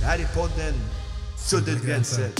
Det 0.00 0.04
här 0.04 0.18
är 0.18 0.34
podden 0.34 0.74
Suddet 1.36 1.82
gränser. 1.86 2.30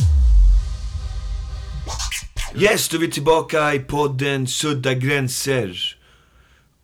Yes, 2.56 2.88
då 2.88 2.96
är 2.96 3.00
vi 3.00 3.11
tillbaka 3.11 3.74
i 3.74 3.79
podden 3.79 4.46
Sudda 4.46 4.95
gränser. 4.95 5.96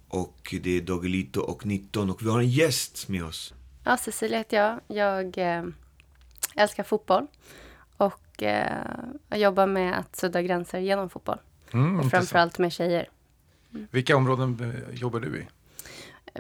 Och 0.09 0.55
det 0.63 0.77
är 0.77 0.81
Doggelito 0.81 1.41
och 1.41 1.67
19 1.67 2.11
och 2.11 2.23
vi 2.23 2.31
har 2.31 2.39
en 2.39 2.51
gäst 2.51 3.09
med 3.09 3.25
oss. 3.25 3.55
Ja, 3.85 3.97
Cecilia 3.97 4.39
heter 4.39 4.57
jag. 4.57 4.81
Jag 4.87 5.39
eh, 5.39 5.65
älskar 6.55 6.83
fotboll 6.83 7.27
och 7.97 8.43
eh, 8.43 8.87
jag 9.29 9.39
jobbar 9.39 9.67
med 9.67 9.99
att 9.99 10.17
sudda 10.17 10.43
gränser 10.43 10.79
genom 10.79 11.11
fotboll. 11.11 11.39
Mm, 11.73 12.01
och 12.01 12.11
framförallt 12.11 12.59
med 12.59 12.73
tjejer. 12.73 13.09
Vilka 13.91 14.17
områden 14.17 14.75
eh, 14.91 15.01
jobbar 15.01 15.21
du 15.21 15.39
i? 15.39 15.47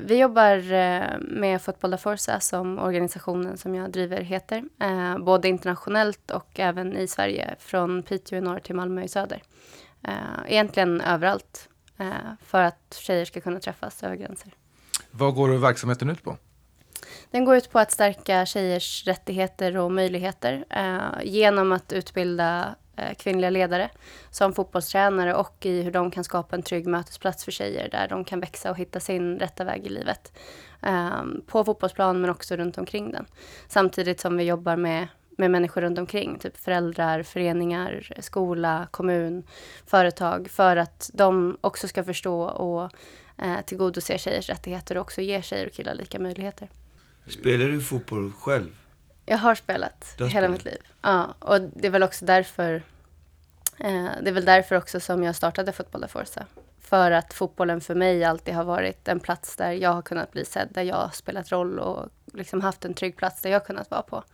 Vi 0.00 0.18
jobbar 0.18 0.72
eh, 0.72 1.18
med 1.20 1.62
Fotboll 1.62 1.90
da 1.90 1.96
Forza 1.96 2.40
som 2.40 2.79
organisationen 2.79 3.58
som 3.58 3.74
jag 3.74 3.91
driver 3.91 4.20
heter. 4.20 4.64
Eh, 4.80 5.19
både 5.19 5.48
internationellt 5.48 6.30
och 6.30 6.60
även 6.60 6.96
i 6.96 7.09
Sverige. 7.09 7.55
Från 7.59 8.02
Piteå 8.02 8.38
i 8.38 8.41
norr 8.41 8.59
till 8.59 8.74
Malmö 8.74 9.02
i 9.02 9.09
söder. 9.09 9.42
Eh, 10.02 10.12
egentligen 10.46 11.00
överallt. 11.00 11.69
För 12.42 12.62
att 12.62 12.96
tjejer 13.00 13.24
ska 13.24 13.41
kunna 13.41 13.60
träffas 13.60 14.02
över 14.02 14.16
gränser. 14.16 14.55
Vad 15.10 15.34
går 15.34 15.48
verksamheten 15.48 16.11
ut 16.11 16.22
på? 16.22 16.36
Den 17.30 17.45
går 17.45 17.56
ut 17.56 17.70
på 17.70 17.78
att 17.78 17.91
stärka 17.91 18.47
tjejers 18.47 19.06
rättigheter 19.06 19.77
och 19.77 19.92
möjligheter 19.92 20.64
eh, 20.70 21.24
genom 21.24 21.72
att 21.72 21.92
utbilda 21.92 22.74
Eh, 22.97 23.15
kvinnliga 23.15 23.51
ledare 23.51 23.91
som 24.30 24.53
fotbollstränare 24.53 25.34
och 25.34 25.66
i 25.66 25.83
hur 25.83 25.91
de 25.91 26.11
kan 26.11 26.25
skapa 26.25 26.57
en 26.57 26.62
trygg 26.62 26.87
mötesplats 26.87 27.45
för 27.45 27.53
tjejer 27.53 27.89
där 27.89 28.09
de 28.09 28.25
kan 28.25 28.41
växa 28.41 28.70
och 28.70 28.79
hitta 28.79 29.01
sin 29.01 29.39
rätta 29.39 29.65
väg 29.65 29.87
i 29.87 29.89
livet. 29.89 30.33
Ehm, 30.83 31.43
på 31.47 31.65
fotbollsplan 31.65 32.20
men 32.20 32.30
också 32.30 32.57
runt 32.57 32.79
omkring 32.79 33.12
den. 33.12 33.27
Samtidigt 33.69 34.20
som 34.20 34.37
vi 34.37 34.45
jobbar 34.45 34.77
med, 34.77 35.09
med 35.39 35.51
människor 35.51 35.81
runt 35.81 35.98
omkring, 35.98 36.39
typ 36.39 36.56
föräldrar, 36.56 37.23
föreningar, 37.23 38.12
skola, 38.19 38.89
kommun, 38.91 39.42
företag 39.86 40.48
för 40.51 40.77
att 40.77 41.11
de 41.14 41.56
också 41.61 41.89
ska 41.89 42.05
förstå 42.05 42.42
och 42.42 42.91
eh, 43.39 43.61
tillgodose 43.67 44.19
tjejers 44.19 44.48
rättigheter 44.48 44.97
och 44.97 45.03
också 45.03 45.20
ge 45.20 45.42
tjejer 45.42 45.67
och 45.67 45.73
killar 45.73 45.95
lika 45.95 46.19
möjligheter. 46.19 46.69
Spelar 47.27 47.67
du 47.67 47.81
fotboll 47.81 48.33
själv? 48.33 48.83
Jag 49.27 49.39
har 49.39 49.55
spelat 49.55 50.14
har 50.19 50.27
hela 50.27 50.30
spelat. 50.30 50.50
mitt 50.50 50.64
liv. 50.64 50.78
Ja, 51.03 51.34
och 51.39 51.61
det 51.61 51.86
är 51.86 51.91
väl 51.91 52.03
också 52.03 52.25
därför 52.25 52.83
eh, 53.78 54.11
det 54.22 54.30
är 54.30 54.33
väl 54.33 54.44
därför 54.44 54.77
också 54.77 55.00
som 55.00 55.22
jag 55.22 55.36
startade 55.36 55.72
Fotboll 55.72 56.00
da 56.00 56.08
Forza. 56.08 56.47
För 56.80 57.11
att 57.11 57.34
fotbollen 57.34 57.80
för 57.80 57.95
mig 57.95 58.25
alltid 58.25 58.55
har 58.55 58.64
varit 58.64 59.08
en 59.08 59.20
plats 59.20 59.56
där 59.56 59.72
jag 59.72 59.92
har 59.92 60.02
kunnat 60.02 60.33
bli 60.33 60.45
sedd, 60.45 60.69
där 60.70 60.83
jag 60.83 60.97
har 60.97 61.08
spelat 61.08 61.52
roll 61.52 61.78
och 61.78 62.08
liksom 62.33 62.61
haft 62.61 62.84
en 62.84 62.95
trygg 62.95 63.17
plats 63.17 63.42
där 63.42 63.50
jag 63.50 63.61
har 63.61 63.67
kunnat 63.67 63.91
vara 63.91 64.02
på. 64.02 64.25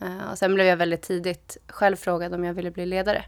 Eh, 0.00 0.30
och 0.30 0.38
sen 0.38 0.54
blev 0.54 0.66
jag 0.66 0.76
väldigt 0.76 1.02
tidigt 1.02 1.56
själv 1.68 1.96
frågad 1.96 2.34
om 2.34 2.44
jag 2.44 2.54
ville 2.54 2.70
bli 2.70 2.86
ledare. 2.86 3.24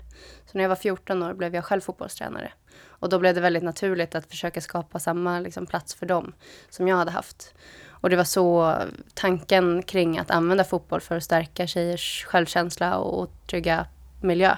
Så 0.46 0.58
när 0.58 0.64
jag 0.64 0.68
var 0.68 0.76
14 0.76 1.22
år 1.22 1.34
blev 1.34 1.54
jag 1.54 1.64
själv 1.64 1.80
fotbollstränare. 1.80 2.52
Och 2.86 3.08
då 3.08 3.18
blev 3.18 3.34
det 3.34 3.40
väldigt 3.40 3.62
naturligt 3.62 4.14
att 4.14 4.26
försöka 4.26 4.60
skapa 4.60 4.98
samma 4.98 5.40
liksom, 5.40 5.66
plats 5.66 5.94
för 5.94 6.06
dem 6.06 6.32
som 6.70 6.88
jag 6.88 6.96
hade 6.96 7.10
haft. 7.10 7.54
Och 8.02 8.10
det 8.10 8.16
var 8.16 8.24
så 8.24 8.76
tanken 9.14 9.82
kring 9.82 10.18
att 10.18 10.30
använda 10.30 10.64
fotboll 10.64 11.00
för 11.00 11.16
att 11.16 11.24
stärka 11.24 11.66
tjejers 11.66 12.24
självkänsla 12.28 12.96
och 12.98 13.30
trygga 13.50 13.86
miljö 14.20 14.56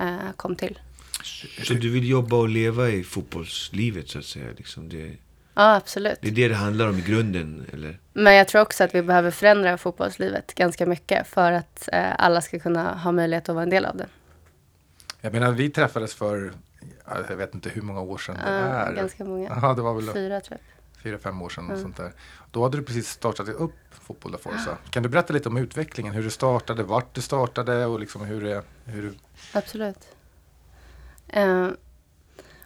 eh, 0.00 0.16
kom 0.36 0.56
till. 0.56 0.78
Så 1.64 1.74
du 1.74 1.90
vill 1.90 2.08
jobba 2.08 2.36
och 2.36 2.48
leva 2.48 2.88
i 2.88 3.04
fotbollslivet 3.04 4.08
så 4.08 4.18
att 4.18 4.24
säga? 4.24 4.46
Liksom 4.56 4.88
det, 4.88 5.12
Ja, 5.56 5.76
absolut. 5.76 6.18
det 6.20 6.28
är 6.28 6.32
det 6.32 6.48
det 6.48 6.54
handlar 6.54 6.88
om 6.88 6.98
i 6.98 7.00
grunden, 7.00 7.66
eller? 7.72 7.98
Men 8.12 8.34
jag 8.34 8.48
tror 8.48 8.62
också 8.62 8.84
att 8.84 8.94
vi 8.94 9.02
behöver 9.02 9.30
förändra 9.30 9.78
fotbollslivet 9.78 10.54
ganska 10.54 10.86
mycket 10.86 11.26
för 11.26 11.52
att 11.52 11.88
eh, 11.92 12.12
alla 12.18 12.40
ska 12.40 12.58
kunna 12.58 12.94
ha 12.98 13.12
möjlighet 13.12 13.48
att 13.48 13.54
vara 13.54 13.62
en 13.62 13.70
del 13.70 13.84
av 13.84 13.96
det. 13.96 14.06
Jag 15.20 15.32
menar, 15.32 15.52
vi 15.52 15.70
träffades 15.70 16.14
för, 16.14 16.52
ja, 17.06 17.16
jag 17.28 17.36
vet 17.36 17.54
inte 17.54 17.68
hur 17.68 17.82
många 17.82 18.00
år 18.00 18.18
sedan 18.18 18.34
det 18.44 18.50
Ja, 18.50 18.56
är. 18.58 18.92
ganska 18.94 19.24
många. 19.24 19.58
Ja, 19.62 19.74
det 19.74 19.82
var 19.82 19.94
väl 19.94 20.12
Fyra 20.12 20.40
tror 20.40 20.58
jag. 20.66 20.73
Fyra, 21.04 21.18
fem 21.18 21.42
år 21.42 21.48
sedan. 21.48 21.64
Och 21.64 21.70
Mm. 21.70 21.82
sånt 21.82 21.96
där. 21.96 22.12
Då 22.50 22.62
hade 22.62 22.76
du 22.76 22.82
precis 22.82 23.08
startat 23.08 23.48
upp 23.48 23.74
Fotboll 23.90 24.32
da 24.32 24.38
Forza. 24.42 24.78
Kan 24.90 25.02
du 25.02 25.08
berätta 25.08 25.32
lite 25.32 25.48
om 25.48 25.56
utvecklingen? 25.56 26.12
Hur 26.14 26.22
du 26.22 26.30
startade, 26.30 26.82
vart 26.82 27.14
du 27.14 27.20
startade 27.20 27.86
och 27.86 28.00
liksom 28.00 28.24
hur 28.24 28.44
det... 28.44 28.62
Hur 28.84 29.02
du... 29.02 29.14
Absolut. 29.52 30.08
Eh, 31.28 31.68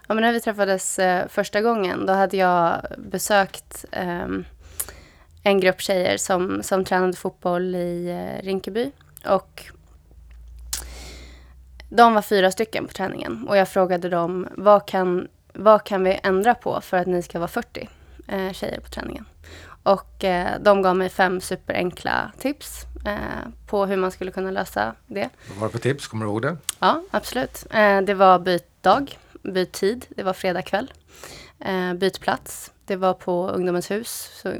ja, 0.07 0.13
men 0.13 0.21
när 0.21 0.33
vi 0.33 0.41
träffades 0.41 0.99
eh, 0.99 1.27
första 1.27 1.61
gången, 1.61 2.05
då 2.05 2.13
hade 2.13 2.37
jag 2.37 2.81
besökt 2.97 3.85
ehm, 3.91 4.45
en 5.43 5.59
grupp 5.59 5.81
tjejer 5.81 6.17
som, 6.17 6.63
som 6.63 6.85
tränade 6.85 7.13
fotboll 7.17 7.75
i 7.75 8.09
eh, 8.09 8.43
Rinkeby. 8.45 8.91
Och 9.25 9.63
de 11.89 12.13
var 12.13 12.21
fyra 12.21 12.51
stycken 12.51 12.87
på 12.87 12.93
träningen 12.93 13.47
och 13.47 13.57
jag 13.57 13.67
frågade 13.69 14.09
dem 14.09 14.47
vad 14.57 14.87
kan, 14.87 15.27
vad 15.53 15.83
kan 15.83 16.03
vi 16.03 16.19
ändra 16.23 16.55
på 16.55 16.81
för 16.81 16.97
att 16.97 17.07
ni 17.07 17.21
ska 17.21 17.39
vara 17.39 17.47
40 17.47 17.89
eh, 18.29 18.51
tjejer 18.53 18.79
på 18.79 18.89
träningen. 18.89 19.25
Och 19.83 20.23
eh, 20.23 20.59
de 20.61 20.81
gav 20.81 20.95
mig 20.95 21.09
fem 21.09 21.41
superenkla 21.41 22.31
tips 22.39 22.85
eh, 23.05 23.49
på 23.67 23.85
hur 23.85 23.97
man 23.97 24.11
skulle 24.11 24.31
kunna 24.31 24.51
lösa 24.51 24.95
det. 25.07 25.29
Vad 25.49 25.57
var 25.57 25.67
det 25.67 25.71
för 25.71 25.79
tips? 25.79 26.07
Kommer 26.07 26.25
du 26.25 26.31
ihåg 26.31 26.41
det? 26.41 26.57
Ja, 26.79 27.03
absolut. 27.11 27.65
Eh, 27.71 28.01
det 28.01 28.13
var 28.13 28.39
byt 28.39 28.83
dag, 28.83 29.17
byt 29.43 29.71
tid, 29.71 30.05
det 30.09 30.23
var 30.23 30.33
fredag 30.33 30.61
kväll. 30.61 30.93
Eh, 31.59 31.93
byt 31.93 32.19
plats, 32.19 32.71
det 32.85 32.95
var 32.95 33.13
på 33.13 33.49
Ungdomens 33.49 33.91
hus. 33.91 34.31
Så 34.41 34.53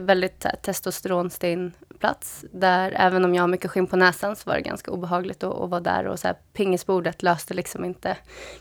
väldigt 0.00 0.46
testosteronstinn 0.62 1.72
plats. 1.98 2.44
Där 2.52 2.92
även 2.96 3.24
om 3.24 3.34
jag 3.34 3.42
har 3.42 3.48
mycket 3.48 3.70
skinn 3.70 3.86
på 3.86 3.96
näsan 3.96 4.36
så 4.36 4.50
var 4.50 4.56
det 4.56 4.62
ganska 4.62 4.90
obehagligt 4.90 5.42
att, 5.44 5.54
att 5.54 5.70
vara 5.70 5.80
där. 5.80 6.06
Och 6.06 6.18
så 6.20 6.26
här, 6.28 6.36
pingisbordet 6.52 7.22
löste 7.22 7.54
liksom 7.54 7.84
inte 7.84 8.16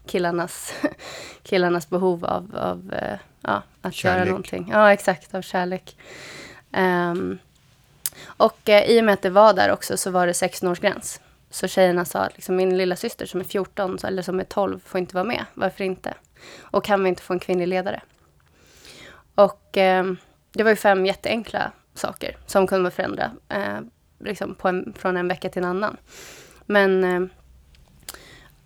killarnas, 0.06 0.74
killarnas 1.44 1.90
behov 1.90 2.26
av, 2.26 2.56
av 2.56 2.94
eh, 2.94 3.18
ja, 3.42 3.64
att 3.82 3.94
Kärlek. 3.94 4.18
göra 4.20 4.26
någonting. 4.30 4.70
Ja, 4.74 4.94
exakt, 4.94 5.36
av 5.36 5.42
kärlek. 5.42 5.98
Ehm, 6.72 7.38
och 8.26 8.70
eh, 8.70 8.84
i 8.84 9.02
och 9.02 9.06
med 9.06 9.14
att 9.14 9.22
det 9.22 9.30
var 9.30 9.54
där 9.54 9.72
också 9.72 9.98
så 9.98 10.12
var 10.12 10.28
det 10.28 10.34
16-årsgräns. 10.34 11.20
Så 11.50 11.68
tjejerna 11.68 12.06
sa 12.06 12.20
att 12.20 12.34
liksom, 12.36 12.56
min 12.56 12.78
lilla 12.78 12.96
syster 12.96 13.26
som 13.26 13.40
är 13.40 13.44
14 13.44 14.00
så- 14.00 14.08
eller 14.08 14.22
som 14.22 14.40
är 14.40 14.44
12 14.44 14.80
får 14.86 15.00
inte 15.00 15.16
vara 15.16 15.24
med. 15.26 15.46
Varför 15.54 15.84
inte? 15.84 16.14
Och 16.60 16.84
kan 16.84 17.04
vi 17.04 17.10
inte 17.10 17.22
få 17.22 17.34
en 17.34 17.40
kvinnlig 17.40 17.68
ledare? 17.68 18.02
Och 19.36 19.78
eh, 19.78 20.06
det 20.58 20.64
var 20.64 20.72
ju 20.72 20.76
fem 20.76 21.06
jätteenkla 21.06 21.72
saker 21.94 22.38
som 22.46 22.68
kunde 22.68 22.84
man 22.84 22.92
förändra 22.92 23.32
eh, 23.50 23.80
liksom 24.20 24.56
på 24.56 24.68
en, 24.68 24.94
från 24.98 25.18
en 25.18 25.28
vecka 25.28 25.50
till 25.50 25.64
en 25.64 25.70
annan. 25.70 25.98
Men 26.66 27.04
eh, 27.04 27.30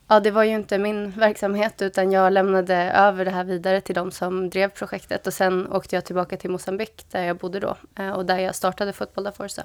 ja, 0.08 0.20
det 0.20 0.32
var 0.32 0.44
ju 0.44 0.52
inte 0.52 0.78
min 0.78 1.12
verksamhet 1.12 1.82
utan 1.82 2.12
jag 2.12 2.34
lämnade 2.34 2.76
över 2.76 3.26
det 3.26 3.32
här 3.32 3.44
vidare 3.44 3.82
till 3.82 3.96
de 3.96 4.12
som 4.12 4.50
drev 4.50 4.70
projektet 4.70 5.28
och 5.28 5.34
sen 5.34 5.68
åkte 5.72 5.96
jag 5.96 6.06
tillbaka 6.06 6.38
till 6.38 6.50
Mosambik 6.50 7.06
där 7.12 7.24
jag 7.24 7.38
bodde 7.38 7.60
då 7.60 7.76
eh, 8.00 8.12
och 8.12 8.26
där 8.26 8.40
jag 8.40 8.56
startade 8.56 8.94
Fotboll 8.94 9.24
da 9.24 9.32
Forza. 9.32 9.64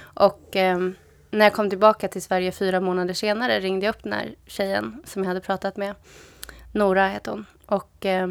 Och 0.00 0.56
eh, 0.56 0.78
när 1.30 1.46
jag 1.46 1.52
kom 1.52 1.70
tillbaka 1.70 2.08
till 2.08 2.22
Sverige 2.22 2.52
fyra 2.52 2.80
månader 2.80 3.14
senare 3.14 3.60
ringde 3.60 3.86
jag 3.86 3.94
upp 3.94 4.02
den 4.02 4.12
här 4.12 4.34
tjejen 4.46 5.02
som 5.04 5.22
jag 5.22 5.28
hade 5.28 5.40
pratat 5.40 5.76
med. 5.76 5.94
Nora 6.72 7.08
hette 7.08 7.30
hon. 7.30 7.46
Och 7.66 8.06
eh, 8.06 8.28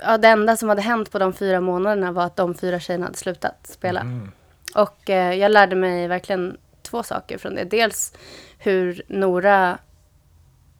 ja, 0.00 0.18
det 0.18 0.28
enda 0.28 0.56
som 0.56 0.68
hade 0.68 0.82
hänt 0.82 1.10
på 1.10 1.18
de 1.18 1.32
fyra 1.32 1.60
månaderna 1.60 2.12
var 2.12 2.24
att 2.24 2.36
de 2.36 2.54
fyra 2.54 2.80
tjejerna 2.80 3.06
hade 3.06 3.18
slutat 3.18 3.66
spela. 3.66 4.00
Mm. 4.00 4.30
Och 4.74 5.10
eh, 5.10 5.34
jag 5.34 5.52
lärde 5.52 5.76
mig 5.76 6.08
verkligen 6.08 6.56
två 6.82 7.02
saker 7.02 7.38
från 7.38 7.54
det. 7.54 7.64
Dels 7.64 8.12
hur 8.58 9.02
Nora 9.08 9.78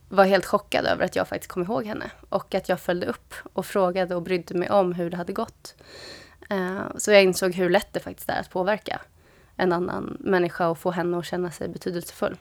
var 0.09 0.25
helt 0.25 0.47
chockad 0.47 0.87
över 0.87 1.05
att 1.05 1.17
jag 1.17 1.29
faktiskt 1.29 1.53
kom 1.53 1.63
ihåg 1.63 1.87
henne. 1.87 2.11
Och 2.29 2.55
att 2.55 2.69
jag 2.69 2.81
följde 2.81 3.07
upp 3.07 3.35
och 3.53 3.67
frågade 3.67 4.15
och 4.15 4.23
brydde 4.23 4.55
mig 4.55 4.71
om 4.71 4.93
hur 4.93 5.11
det 5.11 5.17
hade 5.17 5.33
gått. 5.33 5.75
Eh, 6.51 6.83
så 6.97 7.13
jag 7.13 7.23
insåg 7.23 7.55
hur 7.55 7.71
lätt 7.71 7.93
det 7.93 8.01
faktiskt 8.01 8.29
är 8.29 8.41
att 8.41 8.51
påverka 8.51 9.01
en 9.57 9.73
annan 9.73 10.17
människa 10.21 10.69
och 10.69 10.79
få 10.79 10.91
henne 10.91 11.19
att 11.19 11.27
känna 11.27 11.51
sig 11.51 11.69
betydelsefull. 11.69 12.37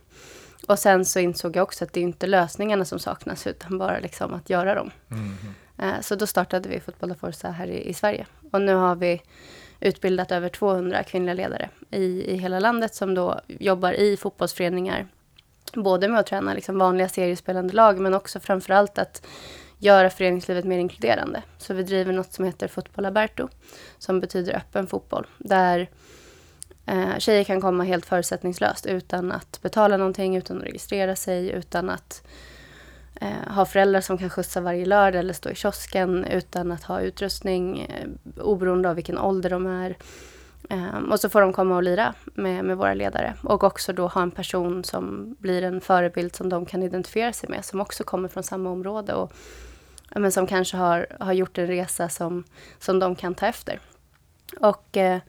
Och 0.67 0.79
sen 0.79 1.05
så 1.05 1.19
insåg 1.19 1.55
jag 1.55 1.63
också 1.63 1.83
att 1.83 1.93
det 1.93 1.99
är 1.99 2.03
inte 2.03 2.27
lösningarna 2.27 2.85
som 2.85 2.99
saknas 2.99 3.47
utan 3.47 3.77
bara 3.77 3.99
liksom 3.99 4.33
att 4.33 4.49
göra 4.49 4.75
dem. 4.75 4.91
Mm. 5.11 5.35
Eh, 5.77 5.99
så 6.01 6.15
då 6.15 6.27
startade 6.27 6.69
vi 6.69 6.79
Fotboll 6.79 7.09
da 7.09 7.15
Forza 7.15 7.49
här 7.49 7.67
i, 7.67 7.89
i 7.89 7.93
Sverige. 7.93 8.25
Och 8.51 8.61
nu 8.61 8.73
har 8.73 8.95
vi 8.95 9.21
utbildat 9.79 10.31
över 10.31 10.49
200 10.49 11.03
kvinnliga 11.03 11.33
ledare 11.33 11.69
i, 11.91 12.31
i 12.31 12.35
hela 12.37 12.59
landet 12.59 12.95
som 12.95 13.15
då 13.15 13.39
jobbar 13.47 13.93
i 13.93 14.17
fotbollsföreningar. 14.17 15.07
Både 15.73 16.07
med 16.07 16.19
att 16.19 16.27
träna 16.27 16.53
liksom 16.53 16.77
vanliga 16.77 17.09
seriespelande 17.09 17.73
lag 17.73 17.99
men 17.99 18.13
också 18.13 18.39
framförallt 18.39 18.97
att 18.97 19.25
göra 19.77 20.09
föreningslivet 20.09 20.65
mer 20.65 20.79
inkluderande. 20.79 21.43
Så 21.57 21.73
vi 21.73 21.83
driver 21.83 22.13
något 22.13 22.33
som 22.33 22.45
heter 22.45 22.67
Fotboll 22.67 23.05
Aberto 23.05 23.49
som 23.97 24.19
betyder 24.19 24.55
öppen 24.55 24.87
fotboll. 24.87 25.27
Där 25.37 25.89
eh, 26.85 27.17
tjejer 27.17 27.43
kan 27.43 27.61
komma 27.61 27.83
helt 27.83 28.05
förutsättningslöst 28.05 28.85
utan 28.85 29.31
att 29.31 29.59
betala 29.61 29.97
någonting, 29.97 30.35
utan 30.35 30.57
att 30.57 30.63
registrera 30.63 31.15
sig, 31.15 31.49
utan 31.49 31.89
att 31.89 32.23
Eh, 33.23 33.53
ha 33.53 33.65
föräldrar 33.65 34.01
som 34.01 34.17
kan 34.17 34.29
skjutsa 34.29 34.61
varje 34.61 34.85
lördag 34.85 35.19
eller 35.19 35.33
stå 35.33 35.49
i 35.49 35.55
kiosken 35.55 36.25
utan 36.25 36.71
att 36.71 36.83
ha 36.83 37.01
utrustning, 37.01 37.79
eh, 37.81 38.07
oberoende 38.43 38.89
av 38.89 38.95
vilken 38.95 39.17
ålder 39.17 39.49
de 39.49 39.67
är. 39.67 39.97
Ehm, 40.69 41.11
och 41.11 41.19
så 41.19 41.29
får 41.29 41.41
de 41.41 41.53
komma 41.53 41.75
och 41.75 41.83
lira 41.83 42.13
med, 42.25 42.65
med 42.65 42.77
våra 42.77 42.93
ledare 42.93 43.33
och 43.43 43.63
också 43.63 43.93
då 43.93 44.07
ha 44.07 44.21
en 44.21 44.31
person 44.31 44.83
som 44.83 45.35
blir 45.39 45.63
en 45.63 45.81
förebild 45.81 46.35
som 46.35 46.49
de 46.49 46.65
kan 46.65 46.83
identifiera 46.83 47.33
sig 47.33 47.49
med, 47.49 47.65
som 47.65 47.81
också 47.81 48.03
kommer 48.03 48.29
från 48.29 48.43
samma 48.43 48.69
område 48.69 49.13
och 49.13 49.33
men 50.15 50.31
som 50.31 50.47
kanske 50.47 50.77
har, 50.77 51.07
har 51.19 51.33
gjort 51.33 51.57
en 51.57 51.67
resa 51.67 52.09
som, 52.09 52.43
som 52.79 52.99
de 52.99 53.15
kan 53.15 53.35
ta 53.35 53.45
efter. 53.45 53.79
Och 54.59 54.97
eh, 54.97 55.19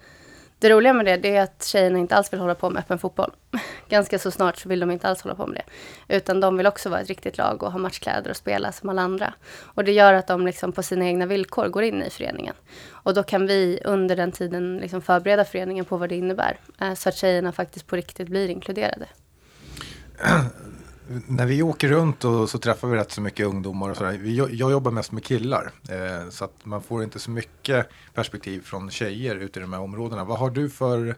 det 0.65 0.71
roliga 0.71 0.93
med 0.93 1.07
det, 1.07 1.17
det 1.17 1.37
är 1.37 1.43
att 1.43 1.65
tjejerna 1.65 1.99
inte 1.99 2.17
alls 2.17 2.33
vill 2.33 2.41
hålla 2.41 2.55
på 2.55 2.71
med 2.71 2.81
öppen 2.81 2.99
fotboll. 2.99 3.33
Ganska 3.89 4.19
så 4.19 4.31
snart 4.31 4.57
så 4.57 4.69
vill 4.69 4.81
de 4.81 4.91
inte 4.91 5.09
alls 5.09 5.23
hålla 5.23 5.35
på 5.35 5.47
med 5.47 5.63
det. 6.09 6.17
Utan 6.17 6.41
de 6.41 6.57
vill 6.57 6.67
också 6.67 6.89
vara 6.89 7.01
ett 7.01 7.09
riktigt 7.09 7.39
lag 7.39 7.63
och 7.63 7.73
ha 7.73 7.79
matchkläder 7.79 8.31
och 8.31 8.37
spela 8.37 8.73
som 8.73 8.89
alla 8.89 9.03
andra. 9.03 9.35
Och 9.61 9.85
det 9.85 9.93
gör 9.93 10.13
att 10.13 10.27
de 10.27 10.47
liksom 10.47 10.73
på 10.73 10.83
sina 10.83 11.05
egna 11.05 11.27
villkor 11.27 11.69
går 11.69 11.83
in 11.83 12.03
i 12.03 12.11
föreningen. 12.11 12.55
Och 12.89 13.15
då 13.15 13.23
kan 13.23 13.47
vi 13.47 13.81
under 13.85 14.17
den 14.17 14.33
tiden 14.33 14.77
liksom 14.77 15.03
förbereda 15.03 15.45
föreningen 15.45 15.85
på 15.85 15.97
vad 15.97 16.09
det 16.09 16.17
innebär. 16.17 16.59
Eh, 16.81 16.95
så 16.95 17.09
att 17.09 17.17
tjejerna 17.17 17.53
faktiskt 17.53 17.87
på 17.87 17.97
riktigt 17.97 18.29
blir 18.29 18.49
inkluderade. 18.49 19.07
när 21.07 21.47
vi 21.47 21.63
åker 21.63 21.89
runt 21.89 22.25
och 22.25 22.51
så 22.51 22.59
träffar 22.59 22.89
vi 22.89 22.97
rätt 22.97 23.13
så 23.13 23.21
mycket 23.21 23.47
ungdomar 23.47 23.91
och 23.91 23.97
sådär. 23.97 24.21
Jag, 24.25 24.71
jobbar 24.71 24.91
mest 24.91 25.13
med 25.13 25.25
killar. 25.25 25.71
Eh, 25.89 26.31
så 26.31 26.45
att 26.45 26.55
man 26.63 26.83
får 26.83 27.05
inte 27.05 27.19
så 27.19 27.31
mycket 27.31 27.89
perspektiv 28.15 28.61
från 28.61 28.91
tjejer 28.91 29.37
ute 29.37 29.59
i 29.59 29.63
de 29.63 29.73
här 29.73 29.81
områdena. 29.81 30.25
Vad 30.25 30.39
har 30.39 30.51
du 30.51 30.71
för, 30.71 31.17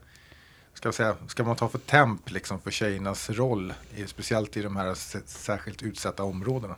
ska, 0.75 0.93
säga, 0.93 1.17
ska 1.29 1.45
man 1.45 1.57
ta 1.57 1.69
för 1.69 1.79
temp 1.79 2.31
liksom 2.31 2.61
för 2.61 2.71
tjejernas 2.71 3.31
roll, 3.31 3.75
speciellt 4.07 4.57
i 4.57 4.63
de 4.63 4.77
här 4.77 4.95
särskilt 5.27 5.83
utsatta 5.83 6.23
områdena? 6.23 6.75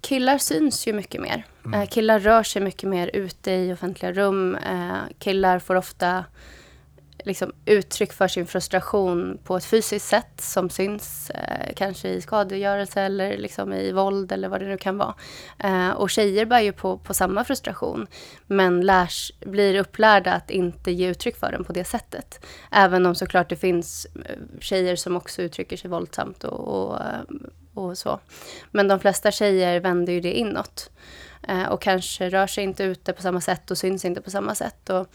Killar 0.00 0.38
syns 0.38 0.86
ju 0.86 0.92
mycket 0.92 1.20
mer. 1.20 1.46
Mm. 1.64 1.80
Eh, 1.80 1.88
killar 1.88 2.18
rör 2.18 2.42
sig 2.42 2.62
mycket 2.62 2.88
mer 2.88 3.10
ute 3.14 3.50
i 3.50 3.72
offentliga 3.72 4.12
rum. 4.12 4.54
Eh, 4.54 4.96
killar 5.18 5.58
får 5.58 5.74
ofta 5.74 6.24
liksom 7.26 7.52
uttryck 7.64 8.12
för 8.12 8.28
sin 8.28 8.46
frustration 8.46 9.38
på 9.44 9.56
ett 9.56 9.64
fysiskt 9.64 10.08
sätt 10.08 10.40
som 10.40 10.70
syns 10.70 11.30
eh, 11.30 11.74
kanske 11.76 12.08
i 12.08 12.20
skadegörelse 12.20 13.00
eller 13.00 13.38
liksom 13.38 13.72
i 13.72 13.92
våld 13.92 14.32
eller 14.32 14.48
vad 14.48 14.60
det 14.60 14.66
nu 14.66 14.76
kan 14.76 14.98
vara. 14.98 15.14
Eh, 15.58 15.90
och 15.90 16.10
tjejer 16.10 16.46
bär 16.46 16.60
ju 16.60 16.72
på, 16.72 16.98
på 16.98 17.14
samma 17.14 17.44
frustration 17.44 18.06
men 18.46 18.80
lärs, 18.80 19.32
blir 19.40 19.80
upplärda 19.80 20.32
att 20.32 20.50
inte 20.50 20.90
ge 20.90 21.08
uttryck 21.08 21.36
för 21.36 21.52
den 21.52 21.64
på 21.64 21.72
det 21.72 21.84
sättet. 21.84 22.46
Även 22.70 23.06
om 23.06 23.14
såklart 23.14 23.48
det 23.48 23.56
finns 23.56 24.06
eh, 24.06 24.36
tjejer 24.60 24.96
som 24.96 25.16
också 25.16 25.42
uttrycker 25.42 25.76
sig 25.76 25.90
våldsamt 25.90 26.44
och, 26.44 26.68
och, 26.68 27.00
eh, 27.00 27.20
och 27.74 27.98
så. 27.98 28.20
Men 28.70 28.88
de 28.88 29.00
flesta 29.00 29.30
tjejer 29.30 29.80
vänder 29.80 30.12
ju 30.12 30.20
det 30.20 30.32
inåt 30.32 30.90
eh, 31.48 31.64
och 31.64 31.82
kanske 31.82 32.28
rör 32.28 32.46
sig 32.46 32.64
inte 32.64 32.84
ute 32.84 33.12
på 33.12 33.22
samma 33.22 33.40
sätt 33.40 33.70
och 33.70 33.78
syns 33.78 34.04
inte 34.04 34.20
på 34.20 34.30
samma 34.30 34.54
sätt. 34.54 34.90
Och, 34.90 35.06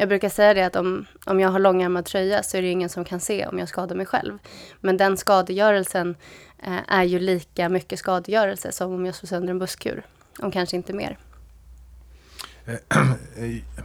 jag 0.00 0.08
brukar 0.08 0.28
säga 0.28 0.54
det 0.54 0.62
att 0.62 0.76
om, 0.76 1.06
om 1.26 1.40
jag 1.40 1.48
har 1.48 1.58
långärmad 1.58 2.04
tröja 2.04 2.42
så 2.42 2.56
är 2.56 2.62
det 2.62 2.68
ingen 2.68 2.88
som 2.88 3.04
kan 3.04 3.20
se 3.20 3.46
om 3.46 3.58
jag 3.58 3.68
skadar 3.68 3.96
mig 3.96 4.06
själv. 4.06 4.38
Men 4.80 4.96
den 4.96 5.16
skadegörelsen 5.16 6.16
eh, 6.62 6.78
är 6.88 7.04
ju 7.04 7.18
lika 7.18 7.68
mycket 7.68 7.98
skadegörelse 7.98 8.72
som 8.72 8.92
om 8.92 9.06
jag 9.06 9.14
slår 9.14 9.26
sönder 9.28 9.50
en 9.50 9.58
busskur. 9.58 10.02
Om 10.38 10.50
kanske 10.50 10.76
inte 10.76 10.92
mer. 10.92 11.18
Eh, 12.64 12.76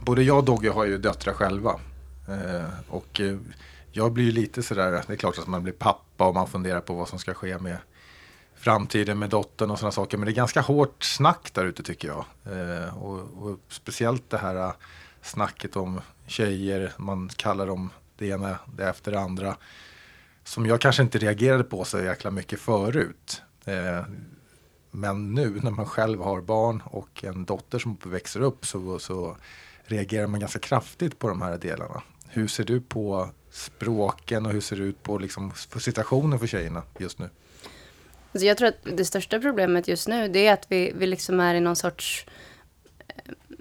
både 0.00 0.22
jag 0.22 0.38
och 0.38 0.44
Dogge 0.44 0.70
har 0.70 0.84
ju 0.84 0.98
döttrar 0.98 1.32
själva. 1.32 1.80
Eh, 2.28 2.68
och 2.88 3.20
eh, 3.20 3.36
jag 3.92 4.12
blir 4.12 4.24
ju 4.24 4.32
lite 4.32 4.62
sådär, 4.62 5.04
det 5.06 5.12
är 5.12 5.16
klart 5.16 5.38
att 5.38 5.46
man 5.46 5.62
blir 5.62 5.72
pappa 5.72 6.26
och 6.26 6.34
man 6.34 6.46
funderar 6.46 6.80
på 6.80 6.94
vad 6.94 7.08
som 7.08 7.18
ska 7.18 7.34
ske 7.34 7.58
med 7.58 7.76
framtiden 8.54 9.18
med 9.18 9.30
dottern 9.30 9.70
och 9.70 9.78
sådana 9.78 9.92
saker. 9.92 10.18
Men 10.18 10.26
det 10.26 10.32
är 10.32 10.36
ganska 10.36 10.60
hårt 10.60 11.04
snack 11.04 11.50
där 11.52 11.64
ute 11.64 11.82
tycker 11.82 12.08
jag. 12.08 12.24
Eh, 12.44 13.02
och, 13.02 13.48
och 13.48 13.58
speciellt 13.68 14.30
det 14.30 14.38
här 14.38 14.72
snacket 15.24 15.76
om 15.76 16.00
tjejer, 16.26 16.92
man 16.96 17.28
kallar 17.28 17.66
dem 17.66 17.90
det 18.18 18.26
ena 18.26 18.58
det 18.76 18.88
efter 18.88 19.12
det 19.12 19.20
andra. 19.20 19.56
Som 20.44 20.66
jag 20.66 20.80
kanske 20.80 21.02
inte 21.02 21.18
reagerade 21.18 21.64
på 21.64 21.84
så 21.84 22.00
jäkla 22.00 22.30
mycket 22.30 22.60
förut. 22.60 23.42
Eh, 23.64 24.04
men 24.90 25.34
nu 25.34 25.60
när 25.62 25.70
man 25.70 25.86
själv 25.86 26.22
har 26.22 26.40
barn 26.40 26.82
och 26.86 27.24
en 27.24 27.44
dotter 27.44 27.78
som 27.78 27.98
växer 28.04 28.40
upp 28.40 28.66
så, 28.66 28.98
så 28.98 29.36
reagerar 29.84 30.26
man 30.26 30.40
ganska 30.40 30.58
kraftigt 30.58 31.18
på 31.18 31.28
de 31.28 31.42
här 31.42 31.58
delarna. 31.58 32.02
Hur 32.28 32.48
ser 32.48 32.64
du 32.64 32.80
på 32.80 33.28
språken 33.50 34.46
och 34.46 34.52
hur 34.52 34.60
ser 34.60 34.76
det 34.76 34.82
ut 34.82 35.02
på, 35.02 35.18
liksom, 35.18 35.52
situationen 35.80 36.38
för 36.38 36.46
tjejerna 36.46 36.82
just 36.98 37.18
nu? 37.18 37.28
Alltså 38.32 38.46
jag 38.46 38.56
tror 38.56 38.68
att 38.68 38.96
det 38.96 39.04
största 39.04 39.40
problemet 39.40 39.88
just 39.88 40.08
nu 40.08 40.28
det 40.28 40.46
är 40.46 40.52
att 40.52 40.66
vi, 40.68 40.92
vi 40.96 41.06
liksom 41.06 41.40
är 41.40 41.54
i 41.54 41.60
någon 41.60 41.76
sorts 41.76 42.26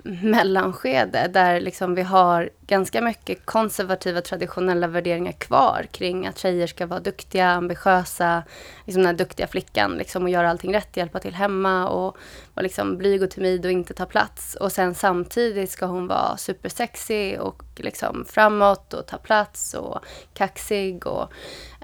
mellanskede 0.04 1.28
där 1.34 1.62
liksom 1.62 1.96
vi 1.96 2.02
har 2.02 2.50
ganska 2.68 3.02
mycket 3.02 3.46
konservativa 3.46 4.22
traditionella 4.22 4.88
värderingar 4.88 5.32
kvar 5.32 5.86
kring 5.92 6.28
att 6.28 6.40
tjejer 6.40 6.68
ska 6.68 6.86
vara 6.86 7.00
duktiga, 7.00 7.50
ambitiösa, 7.50 8.44
liksom 8.86 9.02
den 9.02 9.06
här 9.06 9.18
duktiga 9.18 9.48
flickan 9.48 9.92
liksom, 9.98 10.24
och 10.24 10.30
göra 10.30 10.50
allting 10.50 10.74
rätt, 10.74 10.98
hjälpa 10.98 11.20
till 11.20 11.34
hemma 11.34 11.90
och 11.90 12.18
vara 12.54 12.64
liksom 12.64 12.98
blyg 12.98 13.24
och 13.24 13.32
timid 13.32 13.66
och 13.66 13.72
inte 13.72 13.94
ta 13.94 14.06
plats. 14.06 14.56
Och 14.56 14.72
sen 14.72 14.96
samtidigt 14.96 15.72
ska 15.72 15.86
hon 15.86 16.08
vara 16.08 16.38
supersexig 16.38 17.42
och 17.42 17.64
liksom 17.76 18.26
framåt 18.26 18.94
och 18.94 19.08
ta 19.08 19.18
plats 19.18 19.74
och 19.74 20.00
kaxig 20.34 21.08
och 21.08 21.34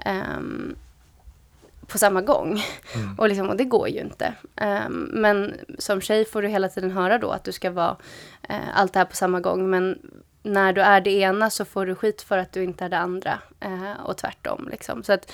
um, 0.06 0.76
på 1.90 1.98
samma 1.98 2.20
gång. 2.20 2.62
Mm. 2.94 3.14
Och, 3.18 3.28
liksom, 3.28 3.48
och 3.48 3.56
det 3.56 3.64
går 3.64 3.88
ju 3.88 4.00
inte. 4.00 4.34
Um, 4.86 5.10
men 5.12 5.54
som 5.78 6.00
tjej 6.00 6.24
får 6.24 6.42
du 6.42 6.48
hela 6.48 6.68
tiden 6.68 6.90
höra 6.90 7.18
då 7.18 7.30
att 7.30 7.44
du 7.44 7.52
ska 7.52 7.70
vara 7.70 7.96
uh, 8.50 8.78
allt 8.78 8.92
det 8.92 8.98
här 8.98 9.06
på 9.06 9.16
samma 9.16 9.40
gång. 9.40 9.70
Men 9.70 9.98
när 10.42 10.72
du 10.72 10.80
är 10.80 11.00
det 11.00 11.10
ena 11.10 11.50
så 11.50 11.64
får 11.64 11.86
du 11.86 11.94
skit 11.94 12.22
för 12.22 12.38
att 12.38 12.52
du 12.52 12.64
inte 12.64 12.84
är 12.84 12.88
det 12.88 12.98
andra. 12.98 13.38
Uh, 13.64 14.00
och 14.04 14.16
tvärtom. 14.16 14.68
Liksom. 14.70 15.02
Så 15.02 15.12
att 15.12 15.32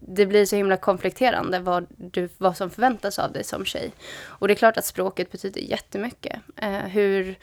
det 0.00 0.26
blir 0.26 0.46
så 0.46 0.56
himla 0.56 0.76
konflikterande 0.76 1.58
vad, 1.58 1.86
du, 1.96 2.28
vad 2.38 2.56
som 2.56 2.70
förväntas 2.70 3.18
av 3.18 3.32
dig 3.32 3.44
som 3.44 3.64
tjej. 3.64 3.92
Och 4.22 4.48
det 4.48 4.54
är 4.54 4.58
klart 4.58 4.76
att 4.76 4.84
språket 4.84 5.32
betyder 5.32 5.60
jättemycket. 5.60 6.40
Uh, 6.62 6.78
hur 6.78 7.38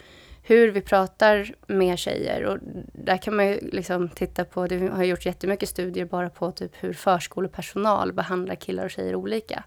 hur 0.47 0.71
vi 0.71 0.81
pratar 0.81 1.53
med 1.68 2.00
tjejer. 2.00 2.45
Och 2.45 2.57
där 2.94 3.18
kan 3.18 3.36
man 3.36 3.47
ju 3.47 3.59
liksom 3.71 4.09
titta 4.09 4.45
på, 4.45 4.68
det 4.68 4.88
har 4.88 5.03
gjorts 5.03 5.25
jättemycket 5.25 5.69
studier 5.69 6.06
bara 6.06 6.30
på 6.30 6.51
typ 6.51 6.71
hur 6.80 6.94
förskolepersonal 6.94 8.13
behandlar 8.13 8.56
killar 8.56 8.83
och 8.83 8.92
tjejer 8.92 9.15
olika. 9.15 9.63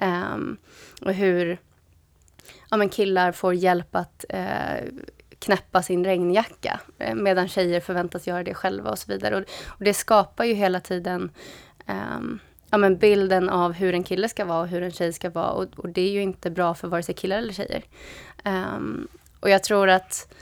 Um, 0.00 0.56
och 1.02 1.12
hur 1.12 1.58
ja, 2.70 2.76
men 2.76 2.88
killar 2.88 3.32
får 3.32 3.54
hjälp 3.54 3.96
att 3.96 4.24
uh, 4.34 4.88
knäppa 5.38 5.82
sin 5.82 6.04
regnjacka 6.04 6.80
eh, 6.98 7.14
medan 7.14 7.48
tjejer 7.48 7.80
förväntas 7.80 8.26
göra 8.26 8.42
det 8.42 8.54
själva 8.54 8.90
och 8.90 8.98
så 8.98 9.12
vidare. 9.12 9.36
Och, 9.36 9.42
och 9.66 9.84
det 9.84 9.94
skapar 9.94 10.44
ju 10.44 10.54
hela 10.54 10.80
tiden 10.80 11.30
um, 11.86 12.38
ja, 12.70 12.78
men 12.78 12.96
bilden 12.96 13.48
av 13.48 13.72
hur 13.72 13.94
en 13.94 14.04
kille 14.04 14.28
ska 14.28 14.44
vara 14.44 14.60
och 14.60 14.68
hur 14.68 14.82
en 14.82 14.92
tjej 14.92 15.12
ska 15.12 15.30
vara. 15.30 15.50
Och, 15.50 15.66
och 15.76 15.88
det 15.88 16.02
är 16.02 16.10
ju 16.10 16.22
inte 16.22 16.50
bra 16.50 16.74
för 16.74 16.88
vare 16.88 17.02
sig 17.02 17.14
killar 17.14 17.38
eller 17.38 17.52
tjejer. 17.52 17.82
Um, 18.44 19.08
och 19.40 19.50
jag 19.50 19.62
tror 19.62 19.88
att 19.88 20.34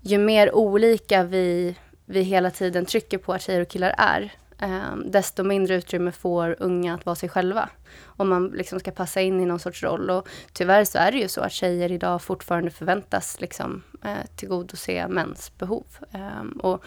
ju 0.00 0.18
mer 0.18 0.54
olika 0.54 1.22
vi, 1.22 1.76
vi 2.06 2.22
hela 2.22 2.50
tiden 2.50 2.86
trycker 2.86 3.18
på 3.18 3.32
att 3.32 3.42
tjejer 3.42 3.60
och 3.60 3.68
killar 3.68 3.94
är, 3.98 4.32
eh, 4.58 4.96
desto 5.04 5.42
mindre 5.42 5.74
utrymme 5.74 6.12
får 6.12 6.56
unga 6.58 6.94
att 6.94 7.06
vara 7.06 7.16
sig 7.16 7.28
själva. 7.28 7.68
Om 8.04 8.28
man 8.28 8.48
liksom 8.48 8.80
ska 8.80 8.90
passa 8.90 9.20
in 9.20 9.40
i 9.40 9.46
någon 9.46 9.60
sorts 9.60 9.82
roll. 9.82 10.10
Och 10.10 10.28
tyvärr 10.52 10.84
så 10.84 10.98
är 10.98 11.12
det 11.12 11.18
ju 11.18 11.28
så 11.28 11.40
att 11.40 11.52
tjejer 11.52 11.92
idag 11.92 12.22
fortfarande 12.22 12.70
förväntas 12.70 13.40
liksom, 13.40 13.82
eh, 14.04 14.36
tillgodose 14.36 15.08
mäns 15.08 15.52
behov. 15.58 15.86
Eh, 16.12 16.60
och 16.60 16.84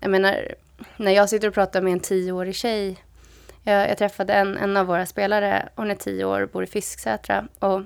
jag 0.00 0.10
menar, 0.10 0.54
när 0.96 1.12
jag 1.12 1.28
sitter 1.28 1.48
och 1.48 1.54
pratar 1.54 1.82
med 1.82 1.92
en 1.92 2.00
tioårig 2.00 2.54
tjej 2.54 2.96
jag, 3.68 3.90
jag 3.90 3.98
träffade 3.98 4.32
en, 4.32 4.56
en 4.56 4.76
av 4.76 4.86
våra 4.86 5.06
spelare, 5.06 5.68
hon 5.74 5.90
är 5.90 5.94
tio 5.94 6.24
år, 6.24 6.48
bor 6.52 6.64
i 6.64 6.66
Fisksätra. 6.66 7.48
Och 7.58 7.82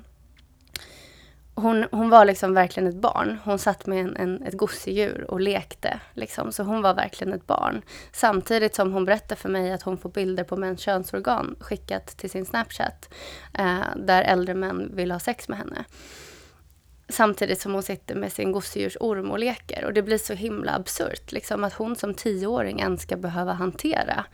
hon, 1.54 1.86
hon 1.90 2.10
var 2.10 2.24
liksom 2.24 2.54
verkligen 2.54 2.88
ett 2.88 3.00
barn. 3.00 3.38
Hon 3.44 3.58
satt 3.58 3.86
med 3.86 4.00
en, 4.00 4.16
en, 4.16 4.42
ett 4.42 4.56
gosedjur 4.56 5.26
och 5.28 5.40
lekte. 5.40 6.00
Liksom. 6.14 6.52
Så 6.52 6.62
hon 6.62 6.82
var 6.82 6.94
verkligen 6.94 7.32
ett 7.32 7.46
barn. 7.46 7.82
Samtidigt 8.12 8.74
som 8.74 8.92
hon 8.92 9.04
berättade 9.04 9.40
för 9.40 9.48
mig 9.48 9.72
att 9.72 9.82
hon 9.82 9.98
får 9.98 10.08
bilder 10.08 10.44
på 10.44 10.56
mäns 10.56 10.80
könsorgan 10.80 11.56
skickat 11.60 12.06
till 12.06 12.30
sin 12.30 12.46
Snapchat. 12.46 13.14
Eh, 13.58 13.80
där 13.96 14.22
äldre 14.22 14.54
män 14.54 14.90
vill 14.96 15.10
ha 15.10 15.18
sex 15.18 15.48
med 15.48 15.58
henne. 15.58 15.84
Samtidigt 17.08 17.60
som 17.60 17.72
hon 17.72 17.82
sitter 17.82 18.14
med 18.14 18.32
sin 18.32 18.52
gosedjursorm 18.52 19.30
och 19.30 19.38
leker. 19.38 19.84
Och 19.84 19.92
det 19.92 20.02
blir 20.02 20.18
så 20.18 20.34
himla 20.34 20.74
absurt. 20.74 21.32
Liksom, 21.32 21.64
att 21.64 21.72
hon 21.72 21.96
som 21.96 22.14
tioåring 22.14 22.80
ens 22.80 23.02
ska 23.02 23.16
behöva 23.16 23.52
hantera 23.52 24.24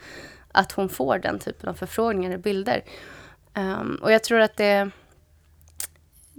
att 0.52 0.72
hon 0.72 0.88
får 0.88 1.18
den 1.18 1.38
typen 1.38 1.68
av 1.68 1.74
förfrågningar 1.74 2.34
och 2.34 2.40
bilder. 2.40 2.84
Um, 3.54 3.98
och 4.02 4.12
jag 4.12 4.24
tror 4.24 4.40
att 4.40 4.56
det 4.56 4.90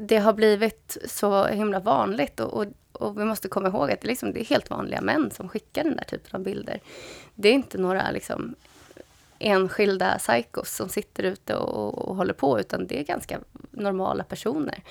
det 0.01 0.17
har 0.17 0.33
blivit 0.33 0.97
så 1.05 1.45
himla 1.45 1.79
vanligt 1.79 2.39
och, 2.39 2.53
och, 2.53 2.65
och, 2.91 3.19
vi 3.19 3.25
måste 3.25 3.47
komma 3.47 3.67
ihåg 3.67 3.91
att 3.91 4.01
det, 4.01 4.07
liksom, 4.07 4.33
det 4.33 4.39
är 4.39 4.45
helt 4.45 4.69
vanliga 4.69 5.01
män 5.01 5.31
som 5.31 5.49
skickar 5.49 5.83
den 5.83 5.95
där 5.95 6.03
typen 6.03 6.35
av 6.35 6.43
bilder. 6.43 6.79
Det 7.35 7.49
är 7.49 7.53
inte 7.53 7.77
några 7.77 8.11
liksom, 8.11 8.55
enskilda 9.39 10.17
psykos 10.17 10.75
som 10.75 10.89
sitter 10.89 11.23
ute 11.23 11.55
och, 11.55 12.07
och 12.07 12.15
håller 12.15 12.33
på, 12.33 12.59
utan 12.59 12.87
det 12.87 12.99
är 12.99 13.03
ganska 13.03 13.39
normala 13.71 14.23
personer. 14.23 14.83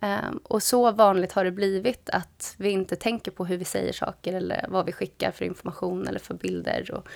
Um, 0.00 0.40
och 0.42 0.62
så 0.62 0.90
vanligt 0.90 1.32
har 1.32 1.44
det 1.44 1.50
blivit 1.50 2.10
att 2.10 2.54
vi 2.58 2.70
inte 2.70 2.96
tänker 2.96 3.30
på 3.30 3.44
hur 3.44 3.56
vi 3.56 3.64
säger 3.64 3.92
saker 3.92 4.32
eller 4.32 4.66
vad 4.68 4.86
vi 4.86 4.92
skickar 4.92 5.30
för 5.30 5.44
information 5.44 6.08
eller 6.08 6.20
för 6.20 6.34
bilder. 6.34 6.90
Och, 6.94 7.08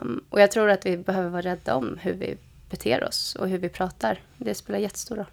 um, 0.00 0.24
och 0.30 0.40
jag 0.40 0.50
tror 0.50 0.70
att 0.70 0.86
vi 0.86 0.96
behöver 0.96 1.28
vara 1.28 1.42
rädda 1.42 1.74
om 1.74 1.98
hur 2.02 2.12
vi 2.12 2.36
beter 2.70 3.04
oss 3.04 3.34
och 3.34 3.48
hur 3.48 3.58
vi 3.58 3.68
pratar. 3.68 4.20
Det 4.36 4.54
spelar 4.54 4.78
jättestor 4.78 5.16
roll. 5.16 5.26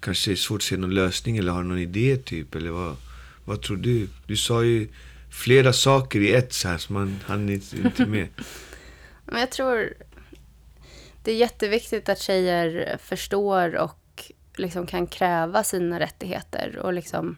Kanske 0.00 0.32
är 0.32 0.36
svårt 0.36 0.58
att 0.58 0.62
se 0.62 0.76
någon 0.76 0.94
lösning 0.94 1.36
eller 1.36 1.52
har 1.52 1.62
någon 1.62 1.78
idé 1.78 2.16
typ, 2.16 2.54
eller 2.54 2.70
vad, 2.70 2.96
vad 3.44 3.62
tror 3.62 3.76
du? 3.76 4.08
Du 4.26 4.36
sa 4.36 4.64
ju 4.64 4.88
flera 5.30 5.72
saker 5.72 6.20
i 6.20 6.32
ett 6.32 6.52
så 6.52 6.68
här, 6.68 6.78
så 6.78 6.92
man 6.92 7.18
hann 7.26 7.48
inte 7.48 8.06
med. 8.06 8.28
Men 9.24 9.40
jag 9.40 9.50
tror 9.50 9.92
det 11.24 11.32
är 11.32 11.36
jätteviktigt 11.36 12.08
att 12.08 12.20
tjejer 12.20 12.98
förstår 13.02 13.76
och 13.76 14.32
liksom 14.56 14.86
kan 14.86 15.06
kräva 15.06 15.64
sina 15.64 16.00
rättigheter 16.00 16.78
och 16.78 16.92
liksom 16.92 17.36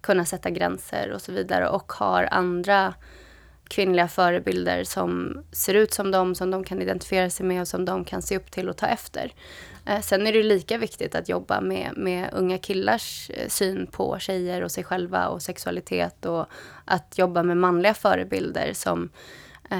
kunna 0.00 0.24
sätta 0.24 0.50
gränser 0.50 1.10
och 1.12 1.22
så 1.22 1.32
vidare 1.32 1.68
och 1.68 1.92
har 1.92 2.28
andra 2.30 2.94
kvinnliga 3.68 4.08
förebilder 4.08 4.84
som 4.84 5.42
ser 5.52 5.74
ut 5.74 5.94
som 5.94 6.10
dem, 6.10 6.34
som 6.34 6.50
de 6.50 6.64
kan 6.64 6.82
identifiera 6.82 7.30
sig 7.30 7.46
med 7.46 7.60
och 7.60 7.68
som 7.68 7.84
de 7.84 8.04
kan 8.04 8.22
se 8.22 8.36
upp 8.36 8.50
till 8.50 8.68
och 8.68 8.76
ta 8.76 8.86
efter. 8.86 9.32
Eh, 9.86 10.00
sen 10.00 10.26
är 10.26 10.32
det 10.32 10.42
lika 10.42 10.78
viktigt 10.78 11.14
att 11.14 11.28
jobba 11.28 11.60
med, 11.60 11.92
med 11.96 12.30
unga 12.32 12.58
killars 12.58 13.30
eh, 13.34 13.48
syn 13.48 13.86
på 13.86 14.18
tjejer 14.18 14.62
och 14.62 14.70
sig 14.70 14.84
själva 14.84 15.28
och 15.28 15.42
sexualitet 15.42 16.26
och 16.26 16.46
att 16.84 17.18
jobba 17.18 17.42
med 17.42 17.56
manliga 17.56 17.94
förebilder 17.94 18.72
som, 18.72 19.10
eh, 19.70 19.78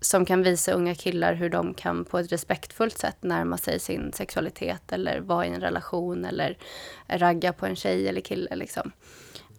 som 0.00 0.24
kan 0.24 0.42
visa 0.42 0.72
unga 0.72 0.94
killar 0.94 1.34
hur 1.34 1.50
de 1.50 1.74
kan 1.74 2.04
på 2.04 2.18
ett 2.18 2.32
respektfullt 2.32 2.98
sätt 2.98 3.16
närma 3.20 3.58
sig 3.58 3.80
sin 3.80 4.12
sexualitet 4.12 4.92
eller 4.92 5.20
vara 5.20 5.46
i 5.46 5.48
en 5.48 5.60
relation 5.60 6.24
eller 6.24 6.58
ragga 7.08 7.52
på 7.52 7.66
en 7.66 7.76
tjej 7.76 8.08
eller 8.08 8.20
kille. 8.20 8.56
Liksom. 8.56 8.92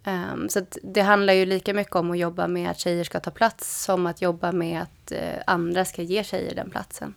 Um, 0.04 0.48
så 0.48 0.60
det 0.82 1.00
handlar 1.00 1.32
ju 1.32 1.46
lika 1.46 1.74
mycket 1.74 1.96
om 1.96 2.10
att 2.10 2.18
jobba 2.18 2.48
med 2.48 2.70
att 2.70 2.78
tjejer 2.78 3.04
ska 3.04 3.20
ta 3.20 3.30
plats 3.30 3.84
som 3.84 4.06
att 4.06 4.22
jobba 4.22 4.52
med 4.52 4.82
att 4.82 5.12
uh, 5.12 5.42
andra 5.46 5.84
ska 5.84 6.02
ge 6.02 6.24
tjejer 6.24 6.54
den 6.54 6.70
platsen. 6.70 7.14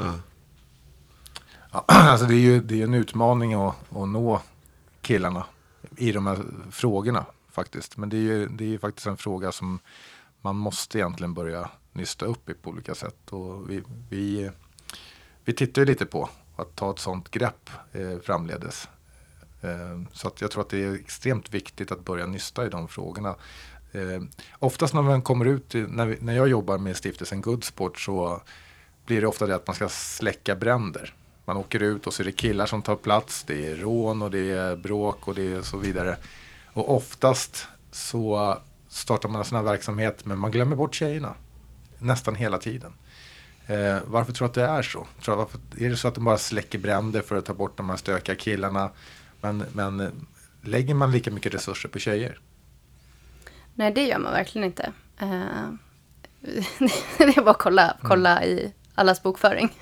Uh. 0.00 0.14
Ja, 1.72 1.84
alltså 1.88 2.26
det 2.26 2.34
är 2.34 2.38
ju 2.38 2.60
det 2.60 2.80
är 2.80 2.84
en 2.84 2.94
utmaning 2.94 3.54
att, 3.54 3.74
att 3.96 4.08
nå 4.08 4.40
killarna 5.00 5.46
i 5.96 6.12
de 6.12 6.26
här 6.26 6.44
frågorna 6.70 7.24
faktiskt. 7.50 7.96
Men 7.96 8.08
det 8.08 8.16
är 8.16 8.20
ju 8.20 8.48
det 8.48 8.64
är 8.64 8.68
ju 8.68 8.78
faktiskt 8.78 9.06
en 9.06 9.16
fråga 9.16 9.52
som 9.52 9.78
man 10.40 10.56
måste 10.56 10.98
egentligen 10.98 11.34
börja 11.34 11.70
nysta 11.92 12.26
upp 12.26 12.50
i 12.50 12.54
på 12.54 12.70
olika 12.70 12.94
sätt. 12.94 13.30
Och 13.32 13.70
vi, 13.70 13.82
vi, 14.10 14.50
vi 15.44 15.52
tittar 15.52 15.82
ju 15.82 15.86
lite 15.86 16.06
på 16.06 16.28
att 16.56 16.76
ta 16.76 16.90
ett 16.90 16.98
sådant 16.98 17.30
grepp 17.30 17.70
eh, 17.92 18.18
framledes. 18.22 18.88
Eh, 19.60 20.02
så 20.12 20.28
att 20.28 20.40
jag 20.40 20.50
tror 20.50 20.62
att 20.62 20.70
det 20.70 20.84
är 20.84 20.94
extremt 20.94 21.54
viktigt 21.54 21.92
att 21.92 22.04
börja 22.04 22.26
nysta 22.26 22.66
i 22.66 22.68
de 22.68 22.88
frågorna. 22.88 23.34
Eh, 23.92 24.22
oftast 24.58 24.94
när 24.94 25.02
man 25.02 25.22
kommer 25.22 25.44
ut, 25.44 25.74
när, 25.74 26.06
vi, 26.06 26.16
när 26.20 26.36
jag 26.36 26.48
jobbar 26.48 26.78
med 26.78 26.96
stiftelsen 26.96 27.40
Goodsport 27.40 28.00
så 28.00 28.42
blir 29.06 29.20
det 29.20 29.26
ofta 29.26 29.46
det 29.46 29.54
att 29.54 29.66
man 29.66 29.76
ska 29.76 29.88
släcka 29.88 30.56
bränder. 30.56 31.14
Man 31.44 31.56
åker 31.56 31.82
ut 31.82 32.06
och 32.06 32.14
så 32.14 32.22
är 32.22 32.24
det 32.24 32.32
killar 32.32 32.66
som 32.66 32.82
tar 32.82 32.96
plats, 32.96 33.44
det 33.44 33.70
är 33.70 33.76
rån 33.76 34.22
och 34.22 34.30
det 34.30 34.50
är 34.50 34.76
bråk 34.76 35.28
och 35.28 35.34
det 35.34 35.52
är 35.52 35.62
så 35.62 35.76
vidare. 35.76 36.16
Och 36.72 36.96
oftast 36.96 37.68
så 37.90 38.58
startar 38.88 39.28
man 39.28 39.38
en 39.38 39.44
sån 39.44 39.56
här 39.56 39.64
verksamhet 39.64 40.24
men 40.24 40.38
man 40.38 40.50
glömmer 40.50 40.76
bort 40.76 40.94
tjejerna. 40.94 41.34
Nästan 41.98 42.34
hela 42.34 42.58
tiden. 42.58 42.92
Eh, 43.66 43.98
varför 44.06 44.32
tror 44.32 44.46
du 44.46 44.50
att 44.50 44.54
det 44.54 44.64
är 44.64 44.82
så? 44.82 45.06
Tror 45.24 45.36
varför, 45.36 45.60
är 45.78 45.90
det 45.90 45.96
så 45.96 46.08
att 46.08 46.14
de 46.14 46.24
bara 46.24 46.38
släcker 46.38 46.78
bränder 46.78 47.22
för 47.22 47.36
att 47.36 47.44
ta 47.44 47.54
bort 47.54 47.76
de 47.76 47.90
här 47.90 47.96
stökiga 47.96 48.36
killarna? 48.36 48.90
Men, 49.40 49.64
men 49.72 50.00
eh, 50.00 50.08
lägger 50.62 50.94
man 50.94 51.12
lika 51.12 51.30
mycket 51.30 51.54
resurser 51.54 51.88
på 51.88 51.98
tjejer? 51.98 52.38
Nej, 53.74 53.92
det 53.92 54.06
gör 54.06 54.18
man 54.18 54.32
verkligen 54.32 54.66
inte. 54.66 54.92
Uh, 55.22 55.72
det 57.18 57.36
är 57.36 57.42
bara 57.42 57.50
att 57.50 57.58
kolla, 57.58 57.96
kolla 58.02 58.38
mm. 58.38 58.48
i 58.48 58.72
allas 58.94 59.22
bokföring. 59.22 59.76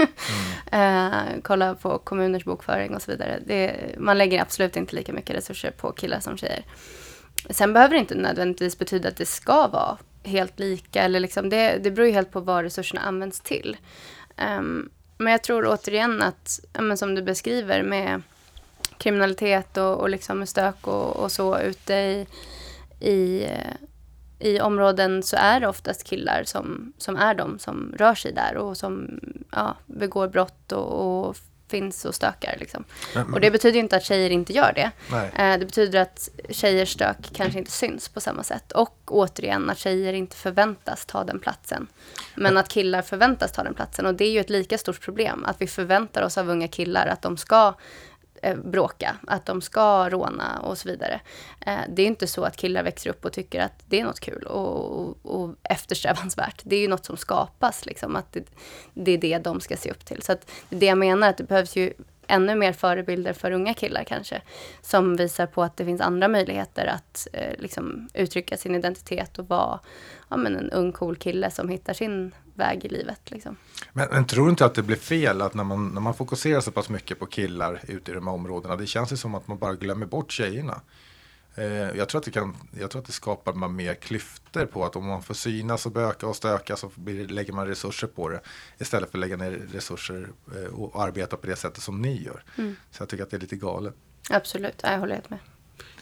Mm. 0.70 1.12
uh, 1.12 1.40
kolla 1.42 1.74
på 1.74 1.98
kommuners 1.98 2.44
bokföring 2.44 2.94
och 2.94 3.02
så 3.02 3.10
vidare. 3.10 3.40
Det, 3.46 3.94
man 3.98 4.18
lägger 4.18 4.42
absolut 4.42 4.76
inte 4.76 4.96
lika 4.96 5.12
mycket 5.12 5.36
resurser 5.36 5.70
på 5.70 5.92
killar 5.92 6.20
som 6.20 6.36
tjejer. 6.36 6.64
Sen 7.50 7.72
behöver 7.72 7.94
det 7.94 8.00
inte 8.00 8.14
nödvändigtvis 8.14 8.78
betyda 8.78 9.08
att 9.08 9.16
det 9.16 9.26
ska 9.26 9.68
vara 9.68 9.98
helt 10.24 10.58
lika. 10.58 11.02
Eller 11.02 11.20
liksom 11.20 11.50
det, 11.50 11.78
det 11.82 11.90
beror 11.90 12.06
ju 12.08 12.14
helt 12.14 12.32
på 12.32 12.40
vad 12.40 12.62
resurserna 12.62 13.00
används 13.00 13.40
till. 13.40 13.76
Um, 14.58 14.90
men 15.18 15.32
jag 15.32 15.42
tror 15.42 15.66
återigen 15.66 16.22
att, 16.22 16.60
ja, 16.72 16.96
som 16.96 17.14
du 17.14 17.22
beskriver 17.22 17.82
med 17.82 18.22
kriminalitet 18.98 19.76
och, 19.76 20.00
och 20.00 20.10
liksom 20.10 20.46
stök 20.46 20.86
och, 20.86 21.16
och 21.16 21.32
så 21.32 21.58
ute 21.58 21.94
i, 21.94 22.26
i, 23.00 23.46
i 24.40 24.60
områden 24.60 25.22
så 25.22 25.36
är 25.36 25.60
det 25.60 25.68
oftast 25.68 26.04
killar 26.04 26.44
som, 26.44 26.92
som 26.98 27.16
är 27.16 27.34
de 27.34 27.58
som 27.58 27.94
rör 27.98 28.14
sig 28.14 28.32
där 28.32 28.56
och 28.56 28.76
som 28.76 29.20
ja, 29.50 29.76
begår 29.86 30.28
brott 30.28 30.72
och, 30.72 31.28
och 31.28 31.36
finns 31.70 32.04
och 32.04 32.14
stökar. 32.14 32.56
Liksom. 32.60 32.84
Men, 33.14 33.34
och 33.34 33.40
det 33.40 33.50
betyder 33.50 33.78
inte 33.78 33.96
att 33.96 34.04
tjejer 34.04 34.30
inte 34.30 34.52
gör 34.52 34.72
det. 34.74 34.90
Eh, 35.36 35.58
det 35.58 35.66
betyder 35.66 36.00
att 36.00 36.28
tjejers 36.50 36.92
stök 36.92 37.16
kanske 37.32 37.58
inte 37.58 37.70
syns 37.70 38.08
på 38.08 38.20
samma 38.20 38.42
sätt. 38.42 38.72
Och 38.72 38.96
återigen 39.06 39.70
att 39.70 39.78
tjejer 39.78 40.12
inte 40.12 40.36
förväntas 40.36 41.06
ta 41.06 41.24
den 41.24 41.38
platsen. 41.38 41.86
Men 42.34 42.56
att 42.56 42.68
killar 42.68 43.02
förväntas 43.02 43.52
ta 43.52 43.62
den 43.62 43.74
platsen. 43.74 44.06
Och 44.06 44.14
det 44.14 44.24
är 44.24 44.30
ju 44.30 44.40
ett 44.40 44.50
lika 44.50 44.78
stort 44.78 45.00
problem. 45.00 45.44
Att 45.44 45.60
vi 45.60 45.66
förväntar 45.66 46.22
oss 46.22 46.38
av 46.38 46.50
unga 46.50 46.68
killar 46.68 47.06
att 47.06 47.22
de 47.22 47.36
ska 47.36 47.74
Eh, 48.42 48.56
bråka, 48.56 49.16
att 49.26 49.46
de 49.46 49.60
ska 49.60 50.08
råna 50.08 50.60
och 50.60 50.78
så 50.78 50.88
vidare. 50.88 51.20
Eh, 51.66 51.80
det 51.88 52.02
är 52.02 52.06
inte 52.06 52.26
så 52.26 52.44
att 52.44 52.56
killar 52.56 52.82
växer 52.82 53.10
upp 53.10 53.24
och 53.24 53.32
tycker 53.32 53.60
att 53.60 53.84
det 53.86 54.00
är 54.00 54.04
något 54.04 54.20
kul 54.20 54.42
och, 54.42 55.00
och, 55.00 55.16
och 55.22 55.54
eftersträvansvärt. 55.62 56.62
Det 56.64 56.76
är 56.76 56.80
ju 56.80 56.88
något 56.88 57.04
som 57.04 57.16
skapas, 57.16 57.86
liksom, 57.86 58.16
att 58.16 58.32
det, 58.32 58.44
det, 58.94 59.12
är 59.12 59.18
det 59.18 59.38
de 59.38 59.60
ska 59.60 59.76
se 59.76 59.90
upp 59.90 60.04
till. 60.04 60.22
Så 60.22 60.32
att 60.32 60.50
det 60.68 60.86
jag 60.86 60.98
menar 60.98 61.28
att 61.28 61.36
det 61.36 61.44
behövs 61.44 61.76
ju 61.76 61.92
ännu 62.26 62.54
mer 62.54 62.72
förebilder 62.72 63.32
för 63.32 63.50
unga 63.50 63.74
killar 63.74 64.04
kanske. 64.04 64.42
Som 64.82 65.16
visar 65.16 65.46
på 65.46 65.62
att 65.62 65.76
det 65.76 65.84
finns 65.84 66.00
andra 66.00 66.28
möjligheter 66.28 66.86
att 66.86 67.28
eh, 67.32 67.54
liksom, 67.58 68.08
uttrycka 68.14 68.56
sin 68.56 68.74
identitet 68.74 69.38
och 69.38 69.48
vara 69.48 69.80
ja, 70.28 70.36
men 70.36 70.56
en 70.56 70.70
ung 70.70 70.92
cool 70.92 71.16
kille 71.16 71.50
som 71.50 71.68
hittar 71.68 71.92
sin 71.92 72.34
väg 72.60 72.84
i 72.84 72.88
livet. 72.88 73.20
Liksom. 73.30 73.56
Men, 73.92 74.08
men, 74.10 74.26
tror 74.26 74.44
du 74.44 74.50
inte 74.50 74.64
att 74.64 74.74
det 74.74 74.82
blir 74.82 74.96
fel 74.96 75.42
att 75.42 75.54
när 75.54 75.64
man, 75.64 75.88
när 75.88 76.00
man 76.00 76.14
fokuserar 76.14 76.60
så 76.60 76.70
pass 76.70 76.88
mycket 76.88 77.18
på 77.18 77.26
killar 77.26 77.80
ute 77.88 78.10
i 78.10 78.14
de 78.14 78.26
här 78.26 78.34
områdena, 78.34 78.76
det 78.76 78.86
känns 78.86 79.12
ju 79.12 79.16
som 79.16 79.34
att 79.34 79.48
man 79.48 79.58
bara 79.58 79.74
glömmer 79.74 80.06
bort 80.06 80.32
tjejerna. 80.32 80.80
Eh, 81.54 81.64
jag, 81.66 82.08
tror 82.08 82.18
att 82.18 82.24
det 82.24 82.30
kan, 82.30 82.56
jag 82.80 82.90
tror 82.90 83.00
att 83.00 83.06
det 83.06 83.12
skapar 83.12 83.52
man 83.52 83.76
mer 83.76 83.94
klyftor 83.94 84.66
på 84.66 84.84
att 84.84 84.96
om 84.96 85.06
man 85.06 85.22
får 85.22 85.34
synas 85.34 85.86
och 85.86 85.92
böka 85.92 86.26
och 86.26 86.36
stöka 86.36 86.76
så 86.76 86.90
blir, 86.94 87.28
lägger 87.28 87.52
man 87.52 87.66
resurser 87.66 88.06
på 88.06 88.28
det 88.28 88.40
istället 88.78 89.10
för 89.10 89.18
att 89.18 89.20
lägga 89.20 89.36
ner 89.36 89.50
resurser 89.50 90.28
eh, 90.56 90.74
och 90.74 91.02
arbeta 91.02 91.36
på 91.36 91.46
det 91.46 91.56
sättet 91.56 91.82
som 91.82 92.02
ni 92.02 92.22
gör. 92.22 92.42
Mm. 92.58 92.76
Så 92.90 93.02
jag 93.02 93.08
tycker 93.08 93.24
att 93.24 93.30
det 93.30 93.36
är 93.36 93.40
lite 93.40 93.56
galet. 93.56 93.94
Absolut, 94.30 94.80
jag 94.82 94.98
håller 94.98 95.14
helt 95.14 95.30
med. 95.30 95.38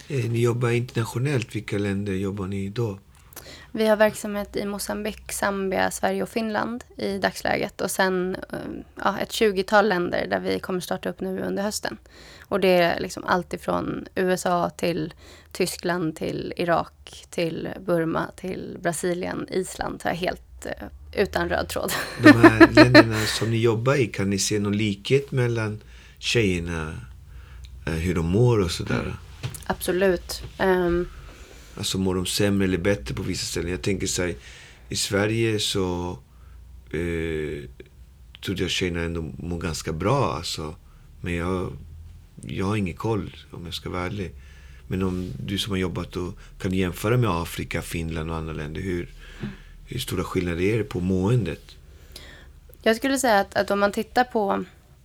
Eh, 0.09 0.31
ni 0.31 0.41
jobbar 0.41 0.71
internationellt, 0.71 1.55
vilka 1.55 1.79
länder 1.79 2.13
jobbar 2.13 2.47
ni 2.47 2.69
då? 2.69 2.99
Vi 3.79 3.87
har 3.87 3.97
verksamhet 3.97 4.57
i 4.57 4.65
Mosambik, 4.65 5.33
Zambia, 5.33 5.91
Sverige 5.91 6.23
och 6.23 6.29
Finland 6.29 6.85
i 6.97 7.19
dagsläget. 7.19 7.81
Och 7.81 7.91
sen 7.91 8.37
eh, 8.53 8.59
ja, 8.95 9.19
ett 9.19 9.31
20-tal 9.31 9.89
länder 9.89 10.27
där 10.27 10.41
vi 10.41 10.59
kommer 10.59 10.81
starta 10.81 11.09
upp 11.09 11.21
nu 11.21 11.41
under 11.41 11.63
hösten. 11.63 11.97
Och 12.41 12.61
det 12.61 12.69
är 12.69 13.01
liksom 13.01 13.25
allt 13.25 13.55
ifrån 13.55 14.07
USA 14.15 14.71
till 14.71 15.15
Tyskland 15.53 16.17
till 16.17 16.53
Irak 16.57 17.27
till 17.31 17.69
Burma 17.87 18.27
till 18.37 18.79
Brasilien, 18.83 19.47
Island. 19.51 20.03
Så 20.03 20.09
helt 20.09 20.67
uh, 20.67 20.89
utan 21.23 21.49
röd 21.49 21.69
tråd. 21.69 21.93
De 22.23 22.33
här 22.33 22.69
länderna 22.73 23.27
som 23.27 23.51
ni 23.51 23.57
jobbar 23.57 23.95
i, 23.95 24.07
kan 24.07 24.31
ni 24.31 24.39
se 24.39 24.59
någon 24.59 24.77
likhet 24.77 25.31
mellan 25.31 25.81
tjejerna? 26.19 26.95
Uh, 27.89 27.95
hur 27.95 28.15
de 28.15 28.27
mår 28.27 28.61
och 28.61 28.71
sådär? 28.71 29.15
Absolut. 29.67 30.43
Um, 30.59 31.09
Alltså 31.79 31.99
mår 31.99 32.15
de 32.15 32.27
sämre 32.27 32.65
eller 32.65 32.79
bättre 32.79 33.15
på 33.15 33.23
vissa 33.23 33.47
ställen. 33.47 33.71
Jag 33.71 33.83
tänker 33.83 34.07
så 34.07 34.23
här, 34.23 34.35
i 34.89 34.97
Sverige 34.97 35.59
så 35.59 36.19
eh, 36.91 37.65
trodde 38.45 38.63
jag 38.63 38.71
tjejerna 38.71 39.01
ändå 39.01 39.23
mår 39.39 39.59
ganska 39.59 39.93
bra. 39.93 40.33
Alltså. 40.33 40.75
Men 41.21 41.35
jag, 41.35 41.73
jag 42.43 42.67
har 42.67 42.77
ingen 42.77 42.97
koll 42.97 43.37
om 43.51 43.65
jag 43.65 43.75
ska 43.75 43.91
vara 43.91 44.03
ärlig. 44.03 44.31
Men 44.89 45.03
om 45.03 45.33
du 45.47 45.59
som 45.59 45.71
har 45.71 45.79
jobbat 45.79 46.17
och 46.17 46.39
kan 46.59 46.73
jämföra 46.73 47.17
med 47.17 47.31
Afrika, 47.31 47.83
Finland 47.83 48.31
och 48.31 48.37
andra 48.37 48.53
länder. 48.53 48.81
Hur, 48.81 49.09
hur 49.87 49.99
stora 49.99 50.25
skillnader 50.25 50.63
är 50.63 50.79
det 50.79 50.85
på 50.85 51.01
måendet? 51.01 51.77
Jag 52.83 52.97
skulle 52.97 53.19
säga 53.19 53.41
att, 53.41 53.55
att 53.55 53.71
om 53.71 53.81
man 53.81 53.93
tittar 53.93 54.25
på 54.25 54.65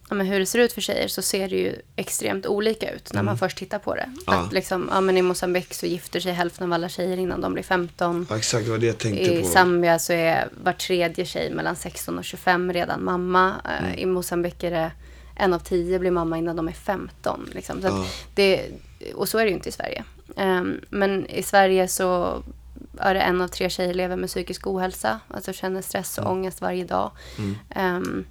ja, 0.09 0.15
men 0.15 0.25
hur 0.25 0.39
det 0.39 0.45
ser 0.45 0.59
ut 0.59 0.73
för 0.73 0.81
tjejer 0.81 1.07
så 1.07 1.21
ser 1.21 1.49
det 1.49 1.55
ju 1.55 1.75
extremt 1.95 2.45
olika 2.45 2.91
ut 2.91 3.13
när 3.13 3.19
mm. 3.19 3.25
man 3.25 3.37
först 3.37 3.57
tittar 3.57 3.79
på 3.79 3.95
det. 3.95 4.09
Ja. 4.27 4.33
Att 4.33 4.53
liksom, 4.53 4.89
ja, 4.91 5.01
men 5.01 5.17
I 5.17 5.21
Mosambik 5.21 5.73
så 5.73 5.85
gifter 5.85 6.19
sig 6.19 6.33
hälften 6.33 6.67
av 6.67 6.73
alla 6.73 6.89
tjejer 6.89 7.17
innan 7.17 7.41
de 7.41 7.53
blir 7.53 7.63
15. 7.63 8.27
Ja, 8.29 8.37
exakt, 8.37 8.65
det 8.79 8.85
jag 8.85 8.97
tänkte 8.97 9.23
I 9.23 9.27
på. 9.27 9.33
I 9.33 9.43
Zambia 9.43 9.99
så 9.99 10.13
är 10.13 10.49
var 10.63 10.73
tredje 10.73 11.25
tjej 11.25 11.51
mellan 11.51 11.75
16 11.75 12.17
och 12.17 12.25
25 12.25 12.73
redan 12.73 13.03
mamma. 13.03 13.53
Eh, 13.65 13.85
mm. 13.85 13.99
I 13.99 14.05
Mosambik 14.05 14.63
är 14.63 14.71
det 14.71 14.91
en 15.35 15.53
av 15.53 15.59
tio 15.59 15.99
blir 15.99 16.11
mamma 16.11 16.37
innan 16.37 16.55
de 16.55 16.67
är 16.67 16.71
15. 16.71 17.49
Liksom. 17.51 17.81
Så 17.81 17.87
Ja. 17.87 18.05
det, 18.33 18.65
och 19.15 19.29
så 19.29 19.37
är 19.37 19.43
det 19.43 19.49
ju 19.49 19.55
inte 19.55 19.69
i 19.69 19.71
Sverige. 19.71 20.03
Ehm, 20.35 20.81
men 20.89 21.27
i 21.27 21.43
Sverige 21.43 21.87
så 21.87 22.41
är 22.97 23.13
det 23.13 23.21
en 23.21 23.41
av 23.41 23.47
tre 23.47 23.69
tjejer 23.69 23.93
lever 23.93 24.15
med 24.15 24.29
psykisk 24.29 24.67
ohälsa. 24.67 25.19
Alltså 25.27 25.53
känner 25.53 25.81
stress 25.81 26.17
och 26.17 26.31
ångest 26.31 26.61
varje 26.61 26.85
dag. 26.85 27.11
Mm. 27.37 27.55
Ehm, 27.69 28.25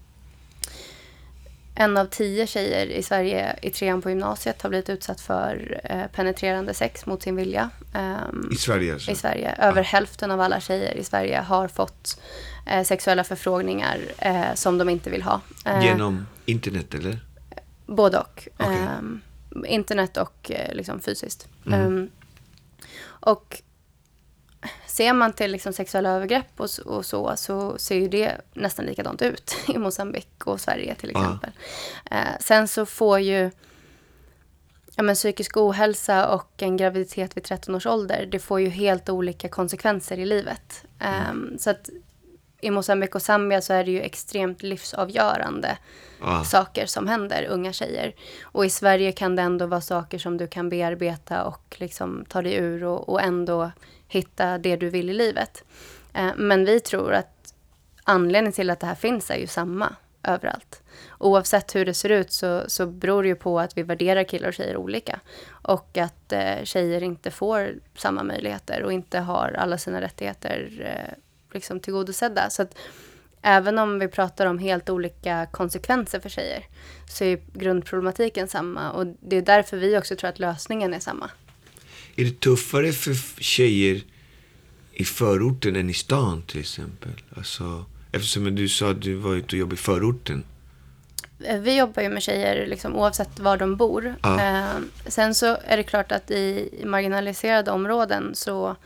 en 1.75 1.97
av 1.97 2.07
tio 2.07 2.47
tjejer 2.47 2.87
i 2.87 3.03
Sverige 3.03 3.57
i 3.63 3.71
trean 3.71 4.03
på 4.03 4.09
gymnasiet 4.09 4.63
har 4.63 4.71
blivit 4.71 4.91
utsatt 4.91 5.21
för 5.21 5.81
eh, 5.85 6.07
penetrerande 6.07 6.75
sex 6.75 7.07
mot 7.07 7.23
sin 7.23 7.37
vilja. 7.37 7.71
Ehm, 7.95 8.49
I 8.53 8.57
Sverige 8.57 8.93
alltså? 8.93 9.11
i 9.11 9.15
Sverige. 9.15 9.55
Över 9.59 9.83
hälften 9.83 10.31
av 10.31 10.41
alla 10.41 10.61
tjejer 10.61 10.95
i 10.95 11.05
Sverige 11.05 11.41
har 11.41 11.69
fått 11.69 12.21
eh, 12.67 12.85
sexuella 12.85 13.25
förfrågningar 13.25 13.99
eh, 14.19 14.55
som 14.55 14.79
de 14.79 14.89
inte 14.89 15.11
vill 15.11 15.23
ha. 15.23 15.41
Eh, 15.67 15.85
Genom 15.85 16.27
internet 16.45 16.95
eller? 16.95 17.19
Både 17.87 18.19
och. 18.19 18.49
Okej. 18.57 18.77
Ehm, 18.77 19.21
internet 19.67 20.17
och 20.17 20.51
eh, 20.51 20.75
liksom 20.75 21.01
fysiskt. 21.01 21.49
Mm. 21.67 21.81
Ehm, 21.81 22.11
och 23.05 23.63
ser 24.93 25.13
man 25.13 25.33
till 25.33 25.53
liksom 25.53 25.73
sexuella 25.73 26.11
övergrepp 26.11 26.61
och, 26.61 26.69
och 26.85 27.07
så, 27.07 27.37
så 27.37 27.79
ser 27.79 27.97
ju 27.97 28.09
det 28.09 28.41
nästan 28.55 28.85
likadant 28.85 29.23
ut 29.23 29.57
i 29.69 29.79
Mosambik 29.79 30.47
och 30.47 30.61
Sverige 30.61 30.95
till 30.95 31.11
exempel. 31.11 31.51
Eh, 32.11 32.39
sen 32.41 32.69
så 32.69 32.87
får 32.87 33.21
ju 33.21 33.51
ja, 34.97 35.03
men 35.03 35.15
psykisk 35.15 35.57
ohälsa 35.57 36.29
och 36.29 36.63
en 36.63 36.77
graviditet 36.77 37.37
vid 37.37 37.45
13 37.45 37.75
års 37.75 37.87
ålder, 37.87 38.27
det 38.27 38.39
får 38.39 38.61
ju 38.61 38.69
helt 38.69 39.09
olika 39.09 39.49
konsekvenser 39.49 40.19
i 40.19 40.27
livet. 40.27 40.85
Ehm, 40.99 41.59
så 41.59 41.71
att 41.71 41.89
i 42.63 42.71
Mosambik 42.71 43.15
och 43.15 43.23
Zambia 43.23 43.61
så 43.61 43.73
är 43.73 43.85
det 43.85 43.91
ju 43.91 44.01
extremt 44.01 44.63
livsavgörande 44.63 45.79
Ja. 46.21 46.45
saker 46.45 46.87
som 46.87 47.09
händer 47.09 47.47
unga 47.51 47.73
tjejer. 47.73 48.15
Och 48.43 48.65
i 48.67 48.71
Sverige 48.71 49.13
kan 49.13 49.37
det 49.37 49.43
ändå 49.43 49.67
vara 49.67 49.81
saker 49.81 50.19
som 50.19 50.37
du 50.37 50.47
kan 50.47 50.69
bearbeta 50.69 51.45
och 51.45 51.77
liksom 51.79 52.25
ta 52.29 52.43
dig 52.43 52.55
ur 52.55 52.85
och, 52.85 53.09
och 53.09 53.23
ändå 53.23 53.71
hitta 54.09 54.59
det 54.59 54.77
du 54.77 54.89
vill 54.89 55.11
i 55.11 55.13
livet. 55.13 55.65
Eh, 56.15 56.31
men 56.37 56.65
vi 56.65 56.81
tror 56.81 57.13
att 57.13 57.55
anledningen 58.05 58.53
till 58.53 58.71
att 58.71 58.81
det 58.81 58.87
här 58.87 58.95
finns 58.95 59.31
är 59.31 59.37
ju 59.37 59.47
samma 59.47 59.95
överallt. 60.23 60.83
Oavsett 61.19 61.75
hur 61.75 61.85
det 61.85 61.95
ser 61.95 62.11
ut 62.11 62.33
så, 62.33 62.63
så 62.67 62.87
beror 62.87 63.23
det 63.23 63.29
ju 63.29 63.35
på 63.37 63.61
att 63.61 63.77
vi 63.79 63.83
värderar 63.83 64.25
killar 64.25 64.49
och 64.49 64.55
tjejer 64.55 64.77
olika. 64.77 65.21
Och 65.51 65.99
att 65.99 66.33
eh, 66.33 66.65
tjejer 66.65 67.03
inte 67.03 67.31
får 67.31 67.75
samma 67.97 68.23
möjligheter 68.23 68.83
och 68.83 68.93
inte 68.93 69.19
har 69.19 69.57
alla 69.59 69.79
sina 69.79 70.01
rättigheter 70.01 70.71
eh, 70.81 71.15
liksom 71.55 71.81
tillgodosedda. 71.81 72.51
Så 72.51 72.63
att 72.63 72.75
även 73.43 73.79
om 73.79 73.99
vi 73.99 74.09
pratar 74.09 74.47
om 74.47 74.59
helt 74.59 74.91
olika 74.91 75.47
konsekvenser 75.51 76.21
för 76.21 76.29
tjejer 76.29 76.65
så 77.09 77.25
är 77.25 77.41
grundproblematiken 77.55 78.49
samma. 78.49 78.91
Och 78.91 79.07
det 79.21 79.37
är 79.37 79.43
därför 79.43 79.77
vi 79.77 79.99
också 79.99 80.17
tror 80.17 80.31
att 80.31 80.39
lösningen 80.39 80.95
är 80.95 81.01
samma. 81.01 81.31
Är 82.17 82.25
det 82.25 82.41
tuffare 82.41 82.93
för 82.93 83.15
tjejer 83.43 84.03
i 84.93 85.05
förorten 85.05 85.77
än 85.77 85.91
i 85.91 85.95
stan 85.95 86.43
till 86.43 86.61
exempel? 86.61 87.13
Alltså, 87.37 87.85
eftersom 88.13 88.55
du 88.55 88.69
sa 88.69 88.91
att 88.91 89.03
du 89.03 89.15
var 89.15 89.35
ute 89.35 89.47
och 89.47 89.61
jobbade 89.61 89.75
i 89.75 89.79
förorten. 89.79 90.45
Eh, 91.45 91.61
Vi 91.61 91.79
jobbar 91.79 92.03
ju 92.03 92.09
med 92.09 92.23
tjejer 92.23 92.67
liksom, 92.67 92.97
oavsett 92.97 93.39
var 93.41 93.57
de 93.57 93.77
bor. 93.77 94.15
Ja. 94.23 94.41
Eh, 94.43 94.81
sen 95.07 95.35
så 95.35 95.57
är 95.65 95.77
det 95.77 95.83
klart 95.83 96.13
att 96.13 96.31
i 96.31 96.71
marginaliserade 96.85 97.71
områden 97.71 98.31
så... 98.35 98.77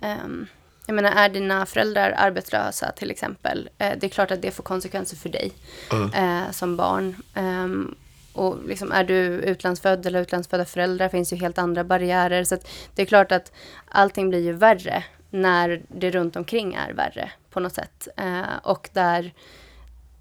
ehm, 0.00 0.46
jag 0.96 1.02
menar, 1.02 1.16
är 1.24 1.28
dina 1.28 1.66
föräldrar 1.66 2.14
arbetslösa 2.16 2.92
till 2.92 3.10
exempel, 3.10 3.68
eh, 3.78 3.92
det 4.00 4.06
är 4.06 4.08
klart 4.08 4.30
att 4.30 4.42
det 4.42 4.50
får 4.50 4.62
konsekvenser 4.62 5.16
för 5.16 5.28
dig 5.28 5.52
Ja. 5.90 6.10
eh, 6.14 6.50
som 6.50 6.76
barn. 6.76 7.16
Ehm, 7.34 7.94
och 8.32 8.56
liksom, 8.68 8.92
är 8.92 9.04
du 9.04 9.14
utlandsfödd 9.24 10.06
eller 10.06 10.20
utlandsfödda 10.20 10.64
föräldrar 10.64 11.08
finns 11.08 11.32
ju 11.32 11.36
helt 11.36 11.58
andra 11.58 11.84
barriärer. 11.84 12.44
Så 12.44 12.58
det 12.94 13.02
är 13.02 13.06
klart 13.06 13.32
att 13.32 13.52
allting 13.88 14.28
blir 14.28 14.40
ju 14.40 14.52
värre 14.52 15.04
när 15.30 15.82
det 15.88 16.10
runt 16.10 16.36
omkring 16.36 16.74
är 16.74 16.92
värre 16.92 17.30
på 17.50 17.60
något 17.60 17.74
sätt. 17.74 18.08
Eh, 18.16 18.42
och 18.62 18.88
där 18.92 19.32